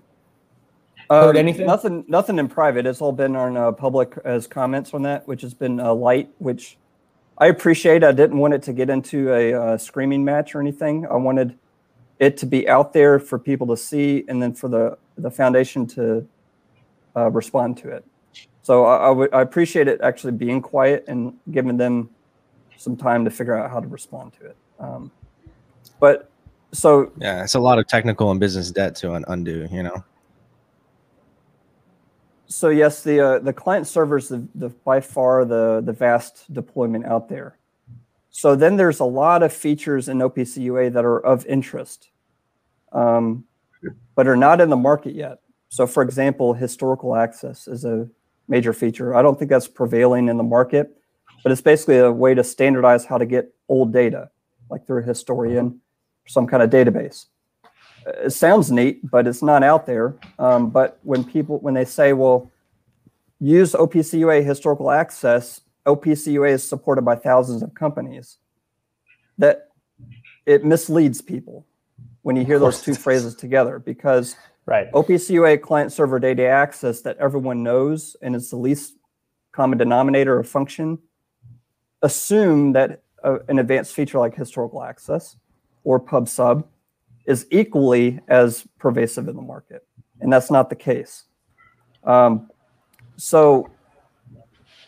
heard 1.09 1.31
um, 1.31 1.37
anything? 1.37 1.65
Nothing. 1.65 2.05
Nothing 2.07 2.37
in 2.37 2.47
private. 2.47 2.85
It's 2.85 3.01
all 3.01 3.11
been 3.11 3.35
on 3.35 3.57
uh, 3.57 3.71
public 3.71 4.13
as 4.23 4.45
comments 4.45 4.93
on 4.93 5.01
that, 5.03 5.27
which 5.27 5.41
has 5.41 5.55
been 5.55 5.79
uh, 5.79 5.93
light, 5.93 6.29
which 6.37 6.77
I 7.39 7.47
appreciate. 7.47 8.03
I 8.03 8.11
didn't 8.11 8.37
want 8.37 8.53
it 8.53 8.61
to 8.63 8.73
get 8.73 8.91
into 8.91 9.33
a 9.33 9.53
uh, 9.53 9.77
screaming 9.77 10.23
match 10.23 10.53
or 10.53 10.61
anything. 10.61 11.07
I 11.07 11.15
wanted 11.15 11.57
it 12.19 12.37
to 12.37 12.45
be 12.45 12.69
out 12.69 12.93
there 12.93 13.19
for 13.19 13.39
people 13.39 13.67
to 13.67 13.77
see, 13.77 14.23
and 14.27 14.41
then 14.41 14.53
for 14.53 14.69
the 14.69 14.97
the 15.17 15.31
foundation 15.31 15.87
to 15.87 16.27
uh, 17.15 17.31
respond 17.31 17.77
to 17.77 17.89
it. 17.89 18.05
So 18.67 18.83
I 18.83 19.41
appreciate 19.41 19.87
it 19.87 20.01
actually 20.01 20.33
being 20.33 20.61
quiet 20.61 21.05
and 21.07 21.33
giving 21.51 21.77
them 21.77 22.09
some 22.75 22.97
time 22.97 23.23
to 23.23 23.31
figure 23.31 23.55
out 23.55 23.71
how 23.71 23.79
to 23.79 23.87
respond 23.87 24.33
to 24.41 24.47
it. 24.47 24.57
Um, 24.77 25.09
but 26.01 26.29
so 26.73 27.13
yeah, 27.17 27.45
it's 27.45 27.55
a 27.55 27.61
lot 27.61 27.79
of 27.79 27.87
technical 27.87 28.29
and 28.29 28.41
business 28.41 28.69
debt 28.69 28.93
to 28.97 29.13
un- 29.13 29.23
undo, 29.29 29.69
you 29.71 29.83
know. 29.83 30.03
So 32.47 32.67
yes, 32.67 33.03
the 33.03 33.21
uh, 33.21 33.39
the 33.39 33.53
client 33.53 33.87
server 33.87 34.17
is 34.17 34.27
the, 34.27 34.45
the 34.53 34.67
by 34.67 34.99
far 34.99 35.45
the 35.45 35.81
the 35.81 35.93
vast 35.93 36.53
deployment 36.53 37.05
out 37.05 37.29
there. 37.29 37.57
So 38.31 38.53
then 38.53 38.75
there's 38.75 38.99
a 38.99 39.05
lot 39.05 39.43
of 39.43 39.53
features 39.53 40.09
in 40.09 40.17
OPC 40.17 40.57
UA 40.63 40.89
that 40.89 41.05
are 41.05 41.25
of 41.25 41.45
interest, 41.45 42.09
um, 42.91 43.45
but 44.13 44.27
are 44.27 44.35
not 44.35 44.59
in 44.59 44.69
the 44.69 44.75
market 44.75 45.15
yet. 45.15 45.39
So 45.69 45.87
for 45.87 46.03
example, 46.03 46.53
historical 46.53 47.15
access 47.15 47.69
is 47.69 47.85
a 47.85 48.09
major 48.47 48.73
feature. 48.73 49.15
I 49.15 49.21
don't 49.21 49.37
think 49.37 49.49
that's 49.49 49.67
prevailing 49.67 50.29
in 50.29 50.37
the 50.37 50.43
market, 50.43 50.97
but 51.43 51.51
it's 51.51 51.61
basically 51.61 51.97
a 51.97 52.11
way 52.11 52.33
to 52.33 52.43
standardize 52.43 53.05
how 53.05 53.17
to 53.17 53.25
get 53.25 53.53
old 53.69 53.93
data, 53.93 54.29
like 54.69 54.85
through 54.85 55.01
a 55.03 55.05
historian 55.05 55.81
some 56.27 56.45
kind 56.45 56.61
of 56.61 56.69
database. 56.69 57.25
It 58.05 58.31
sounds 58.31 58.71
neat, 58.71 59.09
but 59.09 59.27
it's 59.27 59.41
not 59.41 59.63
out 59.63 59.85
there. 59.85 60.15
Um, 60.39 60.69
but 60.69 60.99
when 61.03 61.23
people 61.23 61.59
when 61.59 61.73
they 61.73 61.85
say, 61.85 62.13
"Well, 62.13 62.51
use 63.39 63.73
OPC 63.73 64.19
UA 64.19 64.41
historical 64.41 64.91
access," 64.91 65.61
OPC 65.85 66.33
UA 66.33 66.49
is 66.49 66.67
supported 66.67 67.03
by 67.03 67.15
thousands 67.15 67.61
of 67.61 67.73
companies. 67.73 68.37
That 69.37 69.69
it 70.45 70.63
misleads 70.63 71.21
people 71.21 71.65
when 72.21 72.35
you 72.35 72.45
hear 72.45 72.59
those 72.59 72.81
two 72.81 72.93
phrases 72.93 73.35
together 73.35 73.79
because 73.79 74.35
right. 74.67 74.91
OPC 74.91 75.31
UA 75.31 75.57
client 75.57 75.91
server 75.91 76.19
data 76.19 76.45
access 76.45 77.01
that 77.01 77.17
everyone 77.17 77.63
knows 77.63 78.15
and 78.21 78.35
is 78.35 78.51
the 78.51 78.57
least 78.57 78.93
common 79.51 79.79
denominator 79.79 80.37
of 80.37 80.47
function 80.47 80.99
assume 82.03 82.73
that 82.73 83.01
an 83.23 83.57
advanced 83.57 83.93
feature 83.93 84.19
like 84.19 84.35
historical 84.35 84.83
access 84.83 85.35
or 85.83 85.99
pub 85.99 86.29
sub 86.29 86.67
is 87.25 87.47
equally 87.51 88.19
as 88.27 88.67
pervasive 88.77 89.27
in 89.27 89.35
the 89.35 89.41
market. 89.41 89.85
And 90.21 90.31
that's 90.31 90.51
not 90.51 90.69
the 90.69 90.75
case. 90.75 91.23
Um, 92.03 92.49
so 93.17 93.69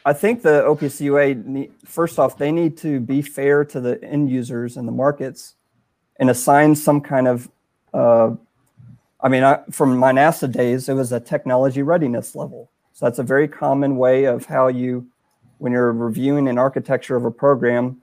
I 0.05 0.13
think 0.13 0.41
the 0.41 0.63
OPCUA, 0.63 1.71
first 1.85 2.19
off, 2.19 2.37
they 2.37 2.51
need 2.51 2.77
to 2.77 2.99
be 2.99 3.21
fair 3.21 3.65
to 3.65 3.81
the 3.81 4.01
end 4.03 4.29
users 4.29 4.77
and 4.77 4.87
the 4.87 4.91
markets 4.91 5.55
and 6.17 6.29
assign 6.29 6.75
some 6.75 7.01
kind 7.01 7.27
of, 7.27 7.49
uh, 7.93 8.31
I 9.21 9.27
mean, 9.27 9.43
I, 9.43 9.59
from 9.69 9.97
my 9.97 10.13
NASA 10.13 10.49
days, 10.49 10.87
it 10.87 10.93
was 10.93 11.11
a 11.11 11.19
technology 11.19 11.81
readiness 11.81 12.35
level. 12.35 12.71
So 12.93 13.05
that's 13.05 13.19
a 13.19 13.23
very 13.23 13.47
common 13.47 13.97
way 13.97 14.23
of 14.25 14.45
how 14.45 14.67
you, 14.67 15.07
when 15.57 15.73
you're 15.73 15.91
reviewing 15.91 16.47
an 16.47 16.57
architecture 16.57 17.15
of 17.17 17.25
a 17.25 17.31
program, 17.31 18.01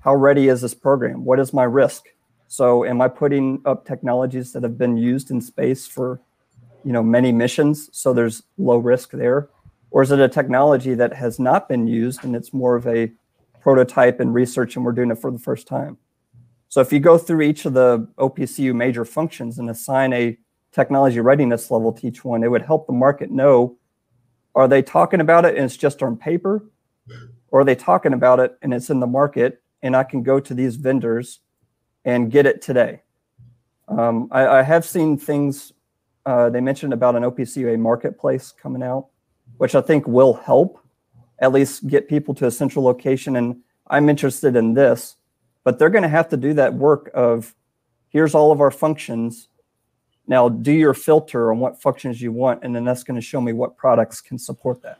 how 0.00 0.14
ready 0.14 0.48
is 0.48 0.60
this 0.60 0.74
program? 0.74 1.24
What 1.24 1.38
is 1.38 1.52
my 1.52 1.64
risk? 1.64 2.06
So 2.48 2.84
am 2.84 3.00
I 3.00 3.08
putting 3.08 3.60
up 3.64 3.86
technologies 3.86 4.52
that 4.52 4.62
have 4.62 4.78
been 4.78 4.96
used 4.96 5.30
in 5.30 5.40
space 5.40 5.86
for, 5.86 6.20
you 6.84 6.92
know, 6.92 7.02
many 7.02 7.30
missions? 7.30 7.88
So 7.92 8.12
there's 8.12 8.42
low 8.56 8.78
risk 8.78 9.10
there. 9.10 9.48
Or 9.90 10.02
is 10.02 10.10
it 10.10 10.18
a 10.18 10.28
technology 10.28 10.94
that 10.94 11.14
has 11.14 11.38
not 11.38 11.68
been 11.68 11.86
used 11.86 12.24
and 12.24 12.34
it's 12.34 12.52
more 12.52 12.74
of 12.74 12.86
a 12.86 13.12
prototype 13.60 14.18
and 14.18 14.34
research 14.34 14.76
and 14.76 14.84
we're 14.84 14.92
doing 14.92 15.10
it 15.10 15.18
for 15.18 15.30
the 15.30 15.38
first 15.38 15.68
time? 15.68 15.98
So 16.68 16.80
if 16.80 16.92
you 16.92 17.00
go 17.00 17.16
through 17.16 17.42
each 17.42 17.64
of 17.64 17.74
the 17.74 18.08
OPCU 18.18 18.74
major 18.74 19.04
functions 19.04 19.58
and 19.58 19.70
assign 19.70 20.12
a 20.12 20.36
technology 20.72 21.20
readiness 21.20 21.70
level 21.70 21.92
to 21.92 22.06
each 22.06 22.24
one, 22.24 22.42
it 22.42 22.50
would 22.50 22.62
help 22.62 22.86
the 22.86 22.92
market 22.92 23.30
know 23.30 23.76
are 24.54 24.66
they 24.68 24.82
talking 24.82 25.20
about 25.20 25.44
it 25.44 25.54
and 25.54 25.64
it's 25.64 25.76
just 25.76 26.02
on 26.02 26.16
paper? 26.16 26.64
Or 27.50 27.60
are 27.60 27.64
they 27.64 27.76
talking 27.76 28.12
about 28.12 28.40
it 28.40 28.58
and 28.60 28.74
it's 28.74 28.90
in 28.90 29.00
the 29.00 29.06
market 29.06 29.62
and 29.82 29.96
I 29.96 30.04
can 30.04 30.22
go 30.22 30.40
to 30.40 30.54
these 30.54 30.76
vendors 30.76 31.40
and 32.04 32.30
get 32.30 32.46
it 32.46 32.62
today. 32.62 33.02
Um, 33.88 34.28
I, 34.30 34.46
I, 34.46 34.62
have 34.62 34.84
seen 34.84 35.16
things 35.16 35.72
uh, 36.26 36.50
they 36.50 36.60
mentioned 36.60 36.92
about 36.92 37.16
an 37.16 37.22
OPC 37.22 37.56
UA 37.56 37.78
marketplace 37.78 38.52
coming 38.52 38.82
out, 38.82 39.08
which 39.56 39.74
I 39.74 39.80
think 39.80 40.06
will 40.06 40.34
help 40.34 40.78
at 41.38 41.52
least 41.52 41.86
get 41.86 42.08
people 42.08 42.34
to 42.34 42.46
a 42.46 42.50
central 42.50 42.84
location. 42.84 43.36
And 43.36 43.60
I'm 43.86 44.08
interested 44.08 44.56
in 44.56 44.74
this, 44.74 45.16
but 45.64 45.78
they're 45.78 45.90
going 45.90 46.02
to 46.02 46.08
have 46.08 46.28
to 46.30 46.36
do 46.36 46.52
that 46.54 46.74
work 46.74 47.10
of 47.14 47.54
here's 48.10 48.34
all 48.34 48.52
of 48.52 48.60
our 48.60 48.70
functions. 48.70 49.48
Now 50.28 50.48
do 50.48 50.72
your 50.72 50.94
filter 50.94 51.50
on 51.50 51.58
what 51.58 51.80
functions 51.80 52.20
you 52.20 52.30
want, 52.30 52.62
and 52.62 52.76
then 52.76 52.84
that's 52.84 53.02
going 53.02 53.16
to 53.16 53.26
show 53.26 53.40
me 53.40 53.52
what 53.52 53.76
products 53.76 54.20
can 54.20 54.38
support 54.38 54.82
that. 54.82 54.98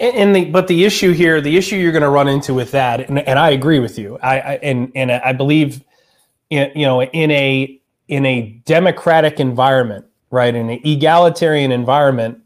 And, 0.00 0.34
the, 0.34 0.46
but 0.46 0.66
the 0.66 0.84
issue 0.84 1.12
here, 1.12 1.40
the 1.40 1.56
issue 1.56 1.76
you're 1.76 1.92
going 1.92 2.02
to 2.02 2.10
run 2.10 2.26
into 2.26 2.54
with 2.54 2.72
that, 2.72 3.08
and, 3.08 3.20
and 3.20 3.38
I 3.38 3.50
agree 3.50 3.78
with 3.78 3.98
you. 3.98 4.18
I, 4.20 4.40
I 4.40 4.54
and 4.56 4.90
and 4.96 5.12
I 5.12 5.32
believe, 5.32 5.82
in, 6.50 6.72
you 6.74 6.86
know, 6.86 7.02
in 7.02 7.30
a 7.30 7.80
in 8.08 8.26
a 8.26 8.60
democratic 8.64 9.38
environment, 9.38 10.04
right, 10.30 10.54
in 10.54 10.70
an 10.70 10.80
egalitarian 10.84 11.70
environment, 11.70 12.38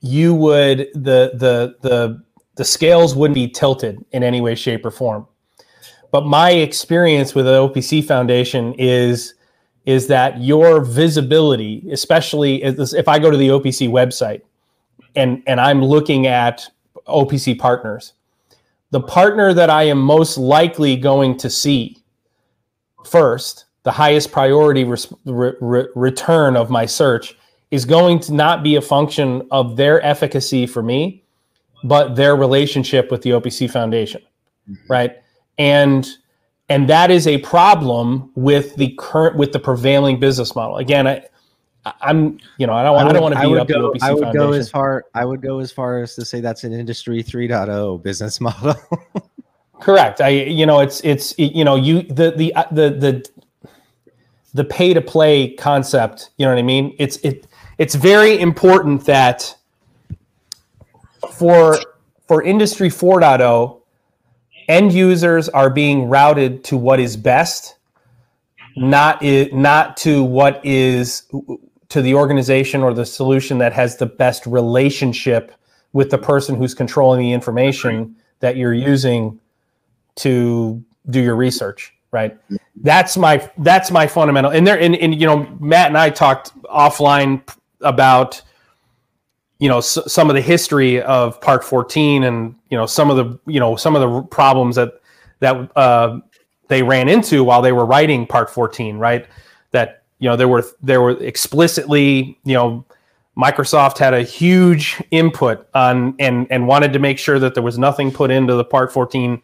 you 0.00 0.34
would 0.34 0.88
the 0.94 1.32
the 1.34 1.76
the 1.82 2.22
the 2.56 2.64
scales 2.64 3.14
wouldn't 3.14 3.36
be 3.36 3.48
tilted 3.48 4.04
in 4.10 4.24
any 4.24 4.40
way, 4.40 4.56
shape, 4.56 4.84
or 4.84 4.90
form. 4.90 5.26
But 6.10 6.26
my 6.26 6.50
experience 6.50 7.34
with 7.34 7.46
the 7.46 7.52
OPC 7.52 8.04
Foundation 8.04 8.74
is 8.74 9.34
is 9.90 10.06
that 10.06 10.40
your 10.40 10.80
visibility, 10.84 11.84
especially 11.90 12.62
if 12.62 13.08
I 13.08 13.18
go 13.18 13.28
to 13.28 13.36
the 13.36 13.48
OPC 13.48 13.88
website 13.88 14.42
and 15.16 15.42
and 15.48 15.60
I'm 15.60 15.84
looking 15.84 16.28
at 16.28 16.70
OPC 17.08 17.58
partners, 17.58 18.12
the 18.92 19.00
partner 19.00 19.52
that 19.52 19.68
I 19.68 19.82
am 19.82 19.98
most 19.98 20.38
likely 20.38 20.94
going 20.94 21.36
to 21.38 21.50
see 21.50 21.96
first, 23.04 23.64
the 23.82 23.90
highest 23.90 24.30
priority 24.30 24.84
res- 24.84 25.12
re- 25.24 25.88
return 25.96 26.56
of 26.56 26.70
my 26.70 26.86
search 26.86 27.36
is 27.72 27.84
going 27.84 28.20
to 28.20 28.32
not 28.32 28.62
be 28.62 28.76
a 28.76 28.80
function 28.80 29.42
of 29.50 29.76
their 29.76 30.00
efficacy 30.06 30.68
for 30.68 30.84
me, 30.84 31.24
but 31.82 32.14
their 32.14 32.36
relationship 32.36 33.10
with 33.10 33.22
the 33.22 33.30
OPC 33.30 33.68
Foundation, 33.68 34.22
mm-hmm. 34.70 34.92
right? 34.92 35.16
And 35.58 36.08
and 36.70 36.88
that 36.88 37.10
is 37.10 37.26
a 37.26 37.38
problem 37.38 38.30
with 38.36 38.76
the 38.76 38.94
current 38.96 39.36
with 39.36 39.52
the 39.52 39.58
prevailing 39.58 40.18
business 40.18 40.54
model. 40.54 40.76
Again, 40.76 41.06
I, 41.06 41.22
I'm 42.00 42.38
you 42.58 42.66
know 42.66 42.72
I 42.72 42.84
don't 42.84 42.96
I, 42.96 43.02
would, 43.02 43.10
I 43.10 43.12
don't 43.12 43.22
want 43.22 43.34
to 43.34 43.40
beat 43.40 43.58
up 43.58 43.68
go, 43.68 43.92
the 43.92 43.98
OPC 43.98 44.02
I 44.02 44.12
would 44.14 44.22
Foundation. 44.22 44.50
go 44.50 44.52
as 44.52 44.70
far 44.70 45.04
I 45.14 45.24
would 45.24 45.42
go 45.42 45.58
as 45.58 45.72
far 45.72 46.00
as 46.00 46.14
to 46.14 46.24
say 46.24 46.40
that's 46.40 46.62
an 46.64 46.72
industry 46.72 47.22
3.0 47.22 48.02
business 48.02 48.40
model. 48.40 48.76
Correct. 49.80 50.20
I 50.20 50.28
you 50.28 50.64
know 50.64 50.80
it's 50.80 51.00
it's 51.00 51.36
you 51.38 51.64
know 51.64 51.74
you 51.74 52.02
the 52.02 52.30
the 52.30 52.54
uh, 52.54 52.64
the 52.70 52.90
the 52.90 53.30
the 54.54 54.64
pay 54.64 54.94
to 54.94 55.00
play 55.00 55.54
concept. 55.54 56.30
You 56.36 56.46
know 56.46 56.52
what 56.52 56.58
I 56.58 56.62
mean? 56.62 56.94
It's 56.98 57.16
it 57.18 57.48
it's 57.78 57.96
very 57.96 58.38
important 58.38 59.06
that 59.06 59.56
for 61.32 61.78
for 62.28 62.44
industry 62.44 62.90
4.0 62.90 63.79
end 64.70 64.92
users 64.92 65.48
are 65.48 65.68
being 65.68 66.08
routed 66.08 66.62
to 66.62 66.76
what 66.76 67.00
is 67.00 67.16
best 67.16 67.76
not 68.76 69.20
not 69.52 69.96
to 69.96 70.22
what 70.22 70.64
is 70.64 71.24
to 71.88 72.00
the 72.00 72.14
organization 72.14 72.82
or 72.82 72.94
the 72.94 73.04
solution 73.04 73.58
that 73.58 73.72
has 73.72 73.96
the 73.96 74.06
best 74.06 74.46
relationship 74.46 75.52
with 75.92 76.08
the 76.10 76.18
person 76.18 76.54
who's 76.54 76.72
controlling 76.72 77.20
the 77.20 77.32
information 77.32 78.14
that 78.38 78.56
you're 78.56 78.72
using 78.72 79.38
to 80.14 80.82
do 81.10 81.20
your 81.20 81.34
research 81.34 81.92
right? 82.12 82.36
That's 82.82 83.16
my 83.16 83.50
that's 83.58 83.90
my 83.90 84.06
fundamental 84.06 84.52
and 84.52 84.66
there 84.66 84.78
and, 84.78 84.94
and 84.96 85.20
you 85.20 85.26
know 85.26 85.46
matt 85.58 85.88
and 85.88 85.98
i 85.98 86.10
talked 86.10 86.52
offline 86.64 87.42
about 87.80 88.40
you 89.60 89.68
know 89.68 89.78
s- 89.78 89.98
some 90.08 90.28
of 90.30 90.34
the 90.34 90.42
history 90.42 91.00
of 91.02 91.40
Part 91.40 91.62
14 91.64 92.24
and 92.24 92.56
you 92.70 92.76
know 92.76 92.86
some 92.86 93.10
of 93.10 93.16
the 93.16 93.38
you 93.52 93.60
know 93.60 93.76
some 93.76 93.94
of 93.96 94.02
the 94.02 94.22
problems 94.24 94.76
that 94.76 94.94
that 95.40 95.70
uh, 95.76 96.18
they 96.68 96.82
ran 96.82 97.08
into 97.08 97.44
while 97.44 97.62
they 97.62 97.72
were 97.72 97.86
writing 97.86 98.26
Part 98.26 98.50
14, 98.50 98.98
right? 98.98 99.26
That 99.70 100.02
you 100.18 100.28
know 100.28 100.36
there 100.36 100.48
were 100.48 100.64
there 100.82 101.00
were 101.00 101.12
explicitly 101.22 102.38
you 102.44 102.54
know 102.54 102.84
Microsoft 103.38 103.98
had 103.98 104.14
a 104.14 104.22
huge 104.22 105.00
input 105.12 105.68
on 105.74 106.16
and 106.18 106.48
and 106.50 106.66
wanted 106.66 106.92
to 106.94 106.98
make 106.98 107.18
sure 107.18 107.38
that 107.38 107.54
there 107.54 107.62
was 107.62 107.78
nothing 107.78 108.10
put 108.10 108.32
into 108.32 108.54
the 108.54 108.64
Part 108.64 108.92
14 108.92 109.40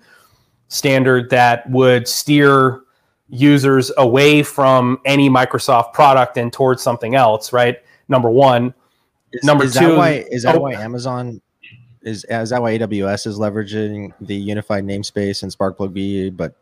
standard 0.68 1.30
that 1.30 1.70
would 1.70 2.08
steer 2.08 2.80
users 3.28 3.92
away 3.98 4.42
from 4.42 4.98
any 5.04 5.28
Microsoft 5.30 5.92
product 5.92 6.36
and 6.38 6.52
towards 6.52 6.82
something 6.82 7.14
else, 7.14 7.52
right? 7.52 7.78
number 8.08 8.30
one. 8.30 8.72
Is, 9.36 9.44
number 9.44 9.64
is 9.64 9.74
two, 9.74 9.88
that 9.88 9.96
why, 9.96 10.10
is 10.30 10.42
that 10.42 10.56
oh, 10.56 10.60
why 10.60 10.72
Amazon 10.74 11.40
is 12.02 12.24
is 12.24 12.50
that 12.50 12.62
why 12.62 12.78
AWS 12.78 13.26
is 13.26 13.38
leveraging 13.38 14.12
the 14.20 14.34
unified 14.34 14.84
namespace 14.84 15.42
and 15.42 15.52
Sparkplug 15.56 15.92
B, 15.92 16.30
but 16.30 16.54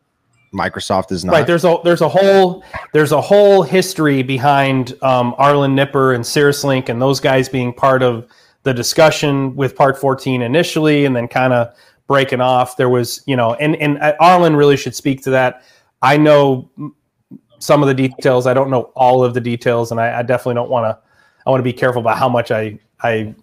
Microsoft 0.55 1.13
is 1.13 1.25
not. 1.25 1.33
Right. 1.33 1.47
There's 1.47 1.65
a 1.65 1.79
there's 1.85 2.01
a 2.01 2.09
whole 2.09 2.65
there's 2.93 3.13
a 3.13 3.21
whole 3.21 3.63
history 3.63 4.23
behind 4.23 4.97
um, 5.03 5.35
Arlen 5.37 5.75
Nipper 5.75 6.15
and 6.15 6.25
CirrusLink 6.25 6.89
and 6.89 7.03
those 7.03 7.21
guys 7.21 7.49
being 7.49 7.73
part 7.73 8.03
of 8.03 8.27
the 8.63 8.73
discussion 8.73 9.55
with 9.55 9.77
Part 9.77 9.99
14 9.99 10.41
initially, 10.41 11.05
and 11.05 11.15
then 11.15 11.29
kind 11.29 11.53
of 11.53 11.75
breaking 12.07 12.41
off. 12.41 12.77
There 12.77 12.89
was 12.89 13.23
you 13.27 13.37
know, 13.37 13.55
and 13.55 13.77
and 13.77 13.99
uh, 13.99 14.15
Arlen 14.21 14.57
really 14.57 14.77
should 14.77 14.95
speak 14.95 15.23
to 15.25 15.31
that. 15.31 15.63
I 16.01 16.17
know 16.17 16.71
some 17.59 17.83
of 17.83 17.89
the 17.89 17.95
details. 17.95 18.47
I 18.47 18.55
don't 18.55 18.71
know 18.71 18.93
all 18.95 19.23
of 19.25 19.35
the 19.35 19.41
details, 19.41 19.91
and 19.91 20.01
I, 20.01 20.21
I 20.21 20.23
definitely 20.23 20.55
don't 20.55 20.71
want 20.71 20.87
to. 20.87 20.99
I 21.47 21.51
want 21.51 21.61
to 21.61 21.65
be 21.65 21.73
careful 21.73 22.01
about 22.01 22.19
how 22.19 22.29
much 22.29 22.51
I 22.51 22.79
I 23.03 23.35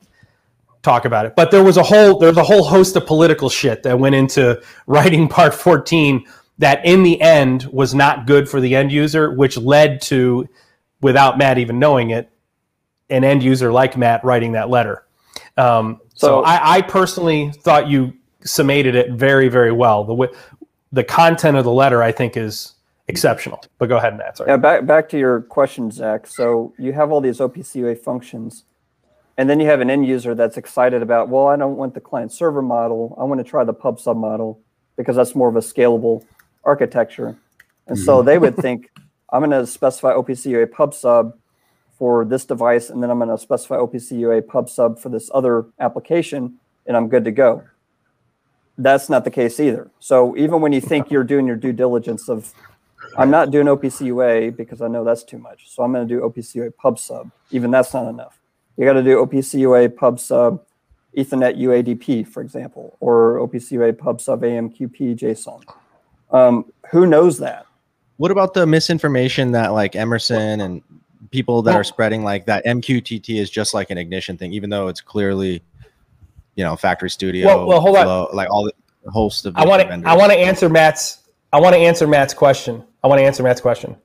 talk 0.82 1.06
about 1.06 1.26
it. 1.26 1.36
But 1.36 1.52
there 1.52 1.64
was 1.64 1.78
a 1.78 1.84
whole 1.84 2.18
there's 2.20 2.38
a 2.38 2.44
whole 2.44 2.64
host 2.64 2.96
of 2.96 3.06
political 3.06 3.50
shit 3.50 3.84
that 3.84 4.00
went 4.00 4.16
into 4.16 4.62
writing 4.88 5.28
Part 5.28 5.54
14 5.54 6.26
that 6.62 6.86
in 6.86 7.02
the 7.04 7.20
end 7.20 7.64
was 7.72 7.94
not 7.94 8.28
good 8.28 8.48
for 8.48 8.62
the 8.62 8.76
end 8.76 8.92
user, 8.92 9.32
which 9.32 9.58
led 9.58 10.00
to, 10.00 10.48
without 11.02 11.38
Matt 11.38 11.58
even 11.58 11.80
knowing 11.80 12.12
it, 12.12 12.30
an 13.10 13.24
end 13.24 13.42
user 13.42 13.72
like 13.72 13.98
Matt 13.98 14.24
writing 14.24 14.52
that 14.52 14.70
letter. 14.70 15.04
Um, 15.58 16.00
so, 16.14 16.28
so 16.28 16.44
I, 16.44 16.78
I 16.78 16.82
personally 16.82 17.52
thought 17.52 17.88
you 17.88 18.14
summated 18.42 18.94
it 18.94 19.12
very, 19.12 19.50
very 19.50 19.72
well. 19.72 20.04
The 20.04 20.36
the 20.94 21.04
content 21.04 21.58
of 21.58 21.64
the 21.64 21.72
letter, 21.72 22.04
I 22.04 22.12
think, 22.12 22.38
is 22.38 22.74
exceptional. 23.08 23.62
But 23.78 23.90
go 23.90 23.98
ahead 23.98 24.14
and 24.14 24.22
answer. 24.22 24.46
Yeah, 24.48 24.58
back 24.58 24.86
back 24.86 25.10
to 25.10 25.18
your 25.18 25.42
question, 25.42 25.92
Zach. 25.92 26.28
So 26.28 26.74
you 26.78 26.94
have 26.94 27.12
all 27.12 27.22
these 27.22 27.40
OPC 27.40 27.76
UA 27.76 27.96
functions, 27.96 28.66
and 29.38 29.50
then 29.50 29.60
you 29.60 29.68
have 29.68 29.82
an 29.82 29.90
end 29.90 30.08
user 30.08 30.36
that's 30.36 30.58
excited 30.58 31.02
about, 31.02 31.30
well, 31.30 31.48
I 31.48 31.56
don't 31.56 31.78
want 31.78 31.94
the 31.94 32.02
client 32.02 32.32
server 32.32 32.62
model. 32.62 33.16
I 33.20 33.24
want 33.24 33.40
to 33.40 33.44
try 33.44 33.64
the 33.64 33.74
pub 33.74 34.00
sub 34.00 34.18
model 34.18 34.60
because 34.98 35.16
that's 35.16 35.36
more 35.36 35.50
of 35.50 35.56
a 35.56 35.62
scalable 35.62 36.24
architecture. 36.64 37.38
And 37.88 37.98
mm-hmm. 37.98 38.06
so 38.06 38.22
they 38.22 38.38
would 38.38 38.56
think, 38.56 38.92
I'm 39.32 39.42
going 39.42 39.52
to 39.52 39.66
specify 39.66 40.14
OPC 40.14 40.46
UA 40.52 40.68
pub 40.68 40.94
sub 40.94 41.38
for 41.98 42.26
this 42.26 42.46
device, 42.46 42.90
and 42.90 43.02
then 43.02 43.10
I'm 43.10 43.20
going 43.20 43.30
to 43.30 43.38
specify 43.38 43.76
OPC 43.78 44.20
UA 44.20 44.44
pub 44.44 44.70
sub 44.70 45.00
for 45.00 45.10
this 45.10 45.30
other 45.34 45.66
application, 45.80 46.58
and 46.86 46.98
I'm 46.98 47.08
good 47.08 47.26
to 47.26 47.32
go. 47.32 47.64
That's 48.78 49.10
not 49.10 49.24
the 49.24 49.32
case 49.32 49.60
either. 49.60 49.92
So 50.00 50.36
even 50.36 50.62
when 50.62 50.74
you 50.74 50.82
think 50.82 51.12
you're 51.12 51.24
doing 51.24 51.46
your 51.46 51.56
due 51.56 51.74
diligence 51.74 52.28
of 52.28 52.54
I'm 53.18 53.30
not 53.30 53.52
doing 53.52 53.68
OPC 53.68 54.08
UA 54.08 54.52
because 54.52 54.82
I 54.82 54.88
know 54.88 55.04
that's 55.04 55.24
too 55.24 55.38
much. 55.38 55.70
So 55.70 55.84
I'm 55.84 55.92
going 55.94 56.08
to 56.08 56.14
do 56.14 56.22
OPC 56.22 56.56
UA 56.56 56.72
pub 56.72 57.00
sub. 57.00 57.32
Even 57.52 57.72
that's 57.72 57.94
not 57.94 58.08
enough. 58.08 58.40
You 58.78 58.86
got 58.86 58.94
to 58.94 59.04
do 59.04 59.18
OPC 59.18 59.60
UA 59.60 59.90
pub 59.90 60.20
sub 60.20 60.64
Ethernet 61.18 61.58
UADP, 61.58 62.28
for 62.28 62.42
example, 62.42 62.98
or 63.00 63.40
OPC 63.40 63.72
UA 63.72 63.94
pub 63.94 64.22
sub 64.22 64.42
AMQP 64.42 65.18
JSON. 65.18 65.64
Um, 66.32 66.72
who 66.90 67.06
knows 67.06 67.38
that? 67.40 67.66
What 68.18 68.32
about 68.32 68.54
the 68.54 68.66
misinformation 68.66 69.52
that 69.52 69.74
like 69.74 69.96
Emerson 69.96 70.62
and 70.62 70.82
people 71.32 71.62
that 71.64 71.76
are 71.76 71.84
spreading 71.84 72.24
like 72.24 72.46
that 72.46 72.66
MQTT 72.66 73.40
is 73.40 73.50
just 73.50 73.74
like 73.74 73.90
an 73.90 73.98
ignition 73.98 74.38
thing, 74.38 74.54
even 74.54 74.70
though 74.70 74.88
it's 74.88 75.02
clearly, 75.02 75.64
you 76.56 76.64
know, 76.64 76.76
factory 76.76 77.10
studio. 77.10 77.48
Well, 77.48 77.68
well 77.68 77.82
hold 77.82 77.98
flow, 77.98 78.28
on. 78.30 78.36
Like 78.36 78.50
all 78.50 78.66
the 78.66 79.12
host 79.12 79.46
of. 79.46 79.56
I 79.58 79.66
want 79.66 79.82
to. 79.82 80.08
I 80.08 80.16
want 80.16 80.32
to 80.32 80.38
answer 80.38 80.70
Matt's. 80.70 81.20
I 81.52 81.60
want 81.60 81.74
to 81.74 81.80
answer 81.80 82.08
Matt's 82.08 82.34
question. 82.34 82.84
I 83.04 83.08
want 83.08 83.20
to 83.20 83.26
answer 83.26 83.44
Matt's 83.44 83.62
question. 83.62 83.96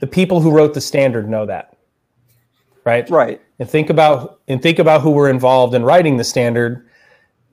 The 0.00 0.06
people 0.06 0.40
who 0.40 0.50
wrote 0.50 0.74
the 0.74 0.80
standard 0.80 1.28
know 1.28 1.46
that, 1.46 1.76
right? 2.84 3.08
Right. 3.08 3.40
And 3.58 3.68
think 3.68 3.90
about 3.90 4.40
and 4.48 4.60
think 4.60 4.78
about 4.78 5.00
who 5.00 5.10
were 5.10 5.30
involved 5.30 5.74
in 5.74 5.84
writing 5.84 6.16
the 6.16 6.24
standard. 6.24 6.86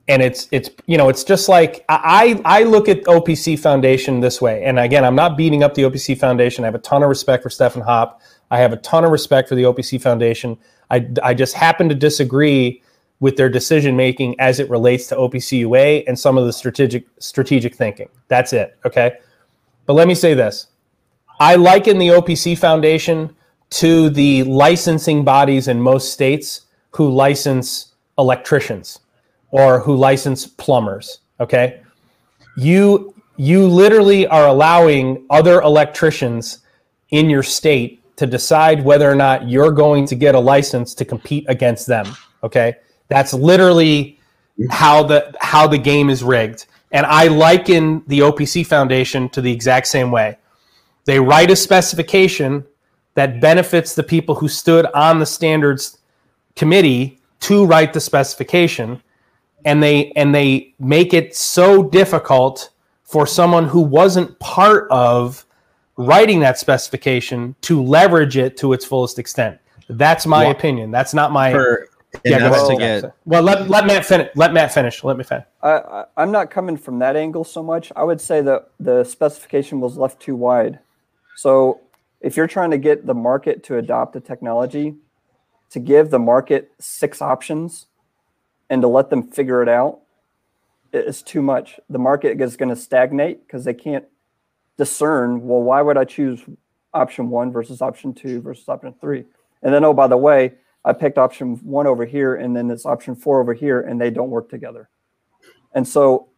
And 0.08 0.20
it's 0.20 0.48
it's 0.50 0.68
you 0.86 0.98
know 0.98 1.08
it's 1.08 1.22
just 1.22 1.48
like 1.48 1.84
I 1.88 2.40
I 2.44 2.64
look 2.64 2.88
at 2.88 3.04
OPC 3.04 3.58
Foundation 3.58 4.20
this 4.20 4.40
way. 4.40 4.64
And 4.64 4.78
again, 4.78 5.04
I'm 5.04 5.14
not 5.14 5.36
beating 5.36 5.62
up 5.62 5.74
the 5.74 5.82
OPC 5.82 6.18
Foundation. 6.18 6.64
I 6.64 6.66
have 6.66 6.74
a 6.74 6.80
ton 6.80 7.02
of 7.02 7.08
respect 7.08 7.42
for 7.42 7.50
Stefan 7.50 7.82
Hoppe. 7.82 8.18
I 8.50 8.58
have 8.58 8.72
a 8.72 8.78
ton 8.78 9.04
of 9.04 9.12
respect 9.12 9.48
for 9.48 9.54
the 9.54 9.62
OPC 9.62 10.00
Foundation. 10.02 10.58
I 10.90 11.08
I 11.22 11.34
just 11.34 11.54
happen 11.54 11.88
to 11.88 11.94
disagree 11.94 12.82
with 13.20 13.36
their 13.36 13.48
decision 13.48 13.94
making 13.96 14.34
as 14.40 14.58
it 14.58 14.68
relates 14.68 15.06
to 15.06 15.14
OPC 15.14 15.60
UA 15.60 16.02
and 16.08 16.18
some 16.18 16.36
of 16.36 16.44
the 16.44 16.52
strategic 16.52 17.06
strategic 17.20 17.72
thinking. 17.76 18.08
That's 18.26 18.52
it. 18.52 18.76
Okay. 18.84 19.18
But 19.92 19.96
let 19.96 20.08
me 20.08 20.14
say 20.14 20.32
this 20.32 20.68
I 21.38 21.56
liken 21.56 21.98
the 21.98 22.08
OPC 22.08 22.56
Foundation 22.56 23.36
to 23.82 24.08
the 24.08 24.42
licensing 24.44 25.22
bodies 25.22 25.68
in 25.68 25.82
most 25.82 26.14
states 26.14 26.62
who 26.92 27.10
license 27.10 27.92
electricians 28.16 29.00
or 29.50 29.80
who 29.80 29.94
license 29.94 30.46
plumbers. 30.46 31.18
Okay. 31.40 31.82
you 32.56 33.14
you 33.36 33.66
literally 33.66 34.26
are 34.28 34.46
allowing 34.46 35.26
other 35.28 35.60
electricians 35.60 36.60
in 37.10 37.28
your 37.28 37.42
state 37.42 38.00
to 38.16 38.26
decide 38.26 38.82
whether 38.82 39.10
or 39.10 39.14
not 39.14 39.46
you're 39.46 39.72
going 39.72 40.06
to 40.06 40.14
get 40.14 40.34
a 40.34 40.40
license 40.40 40.94
to 40.94 41.04
compete 41.04 41.44
against 41.50 41.86
them. 41.86 42.06
Okay, 42.42 42.76
that's 43.08 43.34
literally 43.34 44.18
how 44.70 45.02
the 45.02 45.34
how 45.42 45.66
the 45.66 45.76
game 45.76 46.08
is 46.08 46.24
rigged. 46.24 46.64
And 46.92 47.06
I 47.06 47.28
liken 47.28 48.02
the 48.06 48.20
OPC 48.20 48.66
Foundation 48.66 49.28
to 49.30 49.40
the 49.40 49.50
exact 49.50 49.86
same 49.86 50.10
way. 50.10 50.36
They 51.04 51.18
write 51.18 51.50
a 51.50 51.56
specification 51.56 52.64
that 53.14 53.40
benefits 53.40 53.94
the 53.94 54.02
people 54.02 54.36
who 54.36 54.48
stood 54.48 54.86
on 54.94 55.18
the 55.18 55.26
standards 55.26 55.98
committee 56.54 57.18
to 57.40 57.64
write 57.66 57.92
the 57.92 58.00
specification 58.00 59.02
and 59.64 59.82
they 59.82 60.12
and 60.16 60.34
they 60.34 60.74
make 60.78 61.14
it 61.14 61.36
so 61.36 61.82
difficult 61.82 62.70
for 63.02 63.26
someone 63.26 63.66
who 63.66 63.80
wasn't 63.80 64.38
part 64.38 64.88
of 64.90 65.44
writing 65.96 66.40
that 66.40 66.58
specification 66.58 67.54
to 67.60 67.82
leverage 67.82 68.36
it 68.36 68.56
to 68.56 68.72
its 68.72 68.84
fullest 68.84 69.18
extent. 69.18 69.58
That's 69.88 70.26
my 70.26 70.46
opinion. 70.46 70.90
That's 70.90 71.12
not 71.12 71.32
my. 71.32 71.52
For, 71.52 71.88
yeah, 72.24 72.50
well, 72.50 72.68
to 72.68 72.76
get, 72.76 73.14
well, 73.24 73.42
let, 73.42 73.68
let 73.68 73.86
Matt 73.86 74.04
finish. 74.04 74.30
Let 74.34 74.52
Matt 74.52 74.72
finish. 74.72 75.02
Let 75.02 75.16
me 75.16 75.24
finish. 75.24 75.44
I, 75.62 76.04
I'm 76.16 76.30
not 76.30 76.50
coming 76.50 76.76
from 76.76 76.98
that 76.98 77.16
angle 77.16 77.44
so 77.44 77.62
much. 77.62 77.90
I 77.96 78.04
would 78.04 78.20
say 78.20 78.40
that 78.42 78.70
the 78.78 79.04
specification 79.04 79.80
was 79.80 79.96
left 79.96 80.20
too 80.20 80.36
wide. 80.36 80.78
So 81.36 81.80
if 82.20 82.36
you're 82.36 82.46
trying 82.46 82.70
to 82.70 82.78
get 82.78 83.06
the 83.06 83.14
market 83.14 83.64
to 83.64 83.78
adopt 83.78 84.12
the 84.12 84.20
technology, 84.20 84.94
to 85.70 85.80
give 85.80 86.10
the 86.10 86.18
market 86.18 86.70
six 86.78 87.22
options 87.22 87.86
and 88.68 88.82
to 88.82 88.88
let 88.88 89.08
them 89.08 89.22
figure 89.22 89.62
it 89.62 89.68
out 89.68 90.00
is 90.92 91.22
too 91.22 91.40
much. 91.40 91.80
The 91.88 91.98
market 91.98 92.38
is 92.40 92.56
going 92.56 92.68
to 92.68 92.76
stagnate 92.76 93.46
because 93.46 93.64
they 93.64 93.74
can't 93.74 94.04
discern, 94.76 95.46
well, 95.46 95.62
why 95.62 95.80
would 95.80 95.96
I 95.96 96.04
choose 96.04 96.42
option 96.92 97.30
one 97.30 97.50
versus 97.50 97.80
option 97.80 98.12
two 98.12 98.42
versus 98.42 98.68
option 98.68 98.94
three? 99.00 99.24
And 99.62 99.72
then, 99.72 99.84
oh, 99.84 99.94
by 99.94 100.08
the 100.08 100.16
way, 100.16 100.54
I 100.84 100.92
picked 100.92 101.18
option 101.18 101.56
one 101.62 101.86
over 101.86 102.04
here 102.04 102.34
and 102.34 102.56
then 102.56 102.70
it's 102.70 102.86
option 102.86 103.14
four 103.14 103.40
over 103.40 103.54
here 103.54 103.80
and 103.80 104.00
they 104.00 104.10
don't 104.10 104.30
work 104.30 104.48
together. 104.48 104.88
And 105.74 105.86
so 105.86 106.28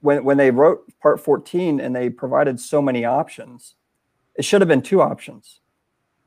when, 0.00 0.24
when 0.24 0.36
they 0.36 0.50
wrote 0.50 0.86
part 1.00 1.20
14 1.20 1.80
and 1.80 1.94
they 1.94 2.08
provided 2.08 2.60
so 2.60 2.80
many 2.80 3.04
options, 3.04 3.74
it 4.36 4.44
should 4.44 4.60
have 4.60 4.68
been 4.68 4.82
two 4.82 5.02
options. 5.02 5.60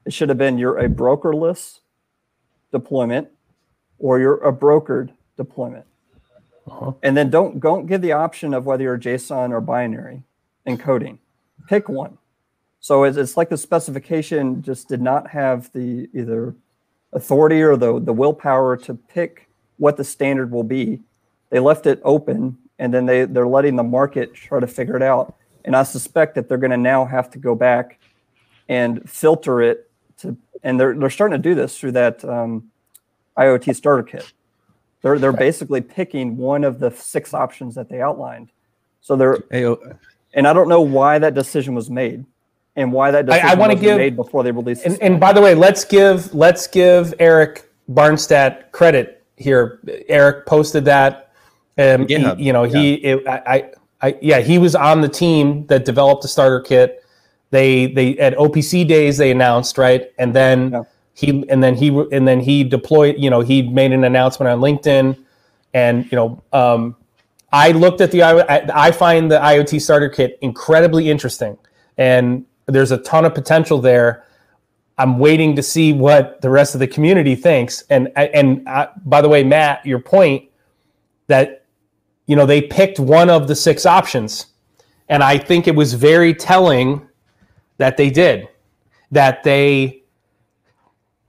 It 0.05 0.13
should 0.13 0.29
have 0.29 0.37
been 0.37 0.57
you're 0.57 0.77
a 0.77 0.89
brokerless 0.89 1.79
deployment 2.71 3.29
or 3.97 4.19
you're 4.19 4.43
a 4.43 4.51
brokered 4.51 5.11
deployment. 5.37 5.85
Uh-huh. 6.67 6.93
And 7.01 7.15
then 7.15 7.29
don't 7.29 7.59
don't 7.59 7.87
give 7.87 8.01
the 8.01 8.13
option 8.13 8.53
of 8.53 8.65
whether 8.65 8.83
you're 8.83 8.97
JSON 8.97 9.51
or 9.51 9.61
binary 9.61 10.23
encoding. 10.67 11.17
Pick 11.67 11.89
one. 11.89 12.17
So 12.79 13.03
it's, 13.03 13.17
it's 13.17 13.37
like 13.37 13.49
the 13.49 13.57
specification 13.57 14.61
just 14.61 14.89
did 14.89 15.01
not 15.01 15.29
have 15.29 15.71
the 15.71 16.09
either 16.13 16.53
authority 17.13 17.61
or 17.61 17.75
the, 17.75 17.99
the 17.99 18.13
willpower 18.13 18.77
to 18.77 18.93
pick 18.93 19.47
what 19.77 19.97
the 19.97 20.03
standard 20.03 20.51
will 20.51 20.63
be. 20.63 20.99
They 21.49 21.59
left 21.59 21.85
it 21.85 22.01
open 22.03 22.57
and 22.79 22.93
then 22.93 23.05
they, 23.05 23.25
they're 23.25 23.47
letting 23.47 23.75
the 23.75 23.83
market 23.83 24.33
try 24.33 24.59
to 24.59 24.67
figure 24.67 24.95
it 24.95 25.03
out. 25.03 25.35
And 25.65 25.75
I 25.75 25.83
suspect 25.83 26.35
that 26.35 26.49
they're 26.49 26.57
going 26.57 26.71
to 26.71 26.77
now 26.77 27.05
have 27.05 27.29
to 27.31 27.37
go 27.37 27.55
back 27.55 27.99
and 28.67 29.07
filter 29.09 29.61
it 29.61 29.89
to, 30.17 30.35
and 30.63 30.79
they're, 30.79 30.93
they're 30.93 31.09
starting 31.09 31.41
to 31.41 31.49
do 31.49 31.55
this 31.55 31.77
through 31.77 31.93
that 31.93 32.23
um, 32.25 32.69
IoT 33.37 33.75
starter 33.75 34.03
kit. 34.03 34.33
They're, 35.01 35.19
they're 35.19 35.31
basically 35.31 35.81
picking 35.81 36.37
one 36.37 36.63
of 36.63 36.79
the 36.79 36.91
six 36.91 37.33
options 37.33 37.75
that 37.75 37.89
they 37.89 38.01
outlined. 38.01 38.49
So 39.01 39.15
they're, 39.15 39.37
and 40.33 40.47
I 40.47 40.53
don't 40.53 40.69
know 40.69 40.81
why 40.81 41.19
that 41.19 41.33
decision 41.33 41.75
was 41.75 41.89
made 41.89 42.25
and 42.75 42.91
why 42.91 43.11
that 43.11 43.25
decision 43.25 43.47
I, 43.47 43.51
I 43.51 43.55
want 43.55 43.71
to 43.71 43.77
give 43.77 43.97
made 43.97 44.15
before 44.15 44.43
they 44.43 44.51
released. 44.51 44.85
And, 44.85 45.01
and, 45.01 45.19
by 45.19 45.33
the 45.33 45.41
way, 45.41 45.55
let's 45.55 45.85
give 45.85 46.33
let's 46.33 46.67
give 46.67 47.13
Eric 47.19 47.69
Barnstedt 47.89 48.71
credit 48.71 49.23
here. 49.37 49.79
Eric 50.07 50.45
posted 50.45 50.85
that. 50.85 51.31
Um, 51.77 52.07
he, 52.07 52.15
you 52.37 52.53
know, 52.53 52.63
yeah. 52.63 52.79
he 52.79 52.93
it, 52.95 53.27
I, 53.27 53.71
I 54.01 54.17
yeah 54.21 54.39
he 54.39 54.57
was 54.57 54.75
on 54.75 55.01
the 55.01 55.09
team 55.09 55.65
that 55.67 55.85
developed 55.85 56.21
the 56.21 56.27
starter 56.27 56.59
kit. 56.59 57.03
They 57.51 57.87
they 57.87 58.17
at 58.17 58.35
OPC 58.35 58.87
days 58.87 59.17
they 59.17 59.31
announced 59.31 59.77
right, 59.77 60.11
and 60.17 60.35
then 60.35 60.71
yeah. 60.71 60.83
he 61.13 61.47
and 61.49 61.63
then 61.63 61.75
he 61.75 61.89
and 62.11 62.27
then 62.27 62.39
he 62.39 62.63
deployed. 62.63 63.15
You 63.17 63.29
know, 63.29 63.41
he 63.41 63.61
made 63.61 63.91
an 63.91 64.03
announcement 64.03 64.49
on 64.49 64.59
LinkedIn, 64.59 65.17
and 65.73 66.11
you 66.11 66.15
know. 66.15 66.43
Um, 66.51 66.95
I 67.51 67.69
looked 67.71 68.01
at 68.01 68.09
the 68.09 68.23
I 68.23 68.91
find 68.91 69.29
the 69.29 69.37
IoT 69.37 69.79
starter 69.79 70.09
kit 70.09 70.39
incredibly 70.41 71.11
interesting, 71.11 71.55
and 71.99 72.47
there's 72.67 72.91
a 72.91 72.97
ton 72.99 73.25
of 73.25 73.33
potential 73.33 73.79
there. 73.79 74.25
I'm 74.97 75.19
waiting 75.19 75.55
to 75.55 75.63
see 75.63 75.91
what 75.91 76.41
the 76.41 76.49
rest 76.49 76.75
of 76.75 76.79
the 76.79 76.87
community 76.87 77.35
thinks. 77.35 77.83
And 77.89 78.11
and 78.15 78.67
uh, 78.67 78.87
by 79.05 79.21
the 79.21 79.29
way, 79.29 79.43
Matt, 79.43 79.85
your 79.85 79.99
point 79.99 80.49
that 81.27 81.65
you 82.27 82.35
know 82.35 82.45
they 82.45 82.61
picked 82.61 82.99
one 82.99 83.29
of 83.29 83.47
the 83.47 83.55
six 83.55 83.85
options, 83.85 84.47
and 85.09 85.23
I 85.23 85.37
think 85.37 85.67
it 85.67 85.75
was 85.75 85.93
very 85.93 86.33
telling 86.33 87.07
that 87.77 87.97
they 87.97 88.09
did 88.09 88.47
that 89.13 89.43
they 89.43 90.03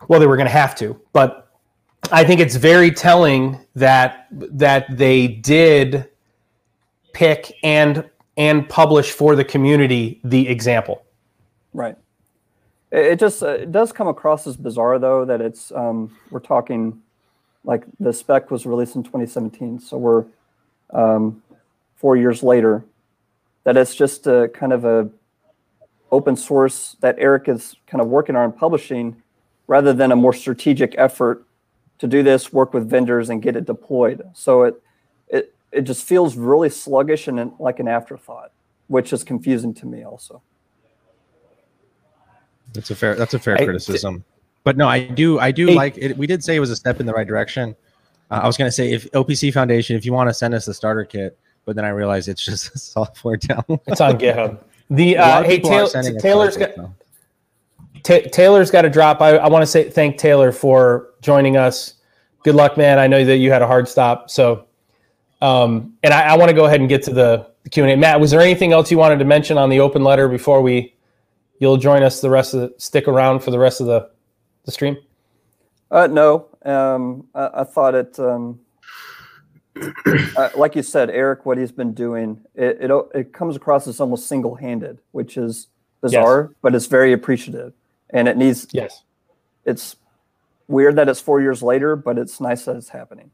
well 0.09 0.18
they 0.18 0.26
were 0.26 0.37
going 0.37 0.47
to 0.47 0.53
have 0.53 0.74
to, 0.76 1.01
but 1.12 1.45
I 2.11 2.24
think 2.24 2.41
it's 2.41 2.57
very 2.57 2.91
telling 2.91 3.59
that 3.76 4.26
that 4.30 4.87
they 4.97 5.28
did 5.28 6.09
pick 7.12 7.57
and 7.62 8.09
and 8.37 8.68
publish 8.68 9.12
for 9.12 9.37
the 9.37 9.45
community 9.45 10.20
the 10.24 10.49
example. 10.49 11.03
Right. 11.75 11.97
It 12.93 13.18
just 13.18 13.43
uh, 13.43 13.49
it 13.49 13.72
does 13.72 13.93
come 13.93 14.07
across 14.07 14.47
as 14.47 14.57
bizarre 14.57 15.01
though 15.01 15.25
that 15.25 15.41
it's 15.41 15.72
um, 15.72 16.16
we're 16.31 16.39
talking 16.39 17.03
like 17.64 17.85
the 17.99 18.12
spec 18.12 18.51
was 18.51 18.66
released 18.66 18.95
in 18.95 19.03
2017, 19.03 19.81
so 19.81 19.97
we're 19.97 20.25
um, 20.91 21.43
four 21.97 22.16
years 22.16 22.43
later. 22.43 22.85
That 23.64 23.77
it's 23.77 23.95
just 23.95 24.27
a 24.27 24.49
kind 24.55 24.72
of 24.72 24.85
a 24.85 25.11
open 26.12 26.37
source 26.37 26.97
that 27.01 27.16
Eric 27.18 27.49
is 27.49 27.75
kind 27.87 28.01
of 28.01 28.09
working 28.09 28.37
on 28.37 28.53
publishing, 28.53 29.20
rather 29.66 29.93
than 29.93 30.12
a 30.12 30.16
more 30.16 30.35
strategic 30.35 30.95
effort 30.97 31.45
to 31.99 32.07
do 32.07 32.22
this, 32.22 32.53
work 32.53 32.75
with 32.75 32.89
vendors 32.89 33.31
and 33.31 33.43
get 33.43 33.57
it 33.57 33.64
deployed. 33.64 34.22
So 34.35 34.64
it 34.64 34.83
it 35.29 35.55
it 35.72 35.83
just 35.83 36.05
feels 36.05 36.37
really 36.37 36.70
sluggish 36.70 37.27
and 37.27 37.53
like 37.59 37.81
an 37.81 37.89
afterthought, 37.89 38.53
which 38.87 39.12
is 39.12 39.25
confusing 39.25 39.75
to 39.75 39.87
me 39.87 40.05
also. 40.05 40.43
That's 42.75 42.91
a 42.91 42.95
fair. 42.95 43.14
That's 43.14 43.35
a 43.35 43.39
fair 43.39 43.55
I, 43.55 43.64
criticism. 43.64 44.25
but 44.64 44.77
no, 44.77 44.89
I 44.89 45.05
do. 45.05 45.39
I 45.39 45.51
do 45.51 45.68
hey, 45.68 45.75
like 45.75 45.97
it. 45.97 46.16
We 46.18 46.27
did 46.27 46.45
say 46.45 46.57
it 46.57 46.61
was 46.61 46.70
a 46.70 46.77
step 46.77 47.01
in 47.01 47.07
the 47.07 47.12
right 47.12 47.27
direction. 47.27 47.75
Uh, 48.31 48.41
I 48.43 48.47
was 48.47 48.57
going 48.57 48.68
to 48.68 48.72
say 48.72 48.93
if 48.93 49.11
OPC 49.12 49.53
Foundation, 49.53 49.97
if 49.97 50.05
you 50.05 50.12
want 50.12 50.29
to 50.29 50.35
send 50.35 50.55
us 50.55 50.66
the 50.66 50.75
starter 50.75 51.05
kit, 51.05 51.39
but 51.64 51.77
then 51.77 51.85
I 51.85 51.91
realized 51.91 52.29
it's 52.29 52.45
just 52.45 52.75
a 52.75 52.79
software 52.79 53.37
download. 53.37 53.81
It's 53.87 54.01
on 54.01 54.18
GitHub. 54.18 54.59
The 54.91 55.16
uh, 55.16 55.43
hey 55.45 55.61
Taylor, 55.61 55.89
Taylor's 56.20 56.57
got 56.57 56.75
Taylor's 58.03 58.70
got 58.70 58.83
to 58.83 58.91
drop. 58.91 59.22
I, 59.22 59.37
I 59.37 59.49
want 59.49 59.62
to 59.62 59.66
say 59.66 59.89
thank 59.89 60.18
Taylor 60.18 60.53
for 60.53 61.11
joining 61.22 61.57
us. 61.57 61.95
Good 62.43 62.55
luck, 62.55 62.77
man. 62.77 62.99
I 62.99 63.07
know 63.07 63.25
that 63.25 63.39
you 63.39 63.51
had 63.51 63.62
a 63.62 63.66
hard 63.66 63.89
stop, 63.89 64.29
so 64.29 64.66
um, 65.41 65.95
and 66.03 66.12
I, 66.12 66.35
I 66.35 66.37
want 66.37 66.51
to 66.51 66.55
go 66.55 66.66
ahead 66.66 66.81
and 66.81 66.89
get 66.89 67.03
to 67.05 67.12
the, 67.12 67.51
the 67.62 67.70
Q 67.70 67.85
and 67.85 67.93
A. 67.93 67.97
Matt, 67.97 68.20
was 68.20 68.31
there 68.31 68.41
anything 68.41 68.72
else 68.72 68.91
you 68.91 68.99
wanted 68.99 69.18
to 69.18 69.25
mention 69.25 69.57
on 69.57 69.70
the 69.70 69.81
open 69.81 70.05
letter 70.05 70.29
before 70.29 70.61
we 70.61 70.93
you'll 71.59 71.77
join 71.77 72.03
us 72.03 72.21
the 72.21 72.31
rest 72.31 72.55
of 72.55 72.61
the 72.61 72.75
stick 72.79 73.09
around 73.09 73.41
for 73.41 73.51
the 73.51 73.59
rest 73.59 73.81
of 73.81 73.87
the 73.87 74.11
the 74.65 74.73
stream? 74.73 74.97
Uh, 75.91 76.07
no, 76.07 76.47
um, 76.65 77.27
I, 77.35 77.51
I, 77.55 77.65
thought 77.65 77.95
it. 77.95 78.19
Um, 78.19 78.61
uh, 80.37 80.51
like 80.57 80.75
you 80.75 80.83
said, 80.83 81.11
Eric, 81.11 81.47
what 81.47 81.59
he's 81.59 81.73
been 81.73 81.93
doing, 81.93 82.41
it 82.55 82.79
it, 82.81 83.07
it 83.15 83.33
comes 83.33 83.57
across 83.57 83.87
as 83.87 84.01
almost 84.01 84.27
single 84.27 84.55
handed, 84.55 84.99
which 85.13 85.37
is 85.37 85.69
bizarre, 86.01 86.49
yes. 86.51 86.59
but 86.63 86.75
it's 86.75 86.87
very 86.87 87.13
appreciative, 87.13 87.73
and 88.11 88.29
it 88.29 88.37
needs. 88.37 88.67
Yes. 88.73 89.03
It's 89.65 89.97
weird 90.69 90.97
that 90.97 91.09
it's 91.09 91.21
four 91.21 91.41
years 91.41 91.63
later, 91.63 91.97
but 91.97 92.19
it's 92.19 92.41
nice 92.41 92.65
that 92.65 92.77
it's 92.77 92.89
happening. 92.89 93.31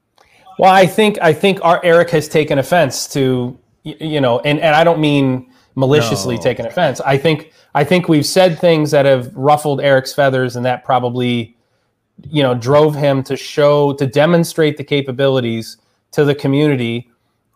Well, 0.59 0.73
I 0.73 0.87
think 0.87 1.18
I 1.23 1.33
think 1.33 1.59
our 1.62 1.81
Eric 1.85 2.11
has 2.11 2.29
taken 2.29 2.59
offense 2.59 3.09
to 3.14 3.59
you 3.83 4.21
know, 4.21 4.41
and 4.41 4.61
and 4.61 4.75
I 4.75 4.85
don't 4.85 5.01
mean 5.01 5.49
maliciously 5.75 6.37
no. 6.37 6.43
taken 6.43 6.66
offense. 6.66 7.01
I 7.01 7.16
think 7.16 7.53
I 7.75 7.85
think 7.85 8.09
we've 8.09 8.27
said 8.27 8.59
things 8.59 8.91
that 8.91 9.07
have 9.07 9.35
ruffled 9.35 9.81
Eric's 9.81 10.12
feathers, 10.12 10.57
and 10.57 10.64
that 10.66 10.85
probably, 10.85 11.57
you 12.29 12.43
know, 12.43 12.55
drove 12.55 12.95
him 12.95 13.23
to 13.25 13.37
show 13.37 13.93
to 13.95 14.07
demonstrate 14.07 14.77
the 14.77 14.85
capabilities 14.85 15.77
to 16.12 16.25
the 16.25 16.35
community 16.35 17.11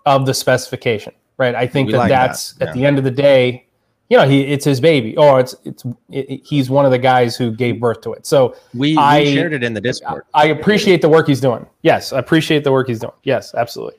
of 0.06 0.26
the 0.26 0.34
specification. 0.34 1.12
Right. 1.36 1.54
I 1.54 1.66
think 1.66 1.90
that 1.90 1.96
like 1.96 2.08
that's 2.08 2.52
that. 2.54 2.66
Yeah. 2.66 2.70
at 2.70 2.74
the 2.74 2.86
end 2.86 2.98
of 2.98 3.04
the 3.04 3.10
day, 3.10 3.66
you 4.08 4.16
know, 4.16 4.28
he 4.28 4.42
it's 4.42 4.64
his 4.64 4.80
baby, 4.80 5.16
or 5.16 5.40
it's 5.40 5.54
it's 5.64 5.84
it, 6.10 6.44
he's 6.44 6.70
one 6.70 6.84
of 6.84 6.92
the 6.92 6.98
guys 6.98 7.36
who 7.36 7.50
gave 7.50 7.80
birth 7.80 8.02
to 8.02 8.12
it. 8.12 8.26
So 8.26 8.54
we, 8.72 8.96
I, 8.96 9.24
shared 9.24 9.52
it 9.52 9.64
in 9.64 9.74
the 9.74 9.80
Discord. 9.80 10.24
I, 10.34 10.42
I 10.42 10.44
appreciate 10.46 11.02
the 11.02 11.08
work 11.08 11.26
he's 11.26 11.40
doing. 11.40 11.66
Yes, 11.82 12.12
I 12.12 12.18
appreciate 12.18 12.62
the 12.62 12.70
work 12.70 12.86
he's 12.86 13.00
doing. 13.00 13.14
Yes, 13.24 13.54
absolutely. 13.54 13.98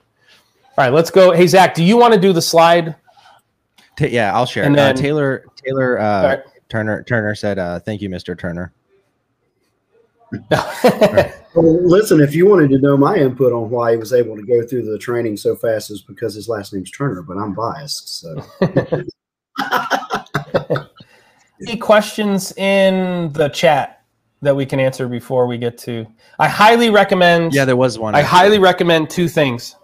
All 0.78 0.86
right, 0.86 0.94
let's 0.94 1.10
go. 1.10 1.32
Hey 1.32 1.48
Zach, 1.48 1.74
do 1.74 1.84
you 1.84 1.98
want 1.98 2.14
to 2.14 2.20
do 2.20 2.32
the 2.32 2.42
slide 2.42 2.96
T- 3.98 4.10
yeah, 4.10 4.34
I'll 4.34 4.46
share. 4.46 4.64
And 4.64 4.76
uh, 4.76 4.88
then, 4.88 4.98
uh, 4.98 5.02
Taylor 5.02 5.46
Taylor 5.56 6.00
uh, 6.00 6.24
right. 6.24 6.40
Turner 6.70 7.04
Turner 7.04 7.36
said, 7.36 7.60
uh, 7.60 7.80
"Thank 7.80 8.02
you, 8.02 8.10
Mr. 8.10 8.38
Turner." 8.38 8.74
well, 10.52 11.88
listen, 11.88 12.20
if 12.20 12.36
you 12.36 12.48
wanted 12.48 12.70
to 12.70 12.80
know 12.80 12.98
my 12.98 13.16
input 13.16 13.54
on 13.54 13.70
why 13.70 13.92
he 13.92 13.98
was 13.98 14.12
able 14.12 14.36
to 14.36 14.44
go 14.44 14.66
through 14.66 14.84
the 14.84 14.98
training 14.98 15.38
so 15.38 15.56
fast, 15.56 15.92
is 15.92 16.02
because 16.02 16.34
his 16.34 16.50
last 16.50 16.74
name's 16.74 16.92
Turner, 16.92 17.22
but 17.22 17.38
I'm 17.38 17.54
biased. 17.54 18.20
So, 18.20 18.44
any 21.62 21.78
questions 21.78 22.52
in 22.58 23.32
the 23.34 23.50
chat 23.50 24.04
that 24.42 24.56
we 24.56 24.66
can 24.66 24.80
answer 24.80 25.08
before 25.08 25.48
we 25.48 25.58
get 25.58 25.78
to? 25.80 26.06
I 26.40 26.48
highly 26.50 26.90
recommend. 26.90 27.54
Yeah, 27.54 27.66
there 27.66 27.78
was 27.78 27.98
one. 27.98 28.16
I 28.16 28.22
highly 28.22 28.60
recommend 28.60 29.10
two 29.10 29.28
things. 29.28 29.76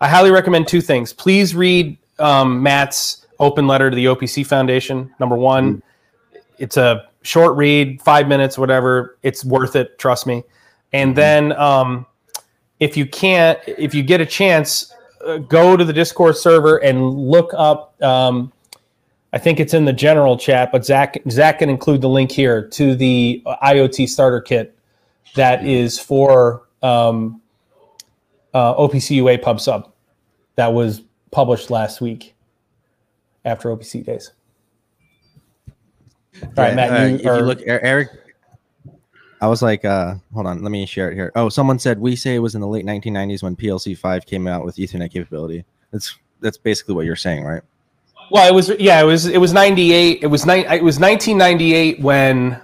I 0.00 0.08
highly 0.08 0.32
recommend 0.32 0.68
two 0.68 0.80
things. 0.80 1.12
Please 1.12 1.54
read 1.54 1.96
um, 2.18 2.62
Matt's 2.62 3.21
open 3.42 3.66
letter 3.66 3.90
to 3.90 3.96
the 3.96 4.06
OPC 4.06 4.46
Foundation. 4.46 5.12
Number 5.18 5.36
one, 5.36 5.76
mm-hmm. 5.76 6.38
it's 6.58 6.76
a 6.76 7.08
short 7.22 7.56
read, 7.56 8.00
five 8.00 8.28
minutes, 8.28 8.56
whatever. 8.56 9.18
It's 9.22 9.44
worth 9.44 9.76
it. 9.76 9.98
Trust 9.98 10.26
me. 10.26 10.44
And 10.92 11.10
mm-hmm. 11.10 11.16
then, 11.16 11.52
um, 11.52 12.06
if 12.80 12.96
you 12.96 13.04
can't, 13.04 13.58
if 13.66 13.94
you 13.94 14.02
get 14.02 14.20
a 14.20 14.26
chance, 14.26 14.94
uh, 15.26 15.38
go 15.38 15.76
to 15.76 15.84
the 15.84 15.92
Discord 15.92 16.36
server 16.36 16.78
and 16.78 17.10
look 17.10 17.52
up. 17.54 18.00
Um, 18.02 18.52
I 19.32 19.38
think 19.38 19.60
it's 19.60 19.74
in 19.74 19.84
the 19.84 19.92
general 19.92 20.36
chat, 20.36 20.70
but 20.72 20.84
Zach 20.84 21.20
Zach 21.30 21.58
can 21.58 21.68
include 21.70 22.00
the 22.00 22.08
link 22.08 22.30
here 22.30 22.68
to 22.68 22.94
the 22.94 23.42
IoT 23.46 24.08
starter 24.08 24.40
kit 24.40 24.76
that 25.34 25.66
is 25.66 25.98
for 25.98 26.62
um, 26.82 27.40
uh, 28.52 28.74
OPC 28.74 29.16
UA 29.16 29.38
Pub 29.38 29.60
Sub 29.60 29.90
that 30.56 30.72
was 30.72 31.02
published 31.30 31.70
last 31.70 32.00
week 32.00 32.34
after 33.44 33.68
OPC 33.68 34.04
days. 34.04 34.32
All 36.42 36.50
right, 36.56 36.74
Matt. 36.74 36.90
Uh, 36.90 37.06
you 37.06 37.14
if 37.16 37.26
are, 37.26 37.38
you 37.38 37.44
look, 37.44 37.60
Eric, 37.66 38.08
I 39.40 39.48
was 39.48 39.60
like, 39.60 39.84
uh, 39.84 40.14
hold 40.32 40.46
on, 40.46 40.62
let 40.62 40.70
me 40.70 40.86
share 40.86 41.10
it 41.10 41.14
here. 41.14 41.32
Oh, 41.34 41.48
someone 41.48 41.78
said 41.78 41.98
we 41.98 42.16
say 42.16 42.36
it 42.36 42.38
was 42.38 42.54
in 42.54 42.60
the 42.60 42.66
late 42.66 42.86
1990s 42.86 43.42
when 43.42 43.56
PLC 43.56 43.96
five 43.98 44.24
came 44.24 44.46
out 44.46 44.64
with 44.64 44.76
Ethernet 44.76 45.10
capability. 45.10 45.64
That's 45.90 46.16
that's 46.40 46.56
basically 46.56 46.94
what 46.94 47.06
you're 47.06 47.16
saying, 47.16 47.44
right? 47.44 47.62
Well, 48.30 48.48
it 48.48 48.54
was 48.54 48.70
yeah, 48.78 49.00
it 49.00 49.04
was 49.04 49.26
it 49.26 49.38
was 49.38 49.52
98. 49.52 50.22
It 50.22 50.26
was 50.26 50.46
ni- 50.46 50.66
it 50.66 50.82
was 50.82 50.98
1998 50.98 52.00
when 52.00 52.60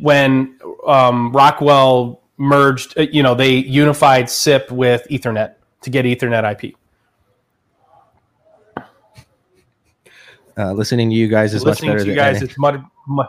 when 0.00 0.58
um, 0.86 1.30
Rockwell 1.32 2.22
merged. 2.38 2.98
Uh, 2.98 3.02
you 3.12 3.22
know, 3.22 3.34
they 3.34 3.56
unified 3.56 4.28
CIP 4.30 4.70
with 4.70 5.06
Ethernet 5.10 5.54
to 5.82 5.90
get 5.90 6.04
Ethernet 6.04 6.50
IP. 6.50 6.74
Uh, 10.58 10.72
listening 10.72 11.10
to 11.10 11.16
you 11.16 11.28
guys 11.28 11.52
is 11.52 11.64
listening 11.64 11.90
much 11.90 11.98
better. 11.98 12.04
to 12.04 12.10
you 12.10 12.16
guys, 12.16 12.40
it's 12.42 12.58
much, 12.58 12.80
much 13.06 13.28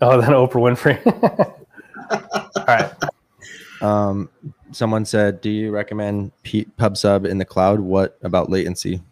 oh 0.00 0.20
than 0.20 0.30
Oprah 0.30 0.52
Winfrey. 0.52 1.54
All 2.56 2.64
right. 2.66 2.92
Um, 3.82 4.30
someone 4.72 5.04
said, 5.04 5.40
"Do 5.40 5.50
you 5.50 5.70
recommend 5.70 6.32
P- 6.42 6.66
PubSub 6.78 7.26
in 7.26 7.38
the 7.38 7.44
cloud? 7.44 7.80
What 7.80 8.18
about 8.22 8.50
latency?" 8.50 9.02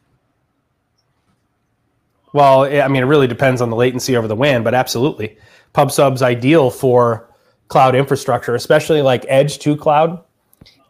Well, 2.33 2.65
I 2.65 2.89
mean, 2.89 3.03
it 3.03 3.07
really 3.07 3.27
depends 3.27 3.61
on 3.63 3.71
the 3.71 3.77
latency 3.77 4.17
over 4.17 4.29
the 4.29 4.37
WAN, 4.37 4.63
but 4.63 4.75
absolutely, 4.75 5.39
PubSub's 5.75 6.23
ideal 6.23 6.71
for 6.71 7.31
cloud 7.69 7.95
infrastructure, 7.95 8.55
especially 8.55 9.03
like 9.03 9.25
edge 9.29 9.59
to 9.61 9.77
cloud. 9.77 10.23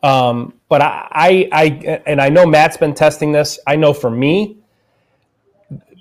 Um, 0.02 0.54
but 0.68 0.82
I, 0.82 1.08
I, 1.12 1.48
I, 1.52 2.02
and 2.06 2.20
I 2.20 2.28
know 2.28 2.46
Matt's 2.46 2.76
been 2.76 2.94
testing 2.94 3.32
this. 3.32 3.58
I 3.66 3.76
know 3.76 3.92
for 3.92 4.10
me, 4.10 4.58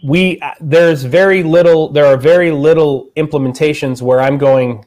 we 0.06 0.40
uh, 0.42 0.52
there's 0.62 1.04
very 1.04 1.44
little 1.44 1.90
there 1.90 2.06
are 2.06 2.18
very 2.18 2.52
little 2.52 3.10
implementations 3.18 4.02
where 4.02 4.22
i'm 4.22 4.38
going 4.38 4.86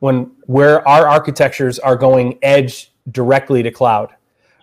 when 0.00 0.30
where 0.46 0.86
our 0.86 1.08
architectures 1.08 1.78
are 1.78 1.96
going 1.96 2.38
edge 2.42 2.92
directly 3.10 3.62
to 3.62 3.70
cloud. 3.70 4.14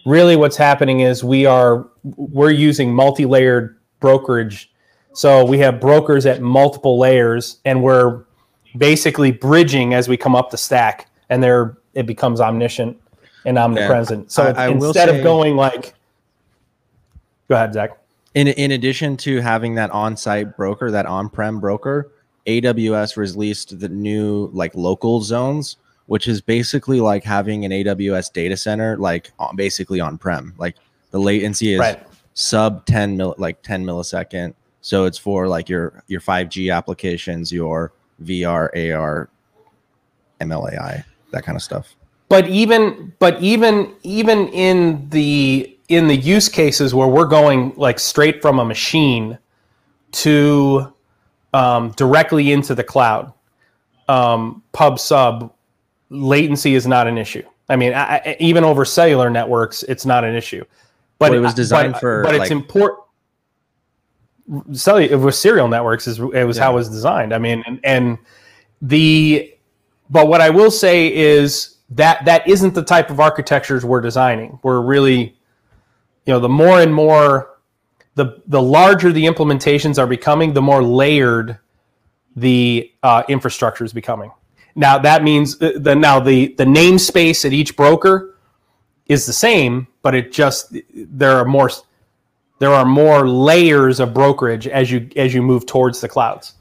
Really 0.06 0.36
what's 0.36 0.58
happening 0.58 1.02
is 1.02 1.24
we 1.24 1.46
are 1.46 1.88
we're 2.04 2.52
using 2.52 2.94
multi-layered 2.94 3.78
brokerage. 4.00 4.72
So 5.14 5.46
we 5.46 5.60
have 5.60 5.80
brokers 5.80 6.26
at 6.26 6.42
multiple 6.42 6.98
layers 7.00 7.60
and 7.66 7.82
we're 7.82 8.24
basically 8.78 9.32
bridging 9.32 9.94
as 9.94 10.10
we 10.10 10.18
come 10.18 10.36
up 10.36 10.50
the 10.50 10.58
stack 10.58 11.10
and 11.30 11.42
there 11.42 11.78
it 11.94 12.06
becomes 12.06 12.42
omniscient 12.42 13.00
and 13.46 13.58
omnipresent. 13.58 14.24
Yeah. 14.24 14.30
so 14.30 14.44
I, 14.44 14.66
I 14.66 14.68
instead 14.70 15.10
say, 15.10 15.18
of 15.18 15.24
going 15.24 15.56
like 15.56 15.94
go 17.48 17.56
ahead 17.56 17.74
zach 17.74 17.92
in 18.36 18.48
in 18.48 18.72
addition 18.72 19.18
to 19.18 19.42
having 19.42 19.76
that 19.76 19.92
on-site 19.92 20.58
broker, 20.58 20.92
that 20.92 21.06
on-prem 21.06 21.60
broker, 21.60 22.12
AWS 22.48 23.18
released 23.18 23.80
the 23.80 23.90
new 23.90 24.50
like 24.54 24.74
local 24.76 25.22
zones, 25.22 25.78
which 26.08 26.28
is 26.28 26.42
basically 26.42 27.00
like 27.00 27.24
having 27.24 27.66
an 27.66 27.72
AWS 27.72 28.34
data 28.34 28.58
center 28.58 28.98
like 28.98 29.32
basically 29.56 30.00
on-prem. 30.00 30.54
Like 30.58 30.76
the 31.12 31.20
latency 31.20 31.74
is 31.74 31.80
right. 31.80 32.06
sub 32.34 32.86
10 32.86 33.18
mil 33.18 33.36
like 33.38 33.62
10 33.62 33.86
millisecond. 33.86 34.54
So 34.82 35.06
it's 35.06 35.18
for 35.18 35.48
like 35.48 35.70
your 35.70 36.04
your 36.08 36.20
5G 36.20 36.76
applications, 36.76 37.52
your 37.52 37.94
VR, 38.24 38.70
AR, 38.94 39.30
MLAI, 40.42 41.04
that 41.32 41.44
kind 41.44 41.56
of 41.56 41.62
stuff. 41.62 41.96
But 42.30 42.48
even 42.48 43.14
but 43.20 43.42
even 43.42 43.94
even 44.04 44.48
in 44.50 45.08
the 45.10 45.73
in 45.90 46.08
the 46.08 46.16
use 46.16 46.50
cases 46.50 46.94
where 46.94 47.08
we're 47.08 47.26
going 47.26 47.74
like 47.76 48.00
straight 48.00 48.42
from 48.42 48.60
a 48.60 48.66
machine 48.66 49.38
to 50.12 50.94
um, 51.54 51.92
directly 51.92 52.52
into 52.52 52.76
the 52.76 52.84
cloud, 52.84 53.34
um, 54.08 54.64
pub 54.72 55.00
sub 55.00 55.54
latency 56.10 56.76
is 56.76 56.88
not 56.88 57.08
an 57.08 57.18
issue. 57.18 57.44
I 57.70 57.76
mean, 57.76 57.94
I, 57.94 58.18
I, 58.18 58.38
even 58.40 58.64
over 58.64 58.86
cellular 58.86 59.30
networks, 59.30 59.84
it's 59.84 60.06
not 60.06 60.24
an 60.24 60.36
issue. 60.36 60.64
But 61.20 61.32
well, 61.32 61.40
it 61.40 61.42
was 61.42 61.54
designed 61.54 61.94
but, 61.94 62.02
for. 62.02 62.24
But 62.24 62.34
like, 62.34 62.42
it's 62.44 62.52
important. 62.52 63.00
Cellular 64.74 65.18
with 65.18 65.36
serial 65.36 65.68
networks 65.68 66.08
is 66.08 66.20
it 66.20 66.46
was 66.46 66.58
yeah. 66.58 66.64
how 66.64 66.72
it 66.72 66.76
was 66.76 66.90
designed. 66.90 67.34
I 67.34 67.38
mean, 67.38 67.64
and, 67.66 67.80
and 67.84 68.18
the 68.82 69.54
but 70.10 70.28
what 70.28 70.42
I 70.42 70.50
will 70.50 70.72
say 70.72 71.14
is 71.14 71.78
that 71.92 72.26
that 72.26 72.48
isn't 72.48 72.74
the 72.74 72.84
type 72.84 73.10
of 73.10 73.20
architectures 73.20 73.86
we're 73.86 74.02
designing. 74.02 74.60
We're 74.62 74.82
really 74.82 75.38
you 76.26 76.34
know, 76.34 76.40
the 76.40 76.50
more 76.50 76.82
and 76.82 76.94
more 76.94 77.50
the 78.16 78.42
the 78.48 78.62
larger 78.62 79.12
the 79.12 79.26
implementations 79.26 79.98
are 79.98 80.08
becoming, 80.08 80.54
the 80.54 80.62
more 80.62 80.84
layered 80.84 81.58
the 82.36 82.92
uh, 83.02 83.24
infrastructure 83.28 83.84
is 83.84 83.94
becoming. 83.94 84.32
Now 84.76 84.98
that 85.00 85.24
means 85.24 85.58
the, 85.58 85.80
the 85.80 85.96
now 85.96 86.20
the 86.20 86.54
the 86.56 86.66
namespace 86.66 87.46
at 87.46 87.54
each 87.54 87.76
broker 87.76 88.36
is 89.08 89.26
the 89.26 89.34
same, 89.34 89.88
but 90.02 90.16
it 90.16 90.32
just 90.32 90.76
there 90.94 91.38
are 91.38 91.46
more 91.46 91.70
there 92.60 92.74
are 92.74 92.86
more 92.86 93.28
layers 93.28 94.00
of 94.00 94.14
brokerage 94.14 94.68
as 94.68 94.92
you 94.92 95.10
as 95.16 95.34
you 95.34 95.42
move 95.42 95.66
towards 95.66 96.02
the 96.02 96.08
clouds 96.08 96.54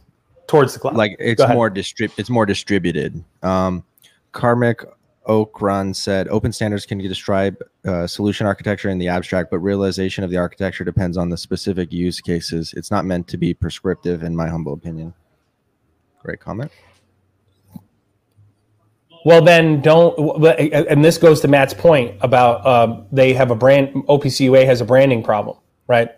towards 0.46 0.74
the 0.74 0.80
cloud. 0.80 0.96
Like 0.96 1.16
it's 1.18 1.46
more 1.48 1.70
distrib 1.70 2.12
it's 2.16 2.30
more 2.30 2.46
distributed. 2.46 3.22
Um, 3.42 3.84
Karmic 4.32 4.84
Oak 5.26 5.60
Run 5.60 5.94
said 5.94 6.28
open 6.28 6.52
standards 6.52 6.86
can 6.86 6.98
describe 6.98 7.56
uh, 7.84 8.06
solution 8.06 8.46
architecture 8.46 8.88
in 8.88 8.98
the 8.98 9.08
abstract, 9.08 9.50
but 9.50 9.58
realization 9.58 10.24
of 10.24 10.30
the 10.30 10.36
architecture 10.36 10.84
depends 10.84 11.16
on 11.16 11.28
the 11.28 11.36
specific 11.36 11.92
use 11.92 12.20
cases. 12.20 12.74
It's 12.76 12.90
not 12.90 13.04
meant 13.04 13.28
to 13.28 13.36
be 13.36 13.54
prescriptive, 13.54 14.22
in 14.22 14.34
my 14.34 14.48
humble 14.48 14.72
opinion. 14.72 15.14
Great 16.20 16.40
comment. 16.40 16.72
Well, 19.24 19.42
then 19.42 19.80
don't. 19.80 20.44
And 20.58 21.04
this 21.04 21.18
goes 21.18 21.40
to 21.42 21.48
Matt's 21.48 21.74
point 21.74 22.16
about 22.20 22.66
um, 22.66 23.06
they 23.12 23.32
have 23.34 23.50
a 23.50 23.54
brand. 23.54 23.94
OPCUA 23.94 24.64
has 24.66 24.80
a 24.80 24.84
branding 24.84 25.22
problem, 25.22 25.56
right? 25.86 26.10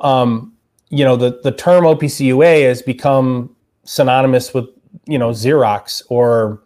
Um, 0.00 0.52
you 0.90 1.04
know, 1.04 1.16
the 1.16 1.40
the 1.42 1.50
term 1.50 1.84
OPCUA 1.84 2.64
has 2.68 2.82
become 2.82 3.56
synonymous 3.84 4.54
with 4.54 4.66
you 5.06 5.18
know 5.18 5.30
Xerox 5.30 6.02
or 6.08 6.62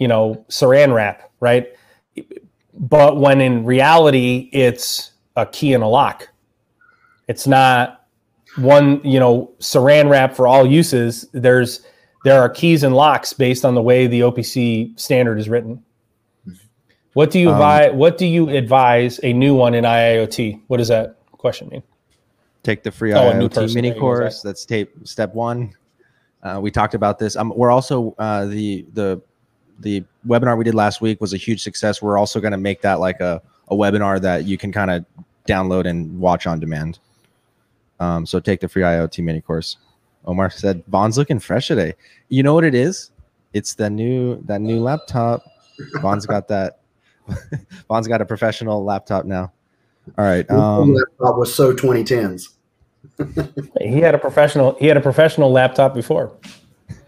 you 0.00 0.08
know, 0.08 0.44
saran 0.48 0.92
wrap, 0.92 1.30
right? 1.38 1.68
But 2.74 3.18
when 3.18 3.40
in 3.40 3.64
reality, 3.64 4.48
it's 4.52 5.12
a 5.36 5.46
key 5.46 5.74
and 5.74 5.84
a 5.84 5.86
lock. 5.86 6.28
It's 7.28 7.46
not 7.46 8.06
one, 8.56 9.00
you 9.04 9.20
know, 9.20 9.52
saran 9.60 10.10
wrap 10.10 10.34
for 10.34 10.48
all 10.48 10.66
uses. 10.66 11.28
There's 11.32 11.82
there 12.24 12.40
are 12.40 12.48
keys 12.48 12.82
and 12.82 12.94
locks 12.94 13.32
based 13.32 13.64
on 13.64 13.74
the 13.74 13.82
way 13.82 14.06
the 14.06 14.20
OPC 14.20 14.98
standard 14.98 15.38
is 15.38 15.48
written. 15.48 15.84
What 17.12 17.30
do 17.30 17.38
you 17.38 17.48
um, 17.48 17.54
advise? 17.54 17.92
What 17.92 18.18
do 18.18 18.26
you 18.26 18.48
advise 18.48 19.20
a 19.22 19.32
new 19.32 19.54
one 19.54 19.74
in 19.74 19.84
IIoT? 19.84 20.62
What 20.68 20.78
does 20.78 20.88
that 20.88 21.16
question 21.32 21.68
mean? 21.68 21.82
Take 22.62 22.82
the 22.82 22.90
free 22.90 23.12
oh, 23.12 23.32
IoT 23.32 23.74
mini 23.74 23.92
course. 23.92 24.42
That's 24.42 24.64
tape 24.64 24.92
step 25.04 25.34
one. 25.34 25.74
Uh, 26.42 26.58
we 26.62 26.70
talked 26.70 26.94
about 26.94 27.18
this. 27.18 27.36
Um, 27.36 27.52
we're 27.54 27.70
also 27.70 28.14
uh, 28.18 28.46
the 28.46 28.86
the 28.94 29.20
the 29.80 30.04
webinar 30.26 30.56
we 30.56 30.64
did 30.64 30.74
last 30.74 31.00
week 31.00 31.20
was 31.20 31.32
a 31.32 31.36
huge 31.36 31.62
success. 31.62 32.00
We're 32.00 32.18
also 32.18 32.40
going 32.40 32.52
to 32.52 32.58
make 32.58 32.82
that 32.82 33.00
like 33.00 33.20
a, 33.20 33.42
a 33.68 33.74
webinar 33.74 34.20
that 34.20 34.44
you 34.44 34.56
can 34.56 34.72
kind 34.72 34.90
of 34.90 35.04
download 35.48 35.86
and 35.86 36.18
watch 36.18 36.46
on 36.46 36.60
demand. 36.60 36.98
Um, 37.98 38.24
so 38.24 38.40
take 38.40 38.60
the 38.60 38.68
free 38.68 38.82
IoT 38.82 39.22
mini 39.22 39.40
course. 39.40 39.76
Omar 40.26 40.50
said, 40.50 40.82
Vaughn's 40.88 41.16
looking 41.18 41.38
fresh 41.38 41.68
today. 41.68 41.94
You 42.28 42.42
know 42.42 42.54
what 42.54 42.64
it 42.64 42.74
is? 42.74 43.10
It's 43.52 43.74
the 43.74 43.90
new 43.90 44.40
that 44.44 44.60
new 44.60 44.80
laptop. 44.80 45.42
Vaughn's 46.00 46.26
got 46.26 46.48
that. 46.48 46.80
Vaughn's 47.88 48.06
got 48.06 48.20
a 48.20 48.24
professional 48.24 48.84
laptop 48.84 49.24
now. 49.24 49.52
All 50.18 50.24
right. 50.24 50.48
Um, 50.50 50.94
laptop 50.94 51.36
was 51.36 51.54
so 51.54 51.72
2010s. 51.72 52.50
he 53.80 54.00
had 54.00 54.14
a 54.14 54.18
professional. 54.18 54.76
He 54.78 54.86
had 54.86 54.96
a 54.96 55.00
professional 55.00 55.50
laptop 55.50 55.94
before. 55.94 56.36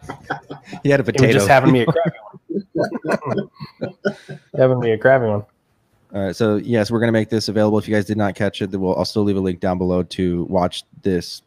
he 0.83 0.91
had 0.91 1.01
a 1.01 1.05
potato. 1.05 1.27
He 1.27 1.27
was 1.29 1.37
just 1.37 1.49
having 1.49 1.73
me 1.73 1.83
a 1.83 1.87
crappy 1.87 2.19
one. 2.31 2.32
having 4.57 4.81
me 4.81 4.93
a 4.93 4.99
crappy 4.99 5.27
one. 5.27 5.45
All 6.15 6.27
right. 6.27 6.37
So 6.37 6.57
yes, 6.57 6.91
we're 6.91 7.01
gonna 7.01 7.13
make 7.13 7.31
this 7.31 7.49
available. 7.49 7.79
If 7.79 7.89
you 7.89 7.95
guys 7.95 8.05
did 8.05 8.19
not 8.19 8.35
catch 8.35 8.61
it, 8.63 8.71
we'll 8.71 8.97
I'll 8.97 9.25
leave 9.25 9.37
a 9.37 9.41
link 9.41 9.61
down 9.61 9.79
below 9.79 10.03
to 10.03 10.45
watch 10.45 10.85
this 11.03 11.43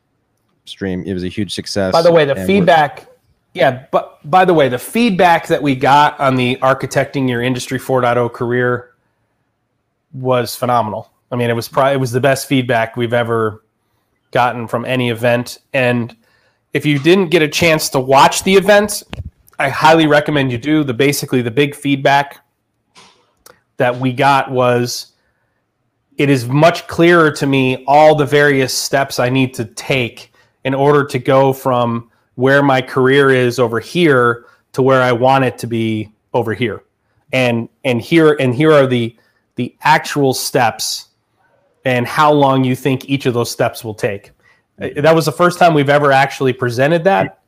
stream. 0.66 1.04
It 1.06 1.14
was 1.14 1.24
a 1.24 1.28
huge 1.28 1.54
success. 1.54 1.92
By 1.92 2.02
the 2.02 2.12
way, 2.12 2.26
the 2.26 2.36
feedback. 2.36 3.08
Yeah, 3.54 3.86
but 3.92 4.20
by 4.30 4.44
the 4.44 4.54
way, 4.54 4.68
the 4.68 4.80
feedback 4.80 5.48
that 5.48 5.64
we 5.64 5.76
got 5.76 6.20
on 6.20 6.36
the 6.36 6.58
architecting 6.58 7.30
your 7.30 7.42
industry 7.42 7.80
4.0 7.80 8.34
career 8.34 8.96
was 10.14 10.58
phenomenal. 10.58 11.10
I 11.32 11.38
mean, 11.38 11.50
it 11.50 11.54
was 11.54 11.70
probably 11.70 11.94
it 11.94 12.00
was 12.00 12.12
the 12.12 12.20
best 12.20 12.48
feedback 12.48 12.98
we've 12.98 13.14
ever 13.14 13.64
gotten 14.32 14.68
from 14.68 14.84
any 14.84 15.10
event. 15.10 15.60
And 15.74 16.16
if 16.74 16.86
you 16.86 17.00
didn't 17.00 17.30
get 17.30 17.42
a 17.42 17.48
chance 17.48 17.88
to 17.90 18.00
watch 18.00 18.44
the 18.44 18.56
event, 18.56 19.04
I 19.58 19.70
highly 19.70 20.08
recommend 20.08 20.52
you 20.52 20.58
do. 20.58 20.84
The 20.84 20.94
basically 20.94 21.42
the 21.42 21.52
big 21.52 21.76
feedback 21.76 22.46
that 23.78 23.98
we 23.98 24.14
got 24.14 24.52
was 24.52 25.14
it 26.18 26.30
is 26.30 26.48
much 26.48 26.88
clearer 26.88 27.32
to 27.32 27.46
me 27.46 27.84
all 27.88 28.16
the 28.16 28.26
various 28.26 28.74
steps 28.74 29.20
I 29.20 29.30
need 29.30 29.54
to 29.56 29.66
take 29.66 30.32
in 30.64 30.74
order 30.74 31.06
to 31.06 31.20
go 31.20 31.54
from 31.54 32.10
where 32.36 32.64
my 32.64 32.82
career 32.82 33.30
is 33.30 33.60
over 33.60 33.80
here 33.80 34.46
to 34.74 34.82
where 34.82 35.02
I 35.02 35.12
want 35.12 35.46
it 35.46 35.58
to 35.60 35.68
be 35.68 36.12
over 36.34 36.54
here. 36.54 36.84
And 37.32 37.70
and 37.84 38.02
here 38.02 38.36
and 38.40 38.54
here 38.54 38.72
are 38.72 38.88
the 38.88 39.16
the 39.56 39.76
actual 39.82 40.34
steps 40.34 41.10
and 41.86 42.08
how 42.08 42.32
long 42.32 42.64
you 42.64 42.76
think 42.76 43.10
each 43.10 43.26
of 43.26 43.34
those 43.34 43.52
steps 43.52 43.84
will 43.84 43.94
take. 43.94 44.32
That 44.78 45.16
was 45.16 45.26
the 45.26 45.32
first 45.32 45.60
time 45.60 45.74
we've 45.74 45.90
ever 45.90 46.12
actually 46.12 46.52
presented 46.52 47.06
that 47.06 47.40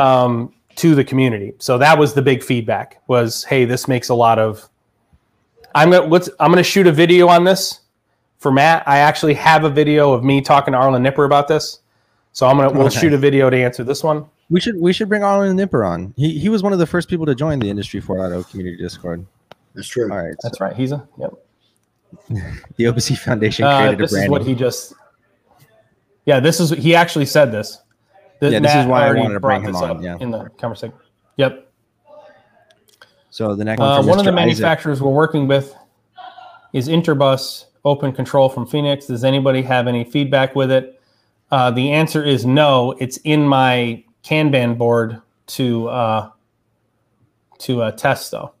um, 0.00 0.54
to 0.80 0.94
the 0.94 1.04
community. 1.04 1.52
So 1.58 1.78
that 1.78 1.98
was 1.98 2.14
the 2.14 2.22
big 2.22 2.42
feedback 2.42 3.02
was, 3.06 3.44
hey, 3.44 3.66
this 3.66 3.86
makes 3.86 4.08
a 4.08 4.14
lot 4.14 4.38
of. 4.38 4.68
I'm 5.74 5.90
gonna 5.90 6.06
let's 6.06 6.28
I'm 6.40 6.50
gonna 6.50 6.64
shoot 6.64 6.88
a 6.88 6.92
video 6.92 7.28
on 7.28 7.44
this 7.44 7.80
for 8.38 8.50
Matt. 8.50 8.82
I 8.88 8.98
actually 8.98 9.34
have 9.34 9.64
a 9.64 9.70
video 9.70 10.12
of 10.12 10.24
me 10.24 10.40
talking 10.40 10.72
to 10.72 10.78
Arlen 10.78 11.02
Nipper 11.02 11.24
about 11.24 11.46
this. 11.46 11.80
So 12.32 12.48
I'm 12.48 12.56
gonna 12.56 12.72
we'll 12.72 12.86
okay. 12.86 12.98
shoot 12.98 13.12
a 13.12 13.18
video 13.18 13.50
to 13.50 13.56
answer 13.56 13.84
this 13.84 14.02
one. 14.02 14.24
We 14.48 14.58
should 14.58 14.80
we 14.80 14.92
should 14.92 15.08
bring 15.08 15.22
Arlen 15.22 15.54
Nipper 15.54 15.84
on. 15.84 16.12
He 16.16 16.38
he 16.38 16.48
was 16.48 16.62
one 16.62 16.72
of 16.72 16.80
the 16.80 16.86
first 16.86 17.08
people 17.08 17.24
to 17.26 17.36
join 17.36 17.60
the 17.60 17.70
Industry 17.70 18.00
4.0 18.00 18.50
community 18.50 18.82
Discord. 18.82 19.24
That's 19.74 19.86
true. 19.86 20.10
All 20.10 20.18
right, 20.18 20.34
that's 20.42 20.58
so. 20.58 20.64
right. 20.64 20.74
He's 20.74 20.90
a 20.90 21.06
yep. 21.18 21.32
the 22.76 22.84
OPC 22.84 23.16
Foundation 23.16 23.64
uh, 23.64 23.78
created 23.78 24.00
uh, 24.00 24.02
this 24.02 24.12
a 24.12 24.14
brand. 24.14 24.22
This 24.22 24.24
is 24.24 24.30
what 24.30 24.46
he 24.46 24.54
just. 24.54 24.94
Yeah, 26.24 26.40
this 26.40 26.58
is 26.58 26.70
he 26.70 26.96
actually 26.96 27.26
said 27.26 27.52
this. 27.52 27.80
The, 28.40 28.50
yeah, 28.50 28.58
this 28.60 28.74
Matt 28.74 28.84
is 28.84 28.90
why 28.90 29.06
I 29.06 29.12
wanted 29.12 29.34
to 29.34 29.40
bring 29.40 29.62
him 29.62 29.76
on. 29.76 30.02
Yeah, 30.02 30.16
in 30.18 30.30
the 30.30 30.48
conversation. 30.58 30.94
Yep. 31.36 31.70
So 33.30 33.54
the 33.54 33.64
next 33.64 33.80
one, 33.80 33.88
uh, 33.88 34.02
one 34.02 34.18
of 34.18 34.24
the 34.24 34.32
manufacturers 34.32 34.96
Isaac. 34.96 35.06
we're 35.06 35.12
working 35.12 35.46
with 35.46 35.74
is 36.72 36.88
Interbus 36.88 37.66
Open 37.84 38.12
Control 38.12 38.48
from 38.48 38.66
Phoenix. 38.66 39.06
Does 39.06 39.24
anybody 39.24 39.62
have 39.62 39.86
any 39.86 40.04
feedback 40.04 40.56
with 40.56 40.70
it? 40.70 41.00
Uh, 41.50 41.70
the 41.70 41.92
answer 41.92 42.24
is 42.24 42.46
no. 42.46 42.92
It's 42.98 43.18
in 43.18 43.46
my 43.46 44.02
Kanban 44.24 44.78
board 44.78 45.20
to 45.48 45.88
uh, 45.88 46.30
to 47.58 47.82
uh, 47.82 47.92
test 47.92 48.30
though. 48.30 48.52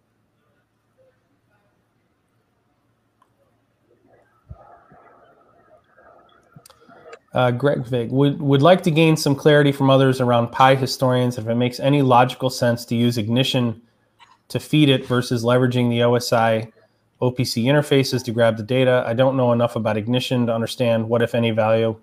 Uh, 7.32 7.50
Greg 7.52 7.86
Vig 7.86 8.10
would 8.10 8.40
would 8.40 8.60
like 8.60 8.82
to 8.82 8.90
gain 8.90 9.16
some 9.16 9.36
clarity 9.36 9.70
from 9.70 9.88
others 9.88 10.20
around 10.20 10.50
Pi 10.50 10.74
historians 10.74 11.38
if 11.38 11.46
it 11.46 11.54
makes 11.54 11.78
any 11.78 12.02
logical 12.02 12.50
sense 12.50 12.84
to 12.86 12.96
use 12.96 13.18
ignition 13.18 13.80
to 14.48 14.58
feed 14.58 14.88
it 14.88 15.06
versus 15.06 15.44
leveraging 15.44 15.90
the 15.90 16.00
OSI 16.00 16.72
OPC 17.22 17.64
interfaces 17.64 18.24
to 18.24 18.32
grab 18.32 18.56
the 18.56 18.62
data. 18.62 19.04
I 19.06 19.12
don't 19.12 19.36
know 19.36 19.52
enough 19.52 19.76
about 19.76 19.96
ignition 19.96 20.46
to 20.46 20.54
understand 20.54 21.08
what, 21.08 21.22
if 21.22 21.34
any, 21.34 21.50
value 21.50 21.96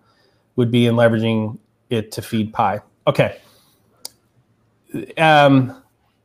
would 0.56 0.72
be 0.72 0.86
in 0.86 0.96
leveraging 0.96 1.58
it 1.90 2.12
to 2.14 2.22
feed 2.22 2.54
Pi. 2.54 2.80
Okay. 3.06 3.38
Um, 5.18 5.82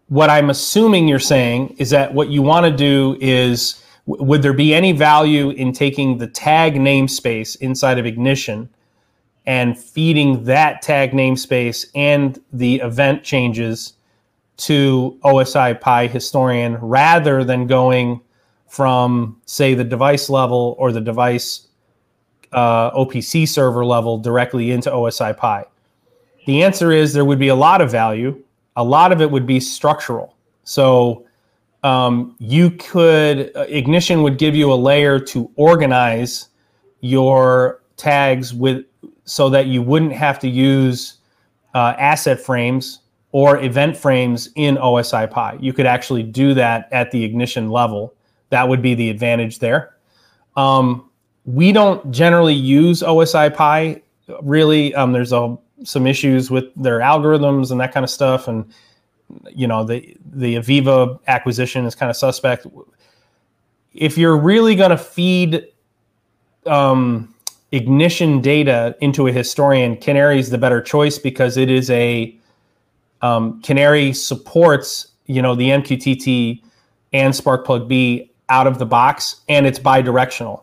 what 0.08 0.30
I'm 0.30 0.50
assuming 0.50 1.08
you're 1.08 1.18
saying 1.18 1.74
is 1.78 1.90
that 1.90 2.14
what 2.14 2.28
you 2.28 2.42
want 2.42 2.66
to 2.66 2.70
do 2.70 3.16
is 3.20 3.82
would 4.06 4.42
there 4.42 4.52
be 4.52 4.74
any 4.74 4.92
value 4.92 5.50
in 5.50 5.72
taking 5.72 6.18
the 6.18 6.26
tag 6.26 6.74
namespace 6.74 7.56
inside 7.60 7.98
of 7.98 8.06
ignition 8.06 8.68
and 9.46 9.78
feeding 9.78 10.44
that 10.44 10.82
tag 10.82 11.12
namespace 11.12 11.86
and 11.94 12.40
the 12.52 12.76
event 12.76 13.24
changes 13.24 13.94
to 14.56 15.18
OSI 15.24 15.80
Pi 15.80 16.06
historian 16.06 16.76
rather 16.76 17.42
than 17.42 17.66
going 17.66 18.20
from, 18.68 19.40
say, 19.44 19.74
the 19.74 19.84
device 19.84 20.30
level 20.30 20.76
or 20.78 20.92
the 20.92 21.00
device 21.00 21.68
uh, 22.52 22.90
OPC 22.92 23.48
server 23.48 23.84
level 23.84 24.18
directly 24.18 24.70
into 24.70 24.90
OSI 24.90 25.36
Pi? 25.36 25.64
The 26.46 26.62
answer 26.62 26.92
is 26.92 27.12
there 27.12 27.24
would 27.24 27.38
be 27.38 27.48
a 27.48 27.54
lot 27.54 27.80
of 27.80 27.90
value. 27.90 28.42
A 28.76 28.84
lot 28.84 29.12
of 29.12 29.20
it 29.20 29.30
would 29.30 29.46
be 29.46 29.60
structural. 29.60 30.36
So 30.64 31.26
um, 31.82 32.36
you 32.38 32.70
could, 32.70 33.54
uh, 33.56 33.66
Ignition 33.68 34.22
would 34.22 34.38
give 34.38 34.54
you 34.54 34.72
a 34.72 34.74
layer 34.74 35.18
to 35.18 35.50
organize 35.56 36.48
your 37.00 37.82
tags 37.96 38.54
with 38.54 38.84
so 39.24 39.48
that 39.50 39.66
you 39.66 39.82
wouldn't 39.82 40.12
have 40.12 40.38
to 40.40 40.48
use 40.48 41.18
uh, 41.74 41.94
asset 41.98 42.40
frames 42.40 43.00
or 43.32 43.62
event 43.62 43.96
frames 43.96 44.50
in 44.56 44.76
OSI 44.76 45.30
Pi. 45.30 45.56
You 45.60 45.72
could 45.72 45.86
actually 45.86 46.22
do 46.22 46.54
that 46.54 46.88
at 46.92 47.10
the 47.10 47.24
ignition 47.24 47.70
level. 47.70 48.14
That 48.50 48.68
would 48.68 48.82
be 48.82 48.94
the 48.94 49.08
advantage 49.08 49.58
there. 49.58 49.96
Um, 50.56 51.08
we 51.44 51.72
don't 51.72 52.10
generally 52.12 52.54
use 52.54 53.02
OSI 53.02 53.54
Pi 53.54 54.02
really. 54.42 54.94
Um, 54.94 55.12
there's 55.12 55.32
a, 55.32 55.56
some 55.84 56.06
issues 56.06 56.50
with 56.50 56.64
their 56.76 57.00
algorithms 57.00 57.70
and 57.70 57.80
that 57.80 57.92
kind 57.92 58.04
of 58.04 58.10
stuff, 58.10 58.48
and 58.48 58.70
you 59.50 59.66
know 59.66 59.84
the 59.84 60.16
the 60.32 60.56
AVEVA 60.56 61.20
acquisition 61.26 61.84
is 61.84 61.94
kind 61.94 62.10
of 62.10 62.16
suspect. 62.16 62.66
If 63.92 64.16
you're 64.16 64.36
really 64.36 64.74
going 64.74 64.90
to 64.90 64.98
feed 64.98 65.66
um, 66.66 67.31
ignition 67.72 68.40
data 68.40 68.94
into 69.00 69.26
a 69.26 69.32
historian, 69.32 69.96
Canary 69.96 70.38
is 70.38 70.50
the 70.50 70.58
better 70.58 70.80
choice 70.80 71.18
because 71.18 71.56
it 71.56 71.70
is 71.70 71.90
a 71.90 72.36
um, 73.22 73.60
Canary 73.62 74.12
supports 74.12 75.08
you 75.26 75.42
know 75.42 75.54
the 75.54 75.68
MQTT 75.68 76.62
and 77.12 77.32
Sparkplug 77.32 77.88
B 77.88 78.30
out 78.48 78.66
of 78.66 78.78
the 78.78 78.86
box, 78.86 79.42
and 79.48 79.66
it's 79.66 79.78
bidirectional. 79.78 80.62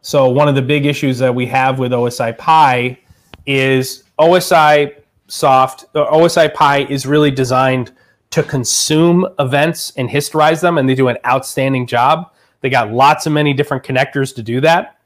So 0.00 0.28
one 0.28 0.48
of 0.48 0.54
the 0.54 0.62
big 0.62 0.86
issues 0.86 1.18
that 1.18 1.34
we 1.34 1.46
have 1.46 1.78
with 1.78 1.92
OSI 1.92 2.36
Pi 2.38 2.98
is 3.46 4.04
OSI 4.18 4.94
soft 5.26 5.92
OSI 5.94 6.52
Pi 6.54 6.84
is 6.84 7.06
really 7.06 7.30
designed 7.30 7.92
to 8.30 8.42
consume 8.42 9.26
events 9.38 9.92
and 9.96 10.10
historize 10.10 10.60
them, 10.60 10.78
and 10.78 10.88
they 10.88 10.94
do 10.94 11.08
an 11.08 11.18
outstanding 11.26 11.86
job. 11.86 12.32
They 12.60 12.70
got 12.70 12.92
lots 12.92 13.26
of 13.26 13.32
many 13.32 13.52
different 13.52 13.84
connectors 13.84 14.34
to 14.36 14.42
do 14.42 14.60
that 14.62 14.97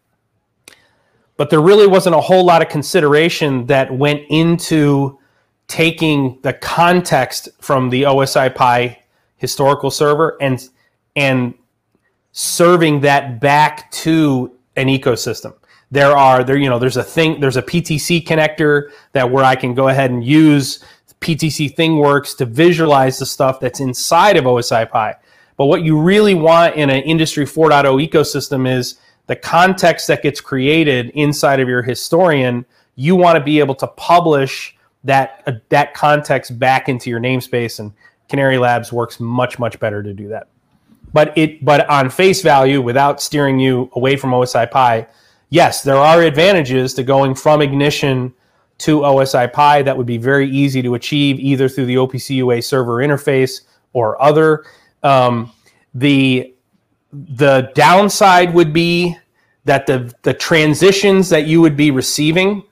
but 1.36 1.50
there 1.50 1.60
really 1.60 1.86
wasn't 1.86 2.14
a 2.14 2.20
whole 2.20 2.44
lot 2.44 2.62
of 2.62 2.68
consideration 2.68 3.66
that 3.66 3.92
went 3.92 4.22
into 4.28 5.18
taking 5.68 6.38
the 6.42 6.52
context 6.52 7.48
from 7.60 7.90
the 7.90 8.02
OSI 8.02 8.54
Pi 8.54 8.98
historical 9.36 9.90
server 9.90 10.36
and 10.40 10.68
and 11.16 11.54
serving 12.32 13.00
that 13.00 13.40
back 13.40 13.90
to 13.90 14.52
an 14.76 14.86
ecosystem. 14.86 15.54
There 15.90 16.16
are 16.16 16.44
there 16.44 16.56
you 16.56 16.68
know 16.68 16.78
there's 16.78 16.96
a 16.96 17.04
thing 17.04 17.40
there's 17.40 17.56
a 17.56 17.62
PTC 17.62 18.24
connector 18.24 18.90
that 19.12 19.30
where 19.30 19.44
I 19.44 19.56
can 19.56 19.74
go 19.74 19.88
ahead 19.88 20.10
and 20.10 20.24
use 20.24 20.84
PTC 21.22 21.74
ThingWorx 21.74 22.36
to 22.38 22.44
visualize 22.44 23.18
the 23.18 23.26
stuff 23.26 23.60
that's 23.60 23.80
inside 23.80 24.36
of 24.36 24.44
OSI 24.44 24.90
Pi. 24.90 25.14
But 25.56 25.66
what 25.66 25.82
you 25.82 25.98
really 26.00 26.34
want 26.34 26.74
in 26.76 26.90
an 26.90 27.02
industry 27.02 27.46
4.0 27.46 28.08
ecosystem 28.08 28.70
is 28.70 28.96
the 29.32 29.36
context 29.36 30.08
that 30.08 30.22
gets 30.22 30.42
created 30.42 31.08
inside 31.14 31.58
of 31.58 31.66
your 31.66 31.80
historian, 31.80 32.66
you 32.96 33.16
want 33.16 33.34
to 33.34 33.42
be 33.42 33.60
able 33.60 33.74
to 33.74 33.86
publish 33.86 34.76
that 35.04 35.42
uh, 35.46 35.52
that 35.70 35.94
context 35.94 36.58
back 36.58 36.86
into 36.86 37.08
your 37.08 37.18
namespace, 37.18 37.80
and 37.80 37.94
Canary 38.28 38.58
Labs 38.58 38.92
works 38.92 39.18
much 39.20 39.58
much 39.58 39.80
better 39.80 40.02
to 40.02 40.12
do 40.12 40.28
that. 40.28 40.48
But 41.14 41.32
it 41.38 41.64
but 41.64 41.88
on 41.88 42.10
face 42.10 42.42
value, 42.42 42.82
without 42.82 43.22
steering 43.22 43.58
you 43.58 43.90
away 43.94 44.16
from 44.16 44.32
OSI 44.32 44.70
Pi, 44.70 45.06
yes, 45.48 45.82
there 45.82 45.96
are 45.96 46.20
advantages 46.20 46.92
to 46.92 47.02
going 47.02 47.34
from 47.34 47.62
Ignition 47.62 48.34
to 48.80 49.00
OSI 49.00 49.50
Pi 49.50 49.80
that 49.80 49.96
would 49.96 50.06
be 50.06 50.18
very 50.18 50.50
easy 50.50 50.82
to 50.82 50.92
achieve 50.92 51.40
either 51.40 51.70
through 51.70 51.86
the 51.86 51.94
OPC 51.94 52.36
UA 52.36 52.60
server 52.60 52.96
interface 52.96 53.62
or 53.94 54.20
other. 54.20 54.66
Um, 55.02 55.50
the 55.94 56.52
the 57.12 57.70
downside 57.74 58.54
would 58.54 58.72
be 58.72 59.16
that 59.64 59.86
the 59.86 60.12
the 60.22 60.34
transitions 60.34 61.28
that 61.28 61.46
you 61.46 61.60
would 61.60 61.76
be 61.76 61.90
receiving, 61.90 62.64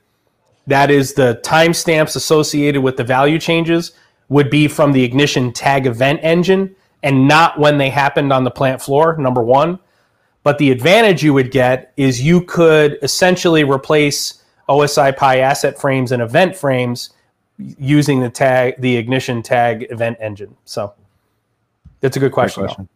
that 0.67 0.91
is 0.91 1.13
the 1.13 1.39
timestamps 1.43 2.15
associated 2.15 2.81
with 2.81 2.97
the 2.97 3.03
value 3.03 3.39
changes, 3.39 3.91
would 4.29 4.49
be 4.49 4.67
from 4.67 4.91
the 4.91 5.03
ignition 5.03 5.51
tag 5.51 5.85
event 5.85 6.19
engine 6.23 6.75
and 7.03 7.27
not 7.27 7.59
when 7.59 7.77
they 7.77 7.89
happened 7.89 8.31
on 8.31 8.43
the 8.43 8.51
plant 8.51 8.81
floor. 8.81 9.17
Number 9.17 9.41
one, 9.41 9.79
but 10.43 10.57
the 10.57 10.71
advantage 10.71 11.23
you 11.23 11.33
would 11.33 11.51
get 11.51 11.93
is 11.97 12.21
you 12.21 12.41
could 12.41 12.97
essentially 13.01 13.63
replace 13.63 14.43
OSI 14.69 15.15
Pi 15.15 15.39
asset 15.39 15.79
frames 15.79 16.11
and 16.11 16.21
event 16.21 16.55
frames 16.55 17.11
using 17.57 18.21
the 18.21 18.29
tag 18.29 18.75
the 18.79 18.97
ignition 18.97 19.41
tag 19.41 19.87
event 19.89 20.17
engine. 20.19 20.55
So 20.65 20.93
that's 21.99 22.17
a 22.17 22.19
good 22.19 22.31
question. 22.31 22.65
question. 22.65 22.89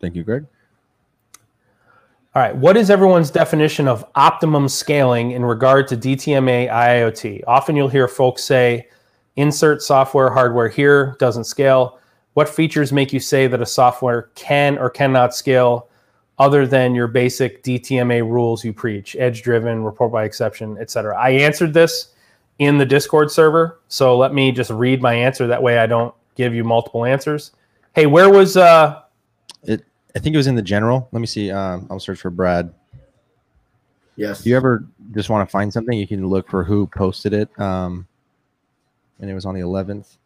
Thank 0.00 0.14
you, 0.14 0.22
Greg. 0.22 0.46
All 2.36 2.42
right. 2.42 2.54
What 2.54 2.76
is 2.76 2.90
everyone's 2.90 3.30
definition 3.30 3.88
of 3.88 4.04
optimum 4.14 4.68
scaling 4.68 5.30
in 5.30 5.42
regard 5.42 5.88
to 5.88 5.96
DTMA 5.96 6.70
IoT? 6.70 7.42
Often 7.46 7.76
you'll 7.76 7.88
hear 7.88 8.06
folks 8.06 8.44
say, 8.44 8.88
insert 9.36 9.80
software 9.80 10.28
hardware 10.28 10.68
here 10.68 11.16
doesn't 11.18 11.44
scale. 11.44 11.98
What 12.34 12.46
features 12.46 12.92
make 12.92 13.10
you 13.10 13.20
say 13.20 13.46
that 13.46 13.62
a 13.62 13.64
software 13.64 14.28
can 14.34 14.76
or 14.76 14.90
cannot 14.90 15.34
scale 15.34 15.88
other 16.38 16.66
than 16.66 16.94
your 16.94 17.06
basic 17.06 17.62
DTMA 17.62 18.20
rules 18.20 18.62
you 18.62 18.74
preach, 18.74 19.16
edge 19.18 19.40
driven, 19.40 19.82
report 19.82 20.12
by 20.12 20.24
exception, 20.24 20.76
etc.? 20.76 21.18
I 21.18 21.30
answered 21.30 21.72
this 21.72 22.08
in 22.58 22.76
the 22.76 22.84
Discord 22.84 23.30
server. 23.30 23.80
So 23.88 24.14
let 24.14 24.34
me 24.34 24.52
just 24.52 24.70
read 24.70 25.00
my 25.00 25.14
answer. 25.14 25.46
That 25.46 25.62
way 25.62 25.78
I 25.78 25.86
don't 25.86 26.14
give 26.34 26.54
you 26.54 26.64
multiple 26.64 27.06
answers. 27.06 27.52
Hey, 27.94 28.04
where 28.04 28.28
was 28.28 28.58
uh 28.58 29.00
it 29.62 29.86
I 30.16 30.18
think 30.18 30.32
it 30.32 30.38
was 30.38 30.46
in 30.46 30.54
the 30.54 30.62
general. 30.62 31.08
Let 31.12 31.20
me 31.20 31.26
see. 31.26 31.50
Um, 31.50 31.86
I'll 31.90 32.00
search 32.00 32.20
for 32.20 32.30
Brad. 32.30 32.72
Yes. 34.16 34.42
Do 34.42 34.48
you 34.48 34.56
ever 34.56 34.82
just 35.12 35.28
want 35.28 35.46
to 35.46 35.52
find 35.52 35.70
something? 35.70 35.96
You 35.96 36.08
can 36.08 36.26
look 36.26 36.48
for 36.48 36.64
who 36.64 36.86
posted 36.86 37.34
it. 37.34 37.50
Um, 37.60 38.08
and 39.20 39.30
it 39.30 39.34
was 39.34 39.44
on 39.44 39.54
the 39.54 39.60
11th. 39.60 40.16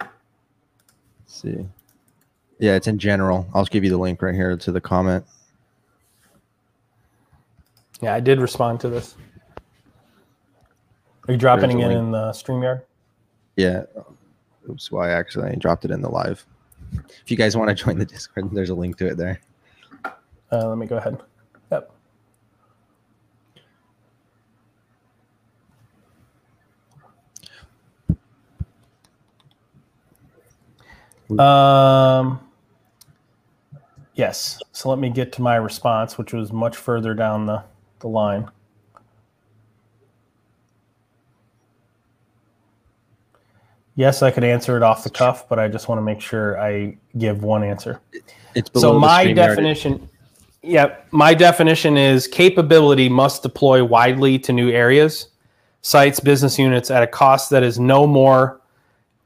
Let's 0.00 0.10
see. 1.26 1.66
Yeah, 2.58 2.74
it's 2.74 2.88
in 2.88 2.98
general. 2.98 3.48
I'll 3.54 3.64
give 3.64 3.84
you 3.84 3.90
the 3.90 3.96
link 3.96 4.20
right 4.20 4.34
here 4.34 4.54
to 4.54 4.70
the 4.70 4.82
comment. 4.82 5.24
Yeah, 8.02 8.14
I 8.14 8.20
did 8.20 8.38
respond 8.38 8.80
to 8.80 8.90
this. 8.90 9.16
Are 11.26 11.32
you 11.32 11.38
dropping 11.38 11.80
it 11.80 11.90
in 11.90 12.10
the 12.10 12.34
stream 12.34 12.60
StreamYard? 12.60 12.82
Yeah. 13.56 13.84
Oops, 14.68 14.92
why 14.92 15.06
well, 15.08 15.16
actually 15.18 15.48
I 15.52 15.54
dropped 15.54 15.86
it 15.86 15.90
in 15.90 16.02
the 16.02 16.10
live. 16.10 16.44
If 16.92 17.30
you 17.30 17.36
guys 17.36 17.56
want 17.56 17.68
to 17.68 17.74
join 17.74 17.98
the 17.98 18.04
Discord, 18.04 18.50
there's 18.52 18.70
a 18.70 18.74
link 18.74 18.96
to 18.98 19.08
it 19.08 19.16
there. 19.16 19.40
Uh, 20.50 20.68
let 20.68 20.78
me 20.78 20.86
go 20.86 20.96
ahead. 20.96 21.18
Yep. 21.70 21.90
Um, 31.40 32.40
yes. 34.14 34.60
So 34.72 34.90
let 34.90 34.98
me 34.98 35.08
get 35.08 35.32
to 35.32 35.42
my 35.42 35.56
response, 35.56 36.18
which 36.18 36.32
was 36.32 36.52
much 36.52 36.76
further 36.76 37.14
down 37.14 37.46
the, 37.46 37.62
the 38.00 38.08
line. 38.08 38.50
Yes, 43.94 44.22
I 44.22 44.30
could 44.30 44.44
answer 44.44 44.76
it 44.76 44.82
off 44.82 45.04
the 45.04 45.10
cuff, 45.10 45.48
but 45.48 45.58
I 45.58 45.68
just 45.68 45.88
want 45.88 45.98
to 45.98 46.02
make 46.02 46.20
sure 46.20 46.58
I 46.60 46.96
give 47.18 47.42
one 47.42 47.62
answer. 47.62 48.00
It's 48.54 48.70
so 48.80 48.98
my 48.98 49.32
definition. 49.32 50.08
Yeah, 50.62 50.96
my 51.10 51.34
definition 51.34 51.96
is 51.96 52.26
capability 52.26 53.08
must 53.08 53.42
deploy 53.42 53.84
widely 53.84 54.38
to 54.40 54.52
new 54.52 54.70
areas, 54.70 55.28
sites, 55.82 56.20
business 56.20 56.58
units 56.58 56.90
at 56.90 57.02
a 57.02 57.06
cost 57.06 57.50
that 57.50 57.62
is 57.62 57.78
no 57.78 58.06
more. 58.06 58.60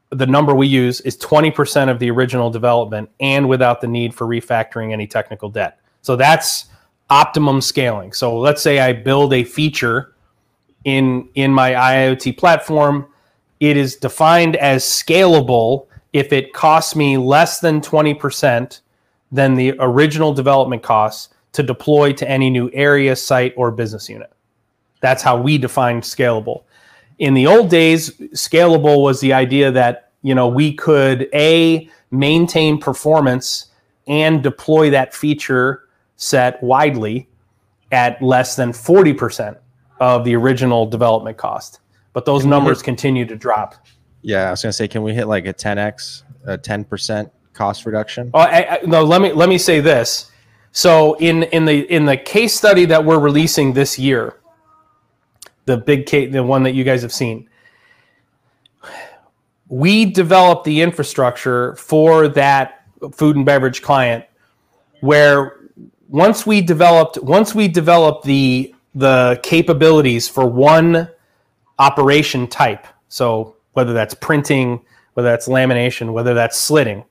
The 0.09 0.25
number 0.25 0.55
we 0.55 0.67
use 0.67 0.99
is 1.01 1.15
20% 1.17 1.89
of 1.89 1.99
the 1.99 2.09
original 2.09 2.49
development 2.49 3.09
and 3.19 3.47
without 3.47 3.81
the 3.81 3.87
need 3.87 4.15
for 4.15 4.25
refactoring 4.25 4.93
any 4.93 5.05
technical 5.05 5.49
debt. 5.49 5.79
So 6.01 6.15
that's 6.15 6.65
optimum 7.09 7.61
scaling. 7.61 8.13
So 8.13 8.37
let's 8.37 8.61
say 8.61 8.79
I 8.79 8.93
build 8.93 9.33
a 9.33 9.43
feature 9.43 10.15
in 10.83 11.27
in 11.35 11.53
my 11.53 11.71
IoT 11.71 12.37
platform 12.37 13.07
it 13.59 13.77
is 13.77 13.95
defined 13.95 14.55
as 14.55 14.83
scalable 14.83 15.87
if 16.13 16.31
it 16.31 16.53
costs 16.53 16.95
me 16.95 17.17
less 17.17 17.59
than 17.59 17.81
20% 17.81 18.81
than 19.31 19.55
the 19.55 19.75
original 19.79 20.33
development 20.33 20.83
costs 20.83 21.33
to 21.53 21.63
deploy 21.63 22.13
to 22.13 22.29
any 22.29 22.49
new 22.49 22.69
area, 22.73 23.15
site, 23.15 23.53
or 23.57 23.71
business 23.71 24.09
unit. 24.09 24.31
That's 25.01 25.23
how 25.23 25.41
we 25.41 25.57
defined 25.57 26.03
scalable. 26.03 26.63
In 27.19 27.33
the 27.33 27.47
old 27.47 27.69
days, 27.69 28.11
scalable 28.33 29.01
was 29.01 29.19
the 29.19 29.33
idea 29.33 29.71
that 29.71 30.11
you 30.21 30.35
know 30.35 30.47
we 30.47 30.73
could 30.73 31.29
a 31.33 31.89
maintain 32.11 32.79
performance 32.79 33.71
and 34.07 34.41
deploy 34.41 34.89
that 34.91 35.13
feature 35.13 35.87
set 36.15 36.61
widely 36.63 37.27
at 37.91 38.21
less 38.21 38.55
than 38.55 38.71
40% 38.71 39.57
of 39.99 40.23
the 40.25 40.35
original 40.35 40.85
development 40.85 41.37
cost 41.37 41.79
but 42.17 42.25
those 42.25 42.41
can 42.41 42.49
numbers 42.49 42.79
hit, 42.79 42.85
continue 42.85 43.27
to 43.27 43.35
drop. 43.35 43.75
Yeah, 44.23 44.47
I 44.47 44.49
was 44.49 44.63
gonna 44.63 44.73
say, 44.73 44.87
can 44.87 45.03
we 45.03 45.13
hit 45.13 45.27
like 45.27 45.45
a 45.45 45.53
10x, 45.53 46.23
a 46.47 46.57
10% 46.57 47.29
cost 47.53 47.85
reduction? 47.85 48.31
Oh, 48.33 48.39
I, 48.39 48.77
I, 48.77 48.79
no. 48.87 49.03
Let 49.03 49.21
me 49.21 49.33
let 49.33 49.47
me 49.47 49.59
say 49.59 49.81
this. 49.81 50.31
So 50.71 51.13
in 51.17 51.43
in 51.43 51.65
the 51.65 51.81
in 51.93 52.05
the 52.05 52.17
case 52.17 52.55
study 52.55 52.85
that 52.85 53.05
we're 53.05 53.19
releasing 53.19 53.73
this 53.73 53.99
year, 53.99 54.39
the 55.65 55.77
big 55.77 56.07
case, 56.07 56.33
the 56.33 56.41
one 56.41 56.63
that 56.63 56.71
you 56.71 56.83
guys 56.83 57.03
have 57.03 57.13
seen, 57.13 57.47
we 59.67 60.05
developed 60.05 60.63
the 60.63 60.81
infrastructure 60.81 61.75
for 61.75 62.27
that 62.29 62.83
food 63.11 63.35
and 63.35 63.45
beverage 63.45 63.83
client, 63.83 64.25
where 65.01 65.69
once 66.07 66.47
we 66.47 66.61
developed 66.61 67.21
once 67.21 67.53
we 67.53 67.67
developed 67.67 68.25
the 68.25 68.73
the 68.95 69.39
capabilities 69.43 70.27
for 70.27 70.47
one 70.47 71.09
operation 71.79 72.47
type. 72.47 72.87
So 73.09 73.55
whether 73.73 73.93
that's 73.93 74.13
printing, 74.13 74.81
whether 75.13 75.29
that's 75.29 75.47
lamination, 75.47 76.13
whether 76.13 76.33
that's 76.33 76.59
slitting, 76.59 77.03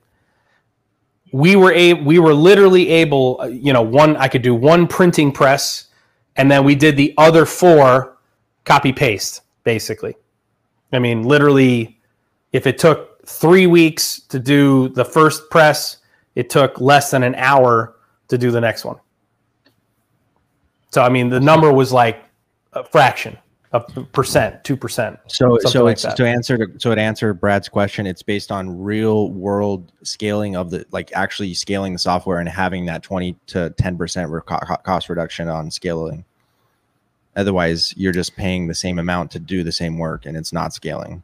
we 1.31 1.55
were 1.55 1.73
a 1.73 1.93
we 1.93 2.19
were 2.19 2.33
literally 2.33 2.89
able, 2.89 3.39
uh, 3.41 3.47
you 3.47 3.73
know, 3.73 3.81
one 3.81 4.15
I 4.17 4.27
could 4.27 4.41
do 4.41 4.55
one 4.55 4.87
printing 4.87 5.31
press, 5.31 5.87
and 6.37 6.49
then 6.49 6.63
we 6.63 6.75
did 6.75 6.95
the 6.95 7.13
other 7.17 7.45
four 7.45 8.17
copy 8.63 8.93
paste 8.93 9.41
basically. 9.63 10.15
I 10.93 10.99
mean, 10.99 11.23
literally, 11.23 11.99
if 12.53 12.67
it 12.67 12.77
took 12.77 13.25
three 13.25 13.67
weeks 13.67 14.21
to 14.29 14.39
do 14.39 14.87
the 14.89 15.03
first 15.03 15.49
press, 15.49 15.97
it 16.35 16.49
took 16.49 16.79
less 16.79 17.11
than 17.11 17.23
an 17.23 17.35
hour 17.35 17.97
to 18.29 18.37
do 18.37 18.51
the 18.51 18.61
next 18.61 18.85
one. 18.85 18.97
So 20.91 21.01
I 21.01 21.09
mean, 21.09 21.27
the 21.27 21.41
number 21.41 21.73
was 21.73 21.91
like 21.91 22.23
a 22.71 22.85
fraction 22.85 23.37
a 23.77 24.03
percent, 24.03 24.63
two 24.63 24.75
percent. 24.75 25.19
So, 25.27 25.57
so 25.59 25.83
like 25.83 25.97
to 25.97 26.25
answer 26.25 26.57
to, 26.57 26.79
so 26.79 26.91
it 26.91 26.97
answer 26.97 27.33
Brad's 27.33 27.69
question. 27.69 28.05
It's 28.05 28.23
based 28.23 28.51
on 28.51 28.79
real 28.79 29.29
world 29.31 29.91
scaling 30.03 30.55
of 30.55 30.69
the 30.69 30.85
like 30.91 31.11
actually 31.13 31.53
scaling 31.53 31.93
the 31.93 31.99
software 31.99 32.39
and 32.39 32.49
having 32.49 32.85
that 32.85 33.03
twenty 33.03 33.35
to 33.47 33.69
ten 33.71 33.97
percent 33.97 34.31
cost 34.45 35.09
reduction 35.09 35.47
on 35.47 35.71
scaling. 35.71 36.25
Otherwise, 37.35 37.93
you're 37.95 38.13
just 38.13 38.35
paying 38.35 38.67
the 38.67 38.73
same 38.73 38.99
amount 38.99 39.31
to 39.31 39.39
do 39.39 39.63
the 39.63 39.71
same 39.71 39.97
work, 39.97 40.25
and 40.25 40.35
it's 40.35 40.51
not 40.51 40.73
scaling. 40.73 41.23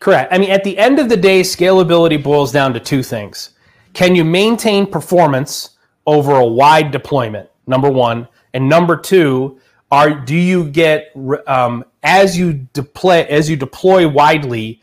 Correct. 0.00 0.32
I 0.32 0.38
mean, 0.38 0.50
at 0.50 0.64
the 0.64 0.78
end 0.78 0.98
of 0.98 1.08
the 1.08 1.16
day, 1.16 1.42
scalability 1.42 2.22
boils 2.22 2.52
down 2.52 2.72
to 2.74 2.80
two 2.80 3.02
things: 3.02 3.50
Can 3.92 4.14
you 4.14 4.24
maintain 4.24 4.86
performance 4.86 5.76
over 6.06 6.36
a 6.36 6.46
wide 6.46 6.90
deployment? 6.90 7.50
Number 7.66 7.90
one, 7.90 8.26
and 8.54 8.68
number 8.68 8.96
two 8.96 9.60
are 9.90 10.10
do 10.10 10.36
you 10.36 10.64
get 10.64 11.12
um, 11.46 11.84
as 12.02 12.36
you 12.36 12.66
deploy 12.72 13.26
as 13.28 13.48
you 13.48 13.56
deploy 13.56 14.06
widely 14.08 14.80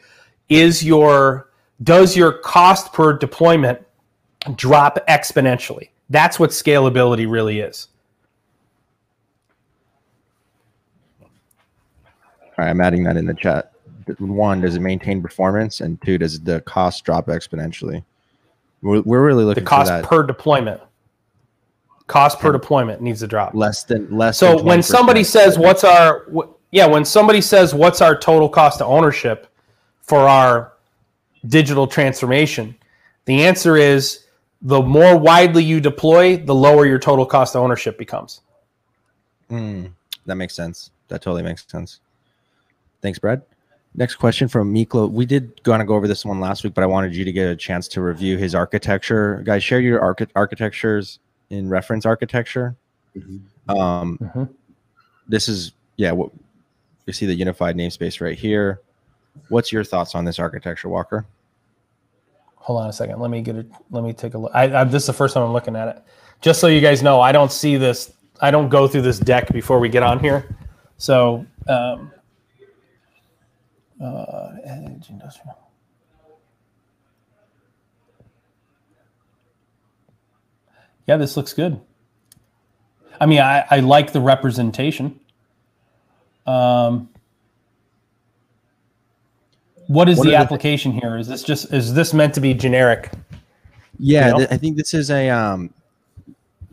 is 0.50 0.84
your 0.84 1.50
does 1.84 2.16
your 2.16 2.32
cost 2.32 2.94
per 2.94 3.18
deployment 3.18 3.82
drop 4.56 5.06
exponentially? 5.08 5.90
That's 6.10 6.40
what 6.40 6.52
scalability 6.52 7.30
really 7.30 7.60
is. 7.60 7.88
All 12.58 12.64
right 12.64 12.70
i'm 12.70 12.80
adding 12.80 13.04
that 13.04 13.18
in 13.18 13.26
the 13.26 13.34
chat. 13.34 13.74
One 14.20 14.62
does 14.62 14.76
it 14.76 14.80
maintain 14.80 15.22
performance? 15.22 15.82
And 15.82 16.02
two 16.02 16.18
does 16.18 16.40
the 16.40 16.62
cost 16.62 17.04
drop 17.04 17.26
exponentially? 17.28 18.04
We're, 18.82 19.02
we're 19.02 19.26
really 19.26 19.44
looking 19.44 19.64
at 19.64 19.66
the 19.66 19.70
cost 19.70 20.04
per 20.04 20.24
deployment 20.24 20.80
Cost 22.08 22.40
per 22.40 22.52
deployment 22.52 23.02
needs 23.02 23.22
to 23.22 23.28
drop. 23.28 23.56
Less 23.56 23.84
than 23.84 24.16
less. 24.16 24.38
So 24.38 24.62
when 24.62 24.84
somebody 24.84 25.24
says, 25.24 25.58
"What's 25.58 25.84
our?" 25.84 26.28
yeah, 26.72 26.86
when 26.86 27.04
somebody 27.04 27.42
says, 27.42 27.74
"What's 27.74 28.00
our 28.00 28.16
total 28.16 28.48
cost 28.48 28.80
of 28.80 28.88
ownership 28.88 29.48
for 30.02 30.20
our 30.20 30.74
digital 31.48 31.88
transformation?" 31.88 32.76
The 33.26 33.44
answer 33.46 33.76
is 33.76 34.26
the 34.62 34.82
more 34.82 35.18
widely 35.18 35.64
you 35.64 35.80
deploy, 35.80 36.38
the 36.38 36.54
lower 36.54 36.86
your 36.86 37.00
total 37.00 37.26
cost 37.26 37.56
of 37.56 37.64
ownership 37.64 37.98
becomes. 37.98 38.42
Mm, 39.50 39.92
that 40.26 40.36
makes 40.36 40.56
sense. 40.56 40.92
That 41.08 41.22
totally 41.22 41.44
makes 41.44 41.66
sense. 41.68 42.00
Thanks, 43.02 43.20
Brad. 43.20 43.42
Next 43.96 44.16
question 44.16 44.48
from 44.48 44.74
Miklo. 44.74 45.10
We 45.10 45.26
did 45.26 45.64
kind 45.64 45.82
of 45.82 45.88
go 45.88 45.96
over 45.96 46.08
this 46.08 46.26
one 46.26 46.40
last 46.40 46.64
week, 46.64 46.74
but 46.74 46.84
I 46.84 46.88
wanted 46.88 47.16
you 47.16 47.24
to 47.26 47.32
get 47.32 47.48
a 47.48 47.56
chance 47.56 47.88
to 47.90 48.02
review 48.02 48.38
his 48.38 48.54
architecture. 48.54 49.42
Guys, 49.46 49.64
share 49.64 49.80
your 49.80 50.02
archi- 50.02 50.28
architectures 50.36 51.20
in 51.50 51.70
reference 51.70 52.06
architecture. 52.06 52.76
Mm-hmm. 53.16 53.78
Um, 53.78 54.18
mm-hmm. 54.22 54.44
This 55.28 55.48
is, 55.48 55.72
yeah, 55.98 56.12
what 56.12 56.32
you 57.06 57.14
see 57.14 57.26
the 57.26 57.34
unified 57.34 57.76
namespace 57.76 58.22
right 58.22 58.38
here. 58.38 58.82
What's 59.50 59.72
your 59.72 59.84
thoughts 59.84 60.16
on 60.16 60.26
this 60.26 60.40
architecture, 60.40 60.90
Walker? 60.90 61.26
Hold 62.56 62.82
on 62.82 62.90
a 62.90 62.94
second. 62.94 63.20
Let 63.20 63.30
me 63.30 63.42
get 63.42 63.56
it. 63.56 63.68
Let 63.92 64.04
me 64.04 64.14
take 64.14 64.34
a 64.34 64.38
look. 64.38 64.52
I, 64.54 64.82
I, 64.82 64.84
this 64.86 65.04
is 65.04 65.08
the 65.08 65.14
first 65.14 65.34
time 65.34 65.44
I'm 65.44 65.54
looking 65.54 65.76
at 65.76 65.88
it. 65.88 66.04
Just 66.42 66.60
so 66.60 66.68
you 66.68 66.82
guys 66.82 67.04
know, 67.04 67.22
I 67.22 67.32
don't 67.32 67.52
see 67.52 67.78
this. 67.78 68.14
I 68.42 68.52
don't 68.52 68.70
go 68.70 68.88
through 68.88 69.04
this 69.04 69.20
deck 69.20 69.52
before 69.54 69.80
we 69.80 69.88
get 69.88 70.04
on 70.04 70.20
here. 70.20 70.58
So, 70.98 71.46
um, 71.68 72.12
uh, 74.04 74.52
edge 74.64 75.10
industrial. 75.10 75.58
Yeah, 81.08 81.18
this 81.18 81.38
looks 81.38 81.54
good. 81.54 81.80
I 83.20 83.26
mean, 83.26 83.40
I, 83.40 83.66
I 83.70 83.80
like 83.80 84.12
the 84.12 84.22
representation. 84.22 85.20
Um, 86.46 87.10
what 89.88 90.10
is 90.10 90.18
what 90.18 90.28
the 90.28 90.36
application 90.36 90.92
th- 90.92 91.04
here? 91.04 91.18
Is 91.18 91.28
this 91.28 91.44
just 91.44 91.74
is 91.74 91.94
this 91.94 92.14
meant 92.14 92.34
to 92.36 92.42
be 92.42 92.54
generic? 92.54 93.12
Yeah, 93.98 94.28
you 94.28 94.32
know? 94.32 94.38
th- 94.40 94.52
I 94.52 94.58
think 94.58 94.78
this 94.78 94.94
is 94.94 95.12
a 95.12 95.30
um, 95.30 95.74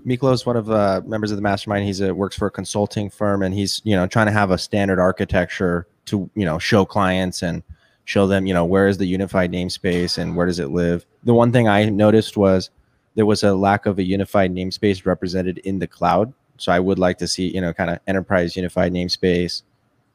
Miklo 0.06 0.32
is 0.32 0.44
one 0.44 0.56
of 0.56 0.66
the 0.66 0.74
uh, 0.74 1.00
members 1.04 1.30
of 1.30 1.36
the 1.36 1.42
mastermind. 1.42 1.84
He's 1.84 2.00
a, 2.00 2.14
works 2.14 2.36
for 2.36 2.46
a 2.46 2.50
consulting 2.50 3.10
firm, 3.10 3.42
and 3.42 3.54
he's 3.54 3.80
you 3.84 3.94
know 3.94 4.06
trying 4.06 4.26
to 4.26 4.32
have 4.32 4.50
a 4.50 4.58
standard 4.58 4.98
architecture 4.98 5.86
to 6.06 6.28
you 6.34 6.44
know 6.44 6.58
show 6.58 6.84
clients 6.84 7.42
and 7.42 7.62
show 8.04 8.26
them 8.26 8.46
you 8.46 8.54
know 8.54 8.64
where 8.64 8.88
is 8.88 8.98
the 8.98 9.06
unified 9.06 9.52
namespace 9.52 10.18
and 10.18 10.34
where 10.36 10.46
does 10.46 10.58
it 10.58 10.70
live. 10.70 11.06
The 11.24 11.34
one 11.34 11.52
thing 11.52 11.68
I 11.68 11.84
noticed 11.84 12.36
was 12.36 12.70
there 13.14 13.26
was 13.26 13.42
a 13.42 13.54
lack 13.54 13.86
of 13.86 13.98
a 13.98 14.02
unified 14.02 14.52
namespace 14.54 15.04
represented 15.06 15.58
in 15.58 15.78
the 15.78 15.86
cloud. 15.86 16.32
So 16.56 16.72
I 16.72 16.80
would 16.80 16.98
like 16.98 17.18
to 17.18 17.28
see 17.28 17.52
you 17.54 17.60
know 17.60 17.72
kind 17.72 17.90
of 17.90 17.98
enterprise 18.06 18.56
unified 18.56 18.92
namespace, 18.92 19.62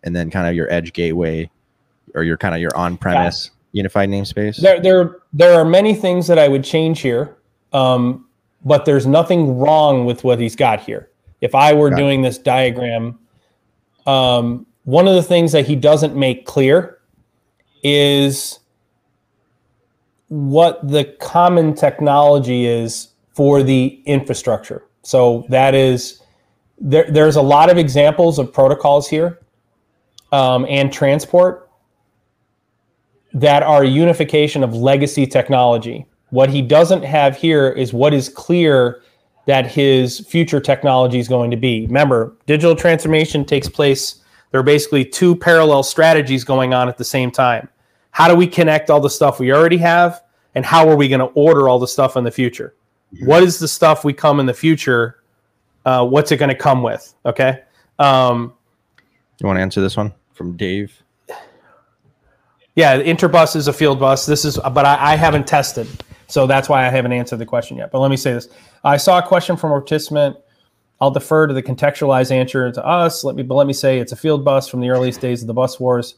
and 0.04 0.16
then 0.16 0.30
kind 0.30 0.48
of 0.48 0.56
your 0.56 0.72
edge 0.72 0.94
gateway 0.94 1.50
or 2.16 2.24
your 2.24 2.38
kind 2.38 2.56
of 2.56 2.62
your 2.62 2.76
on-premise 2.76 3.52
yeah. 3.72 3.80
unified 3.80 4.10
namespace? 4.10 4.58
There, 4.58 4.82
there, 4.82 5.18
there 5.34 5.54
are 5.54 5.66
many 5.66 5.94
things 5.94 6.28
that 6.28 6.40
I 6.40 6.48
would 6.48 6.64
change 6.64 7.02
here, 7.02 7.38
um, 7.74 8.26
but 8.66 8.86
there's 8.86 9.06
nothing 9.06 9.58
wrong 9.58 10.06
with 10.06 10.24
what 10.24 10.40
he's 10.40 10.56
got 10.56 10.80
here. 10.82 11.10
If 11.42 11.54
I 11.54 11.74
were 11.74 11.90
got 11.90 11.98
doing 11.98 12.22
it. 12.22 12.24
this 12.24 12.38
diagram, 12.38 13.20
um, 14.06 14.66
one 14.86 15.08
of 15.08 15.16
the 15.16 15.24
things 15.24 15.52
that 15.52 15.68
he 15.68 15.76
doesn't 15.76 16.16
make 16.16 16.46
clear 16.46 16.98
is 17.84 18.60
what 20.30 20.86
the 20.88 21.06
common 21.20 21.74
technology 21.74 22.66
is 22.66 23.10
for 23.34 23.64
the 23.64 24.02
infrastructure. 24.06 24.84
So 25.04 25.46
that 25.50 25.74
is 25.74 26.22
there, 26.80 27.10
there's 27.10 27.36
a 27.36 27.42
lot 27.42 27.70
of 27.70 27.78
examples 27.78 28.40
of 28.40 28.52
protocols 28.54 29.08
here 29.08 29.40
um, 30.32 30.66
and 30.70 30.92
transport 30.92 31.70
that 33.34 33.64
are 33.64 33.84
unification 33.84 34.64
of 34.64 34.74
legacy 34.74 35.26
technology. 35.26 36.06
What 36.30 36.50
he 36.50 36.62
doesn't 36.62 37.04
have 37.04 37.38
here 37.38 37.70
is 37.70 37.94
what 37.94 38.14
is 38.14 38.30
clear 38.30 39.02
that 39.46 39.66
his 39.66 40.20
future 40.20 40.60
technology 40.60 41.20
is 41.20 41.28
going 41.28 41.52
to 41.52 41.58
be. 41.58 41.86
Remember, 41.88 42.36
digital 42.46 42.76
transformation 42.76 43.46
takes 43.46 43.70
place. 43.70 44.22
There 44.52 44.60
are 44.60 44.64
basically 44.64 45.06
two 45.06 45.36
parallel 45.36 45.84
strategies 45.84 46.44
going 46.44 46.74
on 46.74 46.90
at 46.90 46.98
the 46.98 47.06
same 47.06 47.32
time. 47.32 47.70
How 48.12 48.28
do 48.28 48.36
we 48.36 48.48
connect 48.48 48.90
all 48.90 49.00
the 49.00 49.10
stuff 49.10 49.40
we 49.40 49.52
already 49.52 49.78
have? 49.78 50.24
And 50.56 50.66
how 50.66 50.90
are 50.90 50.96
we 50.96 51.08
going 51.08 51.20
to 51.20 51.28
order 51.28 51.70
all 51.70 51.78
the 51.78 51.88
stuff 51.88 52.18
in 52.18 52.24
the 52.24 52.32
future? 52.32 52.74
What 53.22 53.44
is 53.44 53.60
the 53.60 53.68
stuff 53.68 54.04
we 54.04 54.14
come 54.14 54.40
in 54.40 54.46
the 54.46 54.54
future? 54.54 55.24
Uh, 55.86 56.06
what's 56.06 56.32
it 56.32 56.38
going 56.38 56.50
to 56.50 56.56
come 56.56 56.84
with? 56.84 57.14
Okay. 57.26 57.64
Um, 58.00 58.54
you 59.40 59.48
want 59.48 59.58
to 59.58 59.62
answer 59.62 59.82
this 59.82 59.96
one 59.96 60.14
from 60.34 60.58
Dave? 60.58 61.04
Yeah, 62.76 63.02
Interbus 63.02 63.56
is 63.56 63.68
a 63.68 63.74
field 63.74 64.00
bus. 64.00 64.26
This 64.26 64.46
is, 64.46 64.58
but 64.58 64.86
I, 64.86 65.14
I, 65.14 65.16
haven't 65.16 65.48
tested, 65.48 65.88
so 66.28 66.46
that's 66.46 66.70
why 66.70 66.86
I 66.86 66.90
haven't 66.90 67.12
answered 67.12 67.38
the 67.38 67.46
question 67.46 67.78
yet. 67.78 67.92
But 67.92 68.00
let 68.00 68.12
me 68.12 68.18
say 68.18 68.34
this: 68.34 68.50
I 68.84 68.98
saw 68.98 69.18
a 69.18 69.28
question 69.28 69.58
from 69.58 69.72
a 69.72 69.76
participant. 69.76 70.38
I'll 71.02 71.12
defer 71.12 71.48
to 71.48 71.54
the 71.56 71.64
contextualized 71.64 72.32
answer 72.32 72.72
to 72.72 72.86
us. 72.86 73.24
Let 73.24 73.36
me, 73.36 73.42
but 73.42 73.56
let 73.56 73.66
me 73.66 73.74
say 73.74 74.00
it's 74.00 74.12
a 74.12 74.16
field 74.16 74.46
bus 74.46 74.68
from 74.68 74.82
the 74.82 74.90
earliest 74.90 75.22
days 75.22 75.42
of 75.42 75.48
the 75.48 75.56
bus 75.56 75.80
wars. 75.80 76.16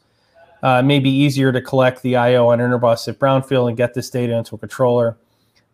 Uh, 0.62 0.82
may 0.82 0.98
be 0.98 1.10
easier 1.10 1.52
to 1.52 1.60
collect 1.60 2.02
the 2.02 2.16
I/O 2.16 2.48
on 2.48 2.58
Interbus 2.58 3.08
at 3.08 3.18
brownfield 3.18 3.68
and 3.68 3.76
get 3.76 3.94
this 3.94 4.10
data 4.10 4.36
into 4.36 4.54
a 4.54 4.58
controller. 4.58 5.16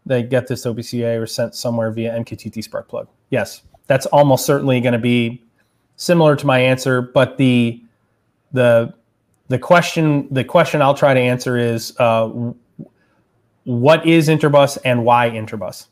They 0.05 0.23
get 0.23 0.47
this 0.47 0.65
OPCUA 0.65 1.21
or 1.21 1.27
sent 1.27 1.55
somewhere 1.55 1.91
via 1.91 2.13
MQTT 2.13 2.63
Spark 2.63 2.89
plug. 2.89 3.09
Yes, 3.31 3.63
that's 3.89 4.07
almost 4.07 4.47
certainly 4.47 4.81
going 4.81 4.93
to 4.93 4.99
be 4.99 5.43
similar 5.97 6.37
to 6.37 6.47
my 6.47 6.61
answer, 6.61 7.03
but 7.03 7.37
the 7.39 7.83
the 8.53 8.95
the 9.49 9.59
question 9.59 10.33
the 10.33 10.45
question 10.45 10.83
I'll 10.83 10.95
try 10.95 11.15
to 11.15 11.21
answer 11.21 11.57
is 11.57 11.95
uh, 11.99 12.31
what 13.65 14.07
is 14.07 14.29
Interbus 14.29 14.79
and 14.85 15.05
why 15.05 15.31
Interbus? 15.31 15.89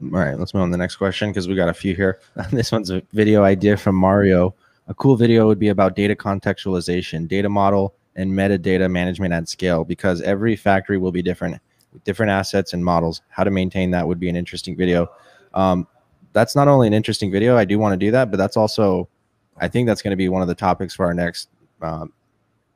All 0.00 0.08
right, 0.08 0.38
let's 0.38 0.54
move 0.54 0.62
on 0.62 0.68
to 0.68 0.72
the 0.72 0.78
next 0.78 0.96
question 0.96 1.30
because 1.30 1.48
we 1.48 1.54
got 1.54 1.68
a 1.68 1.74
few 1.74 1.94
here. 1.94 2.20
this 2.50 2.72
one's 2.72 2.90
a 2.90 3.02
video 3.12 3.44
idea 3.44 3.76
from 3.76 3.94
Mario. 3.94 4.54
A 4.88 4.94
cool 4.94 5.16
video 5.16 5.46
would 5.46 5.58
be 5.58 5.68
about 5.68 5.94
data 5.96 6.14
contextualization, 6.14 7.28
data 7.28 7.48
model, 7.48 7.94
and 8.16 8.32
metadata 8.32 8.90
management 8.90 9.32
at 9.32 9.48
scale 9.48 9.84
because 9.84 10.20
every 10.22 10.56
factory 10.56 10.98
will 10.98 11.12
be 11.12 11.22
different 11.22 11.60
with 11.92 12.04
different 12.04 12.30
assets 12.30 12.72
and 12.72 12.84
models. 12.84 13.22
How 13.28 13.44
to 13.44 13.50
maintain 13.50 13.90
that 13.92 14.06
would 14.06 14.20
be 14.20 14.28
an 14.28 14.36
interesting 14.36 14.76
video. 14.76 15.10
Um, 15.54 15.86
that's 16.32 16.56
not 16.56 16.68
only 16.68 16.86
an 16.86 16.94
interesting 16.94 17.30
video, 17.30 17.56
I 17.56 17.64
do 17.64 17.78
want 17.78 17.92
to 17.92 17.96
do 17.96 18.10
that, 18.10 18.30
but 18.30 18.36
that's 18.36 18.56
also, 18.56 19.08
I 19.58 19.68
think 19.68 19.86
that's 19.86 20.02
going 20.02 20.12
to 20.12 20.16
be 20.16 20.28
one 20.28 20.42
of 20.42 20.48
the 20.48 20.54
topics 20.54 20.94
for 20.94 21.06
our 21.06 21.14
next 21.14 21.48
um, 21.80 22.12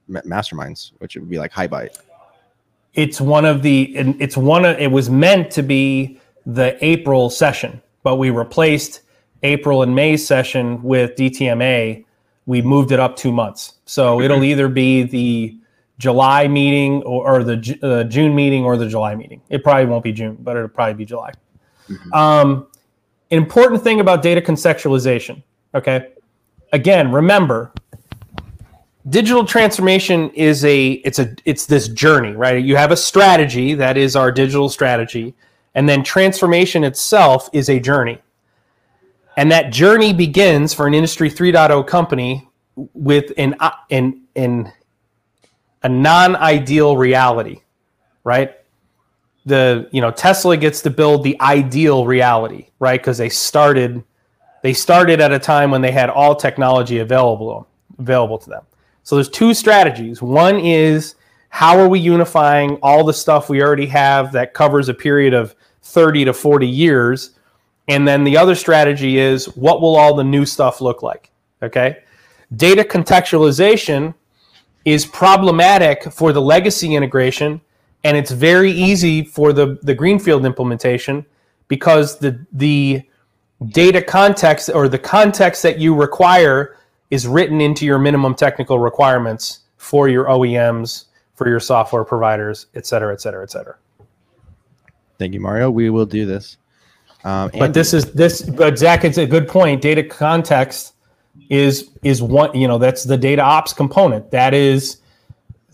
masterminds, 0.08 0.92
which 0.98 1.16
would 1.16 1.28
be 1.28 1.38
like 1.38 1.52
Highbyte. 1.52 1.98
It's 2.94 3.20
one 3.20 3.44
of 3.44 3.60
the. 3.62 3.94
It's 3.94 4.38
one 4.38 4.64
of. 4.64 4.78
It 4.78 4.90
was 4.90 5.10
meant 5.10 5.50
to 5.50 5.62
be 5.62 6.18
the 6.46 6.82
April 6.82 7.28
session, 7.28 7.82
but 8.02 8.16
we 8.16 8.30
replaced 8.30 9.02
April 9.42 9.82
and 9.82 9.94
May 9.94 10.16
session 10.16 10.82
with 10.82 11.14
DTMA. 11.16 12.04
We 12.46 12.62
moved 12.62 12.92
it 12.92 13.00
up 13.00 13.16
two 13.16 13.32
months, 13.32 13.74
so 13.86 14.20
it'll 14.20 14.44
either 14.44 14.68
be 14.68 15.02
the 15.02 15.56
July 15.98 16.46
meeting 16.46 17.02
or, 17.02 17.36
or 17.38 17.44
the 17.44 17.78
uh, 17.82 18.04
June 18.04 18.34
meeting 18.34 18.64
or 18.64 18.76
the 18.76 18.88
July 18.88 19.14
meeting. 19.14 19.40
It 19.48 19.64
probably 19.64 19.86
won't 19.86 20.04
be 20.04 20.12
June, 20.12 20.36
but 20.40 20.56
it'll 20.56 20.68
probably 20.68 20.94
be 20.94 21.04
July. 21.04 21.32
Mm-hmm. 21.88 22.12
Um, 22.12 22.66
important 23.30 23.82
thing 23.82 24.00
about 24.00 24.22
data 24.22 24.40
contextualization. 24.40 25.42
Okay, 25.74 26.12
again, 26.72 27.10
remember 27.10 27.72
digital 29.08 29.44
transformation 29.44 30.30
is 30.30 30.64
a 30.64 30.92
it's 30.92 31.18
a 31.18 31.34
it's 31.44 31.66
this 31.66 31.88
journey 31.88 32.32
right 32.32 32.64
you 32.64 32.74
have 32.74 32.90
a 32.90 32.96
strategy 32.96 33.74
that 33.74 33.96
is 33.96 34.16
our 34.16 34.32
digital 34.32 34.68
strategy 34.68 35.34
and 35.74 35.88
then 35.88 36.02
transformation 36.02 36.82
itself 36.82 37.48
is 37.52 37.70
a 37.70 37.78
journey 37.78 38.18
and 39.36 39.50
that 39.50 39.72
journey 39.72 40.12
begins 40.12 40.72
for 40.72 40.86
an 40.86 40.94
industry 40.94 41.30
3.0 41.30 41.86
company 41.86 42.48
with 42.94 43.32
an 43.36 43.54
uh, 43.60 43.70
in 43.88 44.22
in 44.34 44.72
a 45.82 45.88
non-ideal 45.88 46.96
reality 46.96 47.60
right 48.24 48.56
the 49.44 49.88
you 49.92 50.00
know 50.00 50.10
tesla 50.10 50.56
gets 50.56 50.82
to 50.82 50.90
build 50.90 51.22
the 51.22 51.40
ideal 51.40 52.06
reality 52.06 52.68
right 52.78 53.00
because 53.00 53.18
they 53.18 53.28
started 53.28 54.02
they 54.62 54.72
started 54.72 55.20
at 55.20 55.32
a 55.32 55.38
time 55.38 55.70
when 55.70 55.80
they 55.80 55.92
had 55.92 56.10
all 56.10 56.34
technology 56.34 56.98
available 56.98 57.66
available 57.98 58.38
to 58.38 58.50
them 58.50 58.62
so 59.06 59.14
there's 59.14 59.28
two 59.28 59.54
strategies. 59.54 60.20
One 60.20 60.58
is 60.58 61.14
how 61.48 61.78
are 61.78 61.88
we 61.88 62.00
unifying 62.00 62.76
all 62.82 63.04
the 63.04 63.12
stuff 63.12 63.48
we 63.48 63.62
already 63.62 63.86
have 63.86 64.32
that 64.32 64.52
covers 64.52 64.88
a 64.88 64.94
period 64.94 65.32
of 65.32 65.54
30 65.82 66.24
to 66.24 66.32
40 66.32 66.66
years? 66.66 67.35
And 67.88 68.06
then 68.06 68.24
the 68.24 68.36
other 68.36 68.54
strategy 68.54 69.18
is 69.18 69.46
what 69.56 69.80
will 69.80 69.96
all 69.96 70.14
the 70.14 70.24
new 70.24 70.44
stuff 70.44 70.80
look 70.80 71.02
like? 71.02 71.30
Okay. 71.62 71.98
Data 72.54 72.84
contextualization 72.84 74.14
is 74.84 75.06
problematic 75.06 76.04
for 76.12 76.32
the 76.32 76.40
legacy 76.40 76.94
integration, 76.94 77.60
and 78.04 78.16
it's 78.16 78.30
very 78.30 78.70
easy 78.70 79.24
for 79.24 79.52
the, 79.52 79.78
the 79.82 79.94
Greenfield 79.94 80.44
implementation 80.46 81.26
because 81.68 82.18
the 82.18 82.38
the 82.52 83.02
data 83.68 84.02
context 84.02 84.68
or 84.72 84.88
the 84.88 84.98
context 84.98 85.62
that 85.62 85.78
you 85.78 85.94
require 85.94 86.76
is 87.10 87.26
written 87.26 87.60
into 87.60 87.86
your 87.86 87.98
minimum 87.98 88.34
technical 88.34 88.78
requirements 88.78 89.60
for 89.76 90.08
your 90.08 90.26
OEMs, 90.26 91.06
for 91.34 91.48
your 91.48 91.60
software 91.60 92.04
providers, 92.04 92.66
et 92.74 92.86
cetera, 92.86 93.12
et 93.12 93.20
cetera, 93.20 93.42
et 93.42 93.50
cetera. 93.50 93.76
Thank 95.18 95.32
you, 95.32 95.40
Mario. 95.40 95.70
We 95.70 95.90
will 95.90 96.06
do 96.06 96.26
this. 96.26 96.58
Um, 97.26 97.50
but 97.58 97.74
this 97.74 97.92
is 97.92 98.12
this, 98.12 98.40
but 98.40 98.78
Zach, 98.78 99.04
it's 99.04 99.18
a 99.18 99.26
good 99.26 99.48
point. 99.48 99.82
Data 99.82 100.04
context 100.04 100.94
is 101.50 101.90
is 102.04 102.22
one. 102.22 102.56
You 102.56 102.68
know, 102.68 102.78
that's 102.78 103.02
the 103.02 103.16
data 103.16 103.42
ops 103.42 103.72
component. 103.72 104.30
That 104.30 104.54
is, 104.54 104.98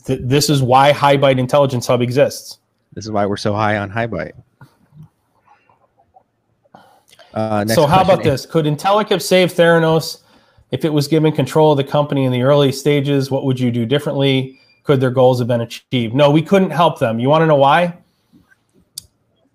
th- 0.06 0.20
this 0.22 0.48
is 0.48 0.62
why 0.62 0.92
HighByte 0.92 1.38
Intelligence 1.38 1.86
Hub 1.86 2.00
exists. 2.00 2.58
This 2.94 3.04
is 3.04 3.10
why 3.10 3.26
we're 3.26 3.36
so 3.36 3.52
high 3.52 3.76
on 3.76 3.90
HighByte. 3.90 4.32
Uh, 7.34 7.66
so 7.66 7.86
how 7.86 8.00
about 8.00 8.22
this? 8.22 8.46
Could 8.46 8.64
Intellic 8.64 9.10
have 9.10 9.22
saved 9.22 9.54
Theranos 9.54 10.22
if 10.70 10.86
it 10.86 10.92
was 10.92 11.06
given 11.06 11.32
control 11.32 11.72
of 11.72 11.76
the 11.76 11.84
company 11.84 12.24
in 12.24 12.32
the 12.32 12.40
early 12.40 12.72
stages? 12.72 13.30
What 13.30 13.44
would 13.44 13.60
you 13.60 13.70
do 13.70 13.84
differently? 13.84 14.58
Could 14.84 15.02
their 15.02 15.10
goals 15.10 15.38
have 15.38 15.48
been 15.48 15.60
achieved? 15.60 16.14
No, 16.14 16.30
we 16.30 16.40
couldn't 16.40 16.70
help 16.70 16.98
them. 16.98 17.18
You 17.18 17.28
want 17.28 17.42
to 17.42 17.46
know 17.46 17.56
why? 17.56 17.98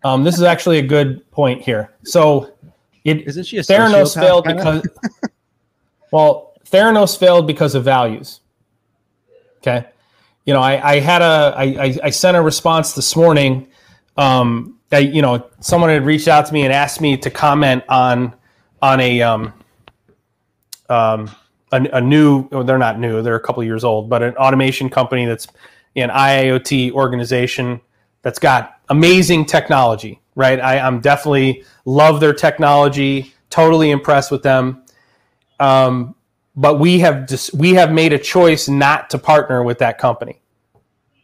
Um, 0.03 0.23
this 0.23 0.35
is 0.35 0.43
actually 0.43 0.79
a 0.79 0.83
good 0.83 1.29
point 1.31 1.61
here. 1.61 1.91
So, 2.03 2.53
it 3.03 3.27
isn't 3.27 3.45
she 3.45 3.57
a 3.57 3.61
Theranos 3.61 4.13
failed 4.13 4.45
because 4.45 4.87
well, 6.11 6.53
Theranos 6.65 7.17
failed 7.17 7.47
because 7.47 7.75
of 7.75 7.83
values. 7.83 8.41
Okay, 9.57 9.85
you 10.45 10.53
know, 10.53 10.61
I, 10.61 10.93
I 10.93 10.99
had 10.99 11.21
a 11.21 11.53
I, 11.57 11.97
I 12.03 12.09
sent 12.09 12.37
a 12.37 12.41
response 12.41 12.93
this 12.93 13.15
morning. 13.15 13.67
Um, 14.17 14.77
that 14.89 15.13
you 15.13 15.21
know 15.21 15.49
someone 15.59 15.89
had 15.89 16.05
reached 16.05 16.27
out 16.27 16.45
to 16.45 16.53
me 16.53 16.63
and 16.63 16.73
asked 16.73 17.01
me 17.01 17.17
to 17.17 17.29
comment 17.29 17.83
on 17.89 18.33
on 18.81 18.99
a 18.99 19.21
um, 19.21 19.53
um, 20.89 21.29
a, 21.71 21.81
a 21.93 22.01
new 22.01 22.47
well, 22.51 22.63
they're 22.63 22.77
not 22.77 22.99
new 22.99 23.21
they're 23.21 23.35
a 23.35 23.39
couple 23.39 23.63
years 23.63 23.83
old 23.83 24.09
but 24.09 24.23
an 24.23 24.35
automation 24.37 24.89
company 24.89 25.25
that's 25.25 25.47
an 25.95 26.09
IIoT 26.09 26.91
organization 26.91 27.81
that's 28.21 28.39
got 28.39 28.76
amazing 28.89 29.45
technology 29.45 30.21
right 30.35 30.59
I, 30.59 30.79
I'm 30.79 30.99
definitely 30.99 31.63
love 31.85 32.19
their 32.19 32.33
technology 32.33 33.33
totally 33.49 33.91
impressed 33.91 34.31
with 34.31 34.43
them 34.43 34.83
um, 35.59 36.15
but 36.55 36.79
we 36.79 36.99
have 36.99 37.27
just 37.27 37.53
we 37.53 37.73
have 37.73 37.91
made 37.91 38.13
a 38.13 38.19
choice 38.19 38.67
not 38.67 39.09
to 39.11 39.17
partner 39.17 39.63
with 39.63 39.79
that 39.79 39.97
company 39.97 40.39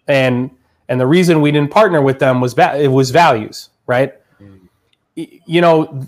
and 0.08 0.52
and 0.90 1.00
the 1.00 1.08
reason 1.08 1.42
we 1.42 1.52
didn't 1.52 1.72
partner 1.72 2.02
with 2.02 2.20
them 2.20 2.42
was 2.42 2.54
va- 2.54 2.80
it 2.80 2.90
was 2.90 3.12
values, 3.12 3.70
right? 3.88 4.14
Mm. 4.42 5.40
You 5.46 5.62
know, 5.62 6.08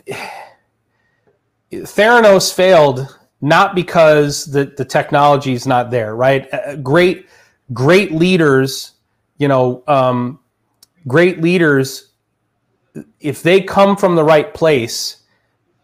Theranos 1.71 2.53
failed 2.53 3.17
not 3.41 3.75
because 3.75 4.45
the, 4.45 4.65
the 4.65 4.85
technology 4.85 5.53
is 5.53 5.65
not 5.65 5.91
there, 5.91 6.15
right? 6.15 6.51
Uh, 6.53 6.75
great, 6.77 7.27
great 7.73 8.11
leaders, 8.11 8.93
you 9.37 9.47
know, 9.47 9.83
um, 9.87 10.39
great 11.07 11.41
leaders, 11.41 12.11
if 13.19 13.43
they 13.43 13.61
come 13.61 13.95
from 13.95 14.15
the 14.15 14.23
right 14.23 14.53
place, 14.53 15.23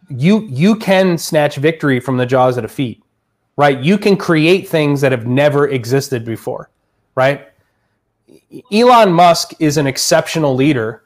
you 0.10 0.42
you 0.50 0.76
can 0.76 1.18
snatch 1.18 1.56
victory 1.56 2.00
from 2.00 2.18
the 2.18 2.26
jaws 2.26 2.58
of 2.58 2.64
defeat, 2.64 3.04
right? 3.58 3.80
You 3.80 3.98
can 3.98 4.18
create 4.18 4.68
things 4.68 5.02
that 5.02 5.12
have 5.12 5.26
never 5.26 5.68
existed 5.68 6.26
before, 6.26 6.70
right? 7.16 7.48
Elon 8.72 9.14
Musk 9.14 9.54
is 9.60 9.78
an 9.78 9.88
exceptional 9.88 10.56
leader. 10.56 11.04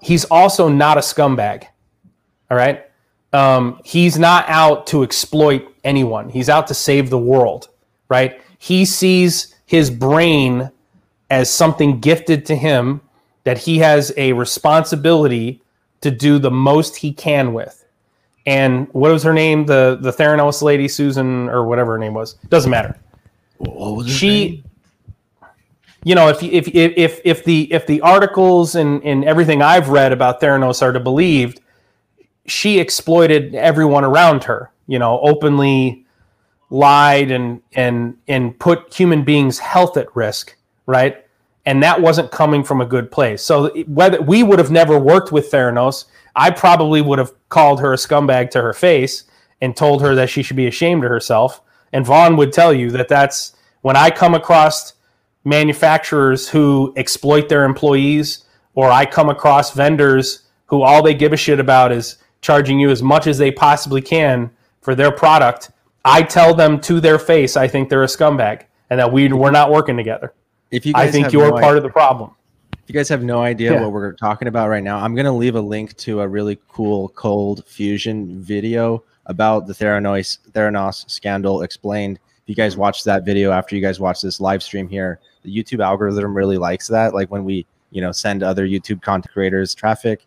He's 0.00 0.24
also 0.26 0.68
not 0.68 0.98
a 0.98 1.00
scumbag. 1.00 1.64
All 2.50 2.56
right. 2.56 2.84
Um, 3.32 3.80
he's 3.84 4.18
not 4.18 4.44
out 4.48 4.86
to 4.88 5.02
exploit 5.02 5.74
anyone. 5.82 6.28
He's 6.28 6.48
out 6.48 6.68
to 6.68 6.74
save 6.74 7.10
the 7.10 7.18
world. 7.18 7.68
Right. 8.08 8.40
He 8.58 8.84
sees 8.84 9.54
his 9.66 9.90
brain 9.90 10.70
as 11.30 11.50
something 11.50 12.00
gifted 12.00 12.46
to 12.46 12.54
him 12.54 13.00
that 13.44 13.58
he 13.58 13.78
has 13.78 14.12
a 14.16 14.32
responsibility 14.32 15.62
to 16.00 16.10
do 16.10 16.38
the 16.38 16.50
most 16.50 16.96
he 16.96 17.12
can 17.12 17.52
with. 17.52 17.84
And 18.46 18.88
what 18.92 19.10
was 19.10 19.22
her 19.22 19.32
name? 19.32 19.64
The 19.66 19.98
the 20.00 20.10
Theranos 20.10 20.60
lady, 20.60 20.88
Susan 20.88 21.48
or 21.48 21.66
whatever 21.66 21.92
her 21.92 21.98
name 21.98 22.14
was. 22.14 22.34
Doesn't 22.48 22.70
matter. 22.70 22.98
What 23.56 23.96
was 23.96 24.10
she? 24.10 24.48
Name? 24.48 24.64
you 26.04 26.14
know, 26.14 26.28
if 26.28 26.42
if 26.42 26.68
if 26.68 27.20
if 27.24 27.44
the 27.44 27.72
if 27.72 27.86
the 27.86 28.02
articles 28.02 28.74
and 28.74 29.02
and 29.02 29.24
everything 29.24 29.62
I've 29.62 29.88
read 29.88 30.12
about 30.12 30.40
Theranos 30.40 30.82
are 30.82 30.92
to 30.92 31.00
believed, 31.00 31.60
she 32.46 32.78
exploited 32.78 33.54
everyone 33.54 34.04
around 34.04 34.44
her. 34.44 34.70
You 34.86 34.98
know, 34.98 35.18
openly 35.20 36.04
lied 36.68 37.30
and 37.30 37.62
and 37.72 38.18
and 38.28 38.56
put 38.58 38.92
human 38.92 39.24
beings' 39.24 39.58
health 39.58 39.96
at 39.96 40.14
risk, 40.14 40.54
right? 40.84 41.23
And 41.66 41.82
that 41.82 42.00
wasn't 42.00 42.30
coming 42.30 42.62
from 42.62 42.80
a 42.80 42.86
good 42.86 43.10
place. 43.10 43.42
So 43.42 43.70
whether 43.84 44.20
we 44.20 44.42
would 44.42 44.58
have 44.58 44.70
never 44.70 44.98
worked 44.98 45.32
with 45.32 45.50
Theranos, 45.50 46.04
I 46.36 46.50
probably 46.50 47.00
would 47.00 47.18
have 47.18 47.32
called 47.48 47.80
her 47.80 47.92
a 47.92 47.96
scumbag 47.96 48.50
to 48.50 48.62
her 48.62 48.72
face 48.72 49.24
and 49.60 49.76
told 49.76 50.02
her 50.02 50.14
that 50.14 50.28
she 50.28 50.42
should 50.42 50.56
be 50.56 50.66
ashamed 50.66 51.04
of 51.04 51.10
herself. 51.10 51.62
And 51.92 52.04
Vaughn 52.04 52.36
would 52.36 52.52
tell 52.52 52.72
you 52.72 52.90
that 52.90 53.08
that's 53.08 53.56
when 53.80 53.96
I 53.96 54.10
come 54.10 54.34
across 54.34 54.94
manufacturers 55.44 56.48
who 56.48 56.92
exploit 56.96 57.48
their 57.48 57.64
employees, 57.64 58.44
or 58.74 58.90
I 58.90 59.06
come 59.06 59.28
across 59.28 59.72
vendors 59.72 60.42
who 60.66 60.82
all 60.82 61.02
they 61.02 61.14
give 61.14 61.32
a 61.32 61.36
shit 61.36 61.60
about 61.60 61.92
is 61.92 62.16
charging 62.40 62.80
you 62.80 62.90
as 62.90 63.02
much 63.02 63.26
as 63.26 63.38
they 63.38 63.50
possibly 63.50 64.02
can 64.02 64.50
for 64.80 64.94
their 64.94 65.12
product. 65.12 65.70
I 66.04 66.22
tell 66.22 66.54
them 66.54 66.80
to 66.80 67.00
their 67.00 67.18
face, 67.18 67.56
I 67.56 67.68
think 67.68 67.88
they're 67.88 68.02
a 68.02 68.06
scumbag 68.06 68.64
and 68.90 69.00
that 69.00 69.12
we 69.12 69.32
we're 69.32 69.50
not 69.50 69.70
working 69.70 69.96
together. 69.96 70.34
If 70.74 70.84
you, 70.84 70.92
I 70.96 71.08
think 71.08 71.32
you're 71.32 71.44
no 71.44 71.52
part 71.52 71.64
idea, 71.64 71.76
of 71.76 71.82
the 71.84 71.90
problem. 71.90 72.32
If 72.72 72.88
you 72.88 72.94
guys 72.94 73.08
have 73.08 73.22
no 73.22 73.40
idea 73.40 73.74
yeah. 73.74 73.80
what 73.80 73.92
we're 73.92 74.12
talking 74.12 74.48
about 74.48 74.68
right 74.68 74.82
now, 74.82 74.98
I'm 74.98 75.14
going 75.14 75.24
to 75.24 75.32
leave 75.32 75.54
a 75.54 75.60
link 75.60 75.96
to 75.98 76.20
a 76.20 76.26
really 76.26 76.58
cool 76.66 77.10
cold 77.10 77.64
fusion 77.64 78.40
video 78.42 79.04
about 79.26 79.68
the 79.68 79.72
Theranos 79.72 80.38
Theranos 80.50 81.08
scandal 81.08 81.62
explained. 81.62 82.18
If 82.42 82.48
you 82.48 82.56
guys 82.56 82.76
watch 82.76 83.04
that 83.04 83.24
video 83.24 83.52
after 83.52 83.76
you 83.76 83.80
guys 83.80 84.00
watch 84.00 84.20
this 84.20 84.40
live 84.40 84.64
stream 84.64 84.88
here, 84.88 85.20
the 85.44 85.56
YouTube 85.56 85.82
algorithm 85.82 86.36
really 86.36 86.58
likes 86.58 86.88
that. 86.88 87.14
Like 87.14 87.30
when 87.30 87.44
we, 87.44 87.66
you 87.90 88.02
know, 88.02 88.10
send 88.10 88.42
other 88.42 88.66
YouTube 88.66 89.00
content 89.00 89.32
creators 89.32 89.74
traffic. 89.74 90.26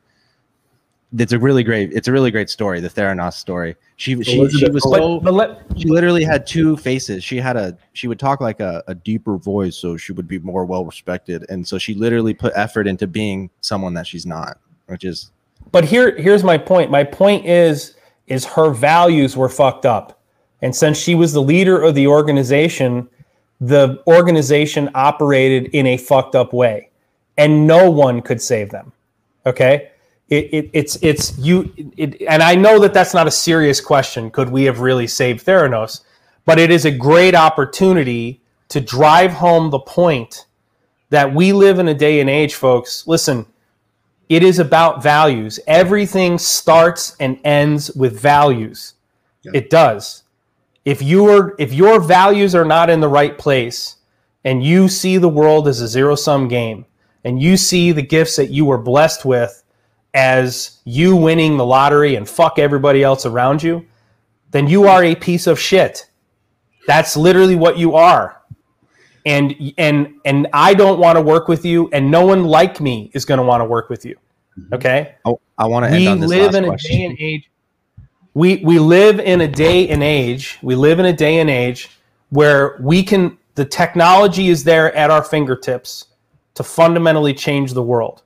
It's 1.17 1.33
a 1.33 1.39
really 1.39 1.63
great. 1.63 1.91
It's 1.91 2.07
a 2.07 2.13
really 2.13 2.31
great 2.31 2.49
story. 2.49 2.79
The 2.79 2.89
Theranos 2.89 3.33
story. 3.33 3.75
She 3.97 4.23
she, 4.23 4.47
she 4.49 4.69
was 4.69 4.83
so. 4.83 5.19
But 5.19 5.33
let, 5.33 5.61
she 5.75 5.89
literally 5.89 6.23
had 6.23 6.45
two 6.45 6.77
faces. 6.77 7.23
She 7.23 7.37
had 7.37 7.57
a. 7.57 7.77
She 7.93 8.07
would 8.07 8.19
talk 8.19 8.39
like 8.41 8.59
a, 8.59 8.83
a 8.87 8.95
deeper 8.95 9.37
voice, 9.37 9.75
so 9.75 9.97
she 9.97 10.13
would 10.13 10.27
be 10.27 10.39
more 10.39 10.65
well 10.65 10.85
respected. 10.85 11.45
And 11.49 11.67
so 11.67 11.77
she 11.77 11.95
literally 11.95 12.33
put 12.33 12.53
effort 12.55 12.87
into 12.87 13.07
being 13.07 13.49
someone 13.61 13.95
that 13.95 14.05
she's 14.05 14.25
not, 14.25 14.59
which 14.85 15.03
is. 15.03 15.31
But 15.71 15.83
here, 15.83 16.15
here's 16.15 16.43
my 16.43 16.57
point. 16.57 16.91
My 16.91 17.03
point 17.03 17.45
is, 17.45 17.95
is 18.27 18.45
her 18.45 18.69
values 18.71 19.35
were 19.35 19.49
fucked 19.49 19.85
up, 19.85 20.21
and 20.61 20.75
since 20.75 20.97
she 20.97 21.15
was 21.15 21.33
the 21.33 21.41
leader 21.41 21.81
of 21.81 21.95
the 21.95 22.07
organization, 22.07 23.09
the 23.59 24.01
organization 24.05 24.89
operated 24.93 25.73
in 25.73 25.87
a 25.87 25.97
fucked 25.97 26.35
up 26.35 26.53
way 26.53 26.89
and 27.37 27.67
no 27.67 27.89
one 27.89 28.21
could 28.21 28.41
save 28.41 28.69
them 28.69 28.91
okay 29.45 29.91
it, 30.29 30.45
it, 30.53 30.69
it's 30.73 30.97
it's 31.01 31.37
you 31.37 31.71
it, 31.95 32.21
and 32.23 32.43
i 32.43 32.53
know 32.53 32.79
that 32.79 32.93
that's 32.93 33.13
not 33.13 33.27
a 33.27 33.31
serious 33.31 33.79
question. 33.79 34.29
Could 34.29 34.49
we 34.49 34.65
have 34.65 34.79
really 34.81 35.07
saved 35.07 35.45
theranos? 35.45 36.01
But 36.45 36.59
it 36.59 36.71
is 36.71 36.85
a 36.85 36.91
great 36.91 37.35
opportunity 37.35 38.41
to 38.69 38.81
drive 38.81 39.31
home 39.31 39.69
the 39.69 39.79
point 39.79 40.45
that 41.09 41.33
we 41.33 41.53
live 41.53 41.79
in 41.79 41.87
a 41.87 41.93
day 41.93 42.19
and 42.19 42.29
age 42.29 42.55
folks. 42.55 43.07
Listen 43.07 43.45
it 44.29 44.43
is 44.43 44.59
about 44.59 45.01
values. 45.01 45.59
Everything 45.67 46.37
starts 46.37 47.15
and 47.19 47.39
ends 47.43 47.91
with 47.91 48.19
values. 48.19 48.95
Yeah. 49.43 49.51
it 49.53 49.69
does. 49.69 50.23
If 50.83 51.01
your 51.01 51.55
if 51.59 51.73
your 51.73 51.99
values 51.99 52.53
are 52.55 52.65
not 52.65 52.89
in 52.89 52.99
the 52.99 53.07
right 53.07 53.37
place 53.37 53.97
and 54.43 54.63
you 54.63 54.89
see 54.89 55.17
the 55.17 55.29
world 55.29 55.67
as 55.67 55.81
a 55.81 55.87
zero 55.87 56.15
sum 56.15 56.47
game 56.47 56.85
and 57.23 57.41
you 57.41 57.55
see 57.55 57.91
the 57.91 58.01
gifts 58.01 58.35
that 58.35 58.49
you 58.49 58.65
were 58.65 58.77
blessed 58.77 59.23
with 59.23 59.63
as 60.13 60.79
you 60.85 61.15
winning 61.15 61.57
the 61.57 61.65
lottery 61.65 62.15
and 62.15 62.27
fuck 62.27 62.59
everybody 62.59 63.03
else 63.03 63.25
around 63.25 63.61
you, 63.61 63.85
then 64.51 64.67
you 64.67 64.87
are 64.87 65.03
a 65.03 65.15
piece 65.15 65.47
of 65.47 65.59
shit. 65.59 66.09
That's 66.87 67.17
literally 67.17 67.55
what 67.55 67.77
you 67.77 67.95
are. 67.95 68.41
And 69.25 69.73
and 69.77 70.15
and 70.23 70.47
I 70.53 70.73
don't 70.73 70.99
want 70.99 71.17
to 71.17 71.21
work 71.21 71.49
with 71.49 71.65
you 71.65 71.89
and 71.91 72.09
no 72.09 72.25
one 72.25 72.45
like 72.45 72.79
me 72.79 73.11
is 73.13 73.25
going 73.25 73.39
to 73.39 73.43
want 73.43 73.61
to 73.61 73.65
work 73.65 73.89
with 73.89 74.05
you. 74.05 74.15
Mm-hmm. 74.57 74.73
Okay? 74.75 75.15
Oh, 75.25 75.41
I 75.57 75.65
want 75.67 75.85
to 75.85 75.91
We 75.91 76.07
live 76.07 76.55
in 76.55 76.65
question. 76.65 76.95
a 76.95 76.97
day 76.97 77.05
and 77.05 77.17
age 77.19 77.49
we 78.37 78.57
we 78.57 78.77
live 78.77 79.19
in 79.19 79.41
a 79.41 79.47
day 79.47 79.89
and 79.89 80.03
age 80.03 80.59
we 80.61 80.75
live 80.75 80.99
in 80.99 81.05
a 81.05 81.13
day 81.13 81.39
and 81.39 81.49
age 81.49 81.89
where 82.29 82.77
we 82.79 83.01
can 83.01 83.35
the 83.55 83.65
technology 83.65 84.49
is 84.49 84.63
there 84.63 84.95
at 84.95 85.09
our 85.09 85.23
fingertips 85.23 86.05
to 86.53 86.61
fundamentally 86.61 87.33
change 87.33 87.73
the 87.73 87.81
world 87.81 88.21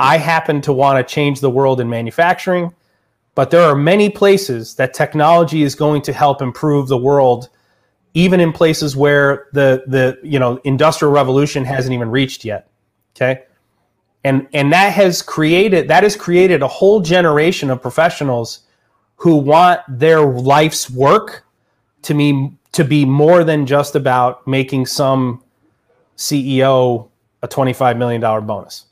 I 0.00 0.16
happen 0.16 0.62
to 0.62 0.72
want 0.72 0.96
to 1.06 1.14
change 1.14 1.40
the 1.40 1.50
world 1.50 1.78
in 1.78 1.88
manufacturing, 1.90 2.74
but 3.34 3.50
there 3.50 3.62
are 3.62 3.76
many 3.76 4.08
places 4.08 4.74
that 4.76 4.94
technology 4.94 5.62
is 5.62 5.74
going 5.74 6.00
to 6.02 6.12
help 6.12 6.40
improve 6.40 6.88
the 6.88 6.96
world, 6.96 7.50
even 8.14 8.40
in 8.40 8.50
places 8.50 8.96
where 8.96 9.48
the 9.52 9.84
the 9.86 10.18
you 10.22 10.38
know 10.38 10.58
industrial 10.64 11.12
revolution 11.12 11.66
hasn't 11.66 11.92
even 11.92 12.10
reached 12.10 12.46
yet. 12.46 12.68
Okay. 13.14 13.42
And 14.24 14.48
and 14.54 14.72
that 14.72 14.94
has 14.94 15.20
created 15.20 15.88
that 15.88 16.02
has 16.02 16.16
created 16.16 16.62
a 16.62 16.68
whole 16.68 17.00
generation 17.00 17.70
of 17.70 17.82
professionals 17.82 18.60
who 19.16 19.36
want 19.36 19.80
their 19.86 20.22
life's 20.22 20.90
work 20.90 21.44
to 22.02 22.14
me 22.14 22.56
to 22.72 22.84
be 22.84 23.04
more 23.04 23.44
than 23.44 23.66
just 23.66 23.94
about 23.94 24.46
making 24.46 24.86
some 24.86 25.42
CEO 26.16 27.10
a 27.42 27.48
$25 27.48 27.98
million 27.98 28.20
bonus. 28.46 28.86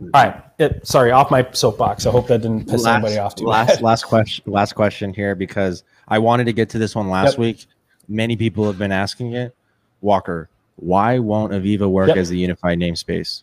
All 0.00 0.08
right. 0.14 0.42
It, 0.58 0.86
sorry, 0.86 1.10
off 1.10 1.30
my 1.30 1.46
soapbox. 1.52 2.06
I 2.06 2.10
hope 2.10 2.26
that 2.28 2.42
didn't 2.42 2.68
piss 2.68 2.84
last, 2.84 2.96
anybody 2.96 3.18
off 3.18 3.34
too 3.34 3.44
last, 3.44 3.68
bad. 3.68 3.82
Last 3.82 4.04
question. 4.04 4.44
Last 4.50 4.74
question 4.74 5.12
here 5.12 5.34
because 5.34 5.84
I 6.08 6.18
wanted 6.18 6.44
to 6.44 6.52
get 6.52 6.70
to 6.70 6.78
this 6.78 6.94
one 6.94 7.08
last 7.08 7.32
yep. 7.32 7.38
week. 7.38 7.66
Many 8.08 8.36
people 8.36 8.66
have 8.66 8.78
been 8.78 8.92
asking 8.92 9.34
it. 9.34 9.54
Walker, 10.00 10.48
why 10.76 11.18
won't 11.18 11.52
AVEVA 11.52 11.88
work 11.88 12.08
yep. 12.08 12.16
as 12.16 12.30
a 12.30 12.36
unified 12.36 12.78
namespace? 12.78 13.42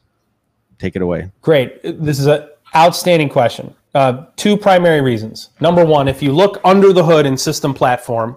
Take 0.79 0.95
it 0.95 1.01
away. 1.01 1.31
Great. 1.41 1.81
This 1.83 2.19
is 2.19 2.25
an 2.25 2.47
outstanding 2.75 3.29
question. 3.29 3.73
Uh, 3.93 4.25
two 4.35 4.57
primary 4.57 5.01
reasons. 5.01 5.49
Number 5.59 5.85
one, 5.85 6.07
if 6.07 6.21
you 6.21 6.31
look 6.31 6.59
under 6.63 6.91
the 6.91 7.03
hood 7.03 7.25
in 7.25 7.37
system 7.37 7.73
platform, 7.73 8.35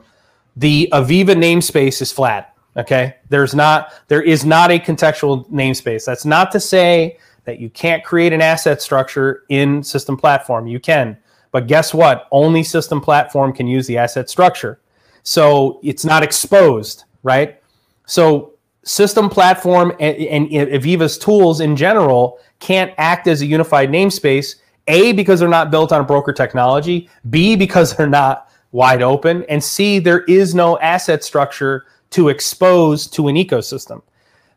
the 0.57 0.89
AVEVA 0.93 1.35
namespace 1.35 2.01
is 2.01 2.13
flat. 2.13 2.55
Okay. 2.77 3.17
There's 3.29 3.55
not, 3.55 3.93
there 4.09 4.23
is 4.23 4.45
not 4.45 4.71
a 4.71 4.79
contextual 4.79 5.49
namespace. 5.51 6.05
That's 6.05 6.25
not 6.25 6.53
to 6.53 6.61
say 6.61 7.19
that 7.45 7.59
you 7.59 7.71
can't 7.71 8.05
create 8.05 8.33
an 8.33 8.41
asset 8.41 8.83
structure 8.83 9.45
in 9.49 9.83
system 9.83 10.17
platform. 10.17 10.67
You 10.67 10.81
can. 10.81 11.17
But 11.53 11.67
guess 11.67 11.93
what? 11.93 12.29
Only 12.31 12.63
system 12.63 13.01
platform 13.01 13.53
can 13.53 13.67
use 13.67 13.87
the 13.87 13.99
asset 13.99 14.31
structure. 14.31 14.81
So 15.23 15.81
it's 15.83 16.05
not 16.05 16.23
exposed, 16.23 17.05
right? 17.23 17.61
So 18.07 18.53
system 18.85 19.29
platform 19.29 19.93
and, 20.01 20.17
and 20.17 20.49
AVEVA's 20.49 21.19
tools 21.19 21.61
in 21.61 21.77
general 21.77 22.39
can't 22.61 22.93
act 22.99 23.27
as 23.27 23.43
a 23.43 23.47
unified 23.47 23.91
namespace. 23.91 24.57
A, 24.89 25.13
because 25.13 25.41
they're 25.41 25.49
not 25.49 25.71
built 25.71 25.93
on 25.93 26.07
broker 26.07 26.33
technology. 26.33 27.09
B, 27.29 27.57
because 27.57 27.97
they're 27.97 28.09
not 28.09 28.51
wide 28.73 29.03
open. 29.03 29.45
And 29.49 29.63
C, 29.63 29.99
there 29.99 30.23
is 30.25 30.55
no 30.55 30.79
asset 30.79 31.23
structure 31.23 31.87
to 32.11 32.29
expose 32.29 33.07
to 33.09 33.29
an 33.29 33.37
ecosystem. 33.37 34.03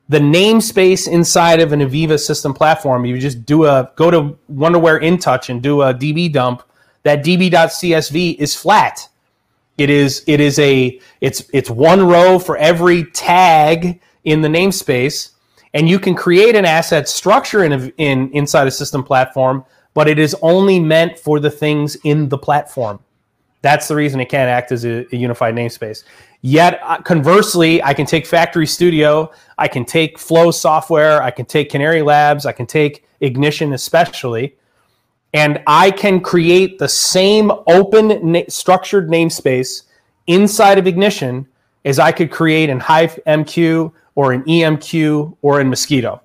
The 0.10 0.20
namespace 0.20 1.08
inside 1.08 1.62
of 1.62 1.72
an 1.72 1.80
AVEVA 1.80 2.20
system 2.20 2.54
platform, 2.54 3.06
you 3.06 3.18
just 3.18 3.46
do 3.46 3.66
a 3.66 3.92
go 3.96 4.12
to 4.12 4.38
Wonderware 4.52 5.02
InTouch 5.02 5.50
and 5.50 5.62
do 5.62 5.82
a 5.82 5.94
DB 5.94 6.32
dump. 6.32 6.64
That 7.04 7.24
db.csv 7.24 8.36
is 8.38 8.56
flat. 8.56 9.08
It 9.78 9.90
is 9.90 10.24
it 10.28 10.40
is 10.40 10.60
a 10.60 11.00
it's 11.22 11.44
it's 11.54 11.70
one 11.70 12.06
row 12.06 12.38
for 12.38 12.58
every 12.58 13.06
tag 13.06 14.02
in 14.24 14.42
the 14.42 14.48
namespace, 14.48 15.32
and 15.74 15.90
you 15.90 16.00
can 16.00 16.16
create 16.16 16.56
an 16.56 16.66
asset 16.66 17.10
structure 17.10 17.64
in, 17.64 17.74
a, 17.74 17.92
in 17.98 18.30
inside 18.32 18.68
a 18.68 18.72
system 18.72 19.04
platform, 19.04 19.66
but 19.94 20.08
it 20.08 20.20
is 20.20 20.36
only 20.42 20.80
meant 20.80 21.18
for 21.18 21.40
the 21.40 21.50
things 21.50 21.96
in 22.04 22.30
the 22.30 22.38
platform. 22.38 23.00
That's 23.62 23.88
the 23.88 23.96
reason 23.96 24.20
it 24.20 24.28
can't 24.30 24.50
act 24.50 24.72
as 24.72 24.86
a, 24.86 25.08
a 25.14 25.18
unified 25.18 25.56
namespace. 25.56 26.04
Yet, 26.46 26.82
uh, 26.84 26.98
conversely, 27.02 27.82
I 27.82 27.94
can 27.94 28.06
take 28.06 28.26
Factory 28.26 28.68
Studio, 28.68 29.32
I 29.58 29.70
can 29.70 29.86
take 29.86 30.20
Flow 30.20 30.52
software, 30.52 31.24
I 31.24 31.32
can 31.32 31.46
take 31.46 31.70
Canary 31.70 32.02
Labs, 32.02 32.46
I 32.46 32.52
can 32.52 32.66
take 32.66 33.06
Ignition, 33.22 33.72
especially, 33.72 34.58
and 35.34 35.64
I 35.68 35.90
can 35.90 36.20
create 36.20 36.80
the 36.80 36.90
same 36.90 37.50
open 37.66 38.32
na- 38.34 38.42
structured 38.50 39.10
namespace 39.10 39.84
inside 40.28 40.78
of 40.78 40.86
Ignition 40.86 41.48
as 41.86 41.98
I 41.98 42.12
could 42.12 42.30
create 42.30 42.70
in 42.70 42.78
HiveMQ 42.78 43.94
or 44.16 44.34
in 44.34 44.44
EMQ 44.44 45.38
or 45.42 45.62
in 45.62 45.70
Mosquitto. 45.70 46.20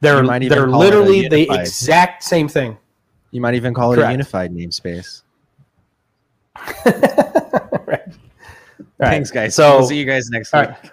They're 0.00 0.26
they're 0.40 0.66
literally 0.66 1.28
the 1.28 1.48
exact 1.52 2.24
same 2.24 2.48
thing. 2.48 2.76
You 3.30 3.40
might 3.40 3.54
even 3.54 3.74
call 3.74 3.92
it 3.92 4.00
a 4.00 4.10
unified 4.10 4.52
namespace. 4.52 5.22
Thanks, 8.98 9.30
guys. 9.30 9.54
So 9.54 9.78
we'll 9.78 9.88
see 9.88 9.98
you 9.98 10.04
guys 10.04 10.30
next 10.30 10.52
week. 10.52 10.68
Right. 10.68 10.90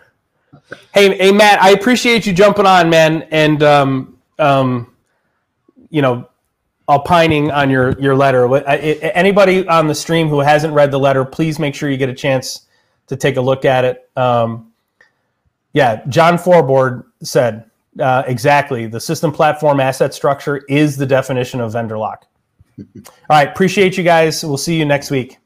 Hey, 0.93 1.17
hey, 1.17 1.31
Matt, 1.31 1.61
I 1.61 1.71
appreciate 1.71 2.25
you 2.25 2.33
jumping 2.33 2.65
on, 2.65 2.89
man, 2.89 3.23
and 3.31 3.63
um, 3.63 4.17
um, 4.39 4.93
you 5.89 6.01
know, 6.01 6.27
opining 6.87 7.51
on 7.51 7.69
your 7.69 7.99
your 7.99 8.15
letter. 8.15 8.53
Anybody 8.67 9.67
on 9.67 9.87
the 9.87 9.95
stream 9.95 10.27
who 10.27 10.39
hasn't 10.39 10.73
read 10.73 10.91
the 10.91 10.99
letter, 10.99 11.23
please 11.25 11.59
make 11.59 11.75
sure 11.75 11.89
you 11.89 11.97
get 11.97 12.09
a 12.09 12.13
chance 12.13 12.67
to 13.07 13.15
take 13.15 13.37
a 13.37 13.41
look 13.41 13.65
at 13.65 13.85
it. 13.85 14.09
Um, 14.15 14.71
yeah, 15.73 16.03
John 16.07 16.37
Forboard 16.37 17.05
said 17.21 17.69
uh, 17.99 18.23
exactly. 18.27 18.87
The 18.87 18.99
system 18.99 19.31
platform 19.31 19.79
asset 19.79 20.13
structure 20.13 20.57
is 20.69 20.97
the 20.97 21.05
definition 21.05 21.59
of 21.59 21.73
vendor 21.73 21.97
lock. 21.97 22.25
All 22.79 22.83
right, 23.29 23.49
appreciate 23.49 23.97
you 23.97 24.03
guys. 24.03 24.43
We'll 24.43 24.57
see 24.57 24.77
you 24.77 24.85
next 24.85 25.11
week. 25.11 25.37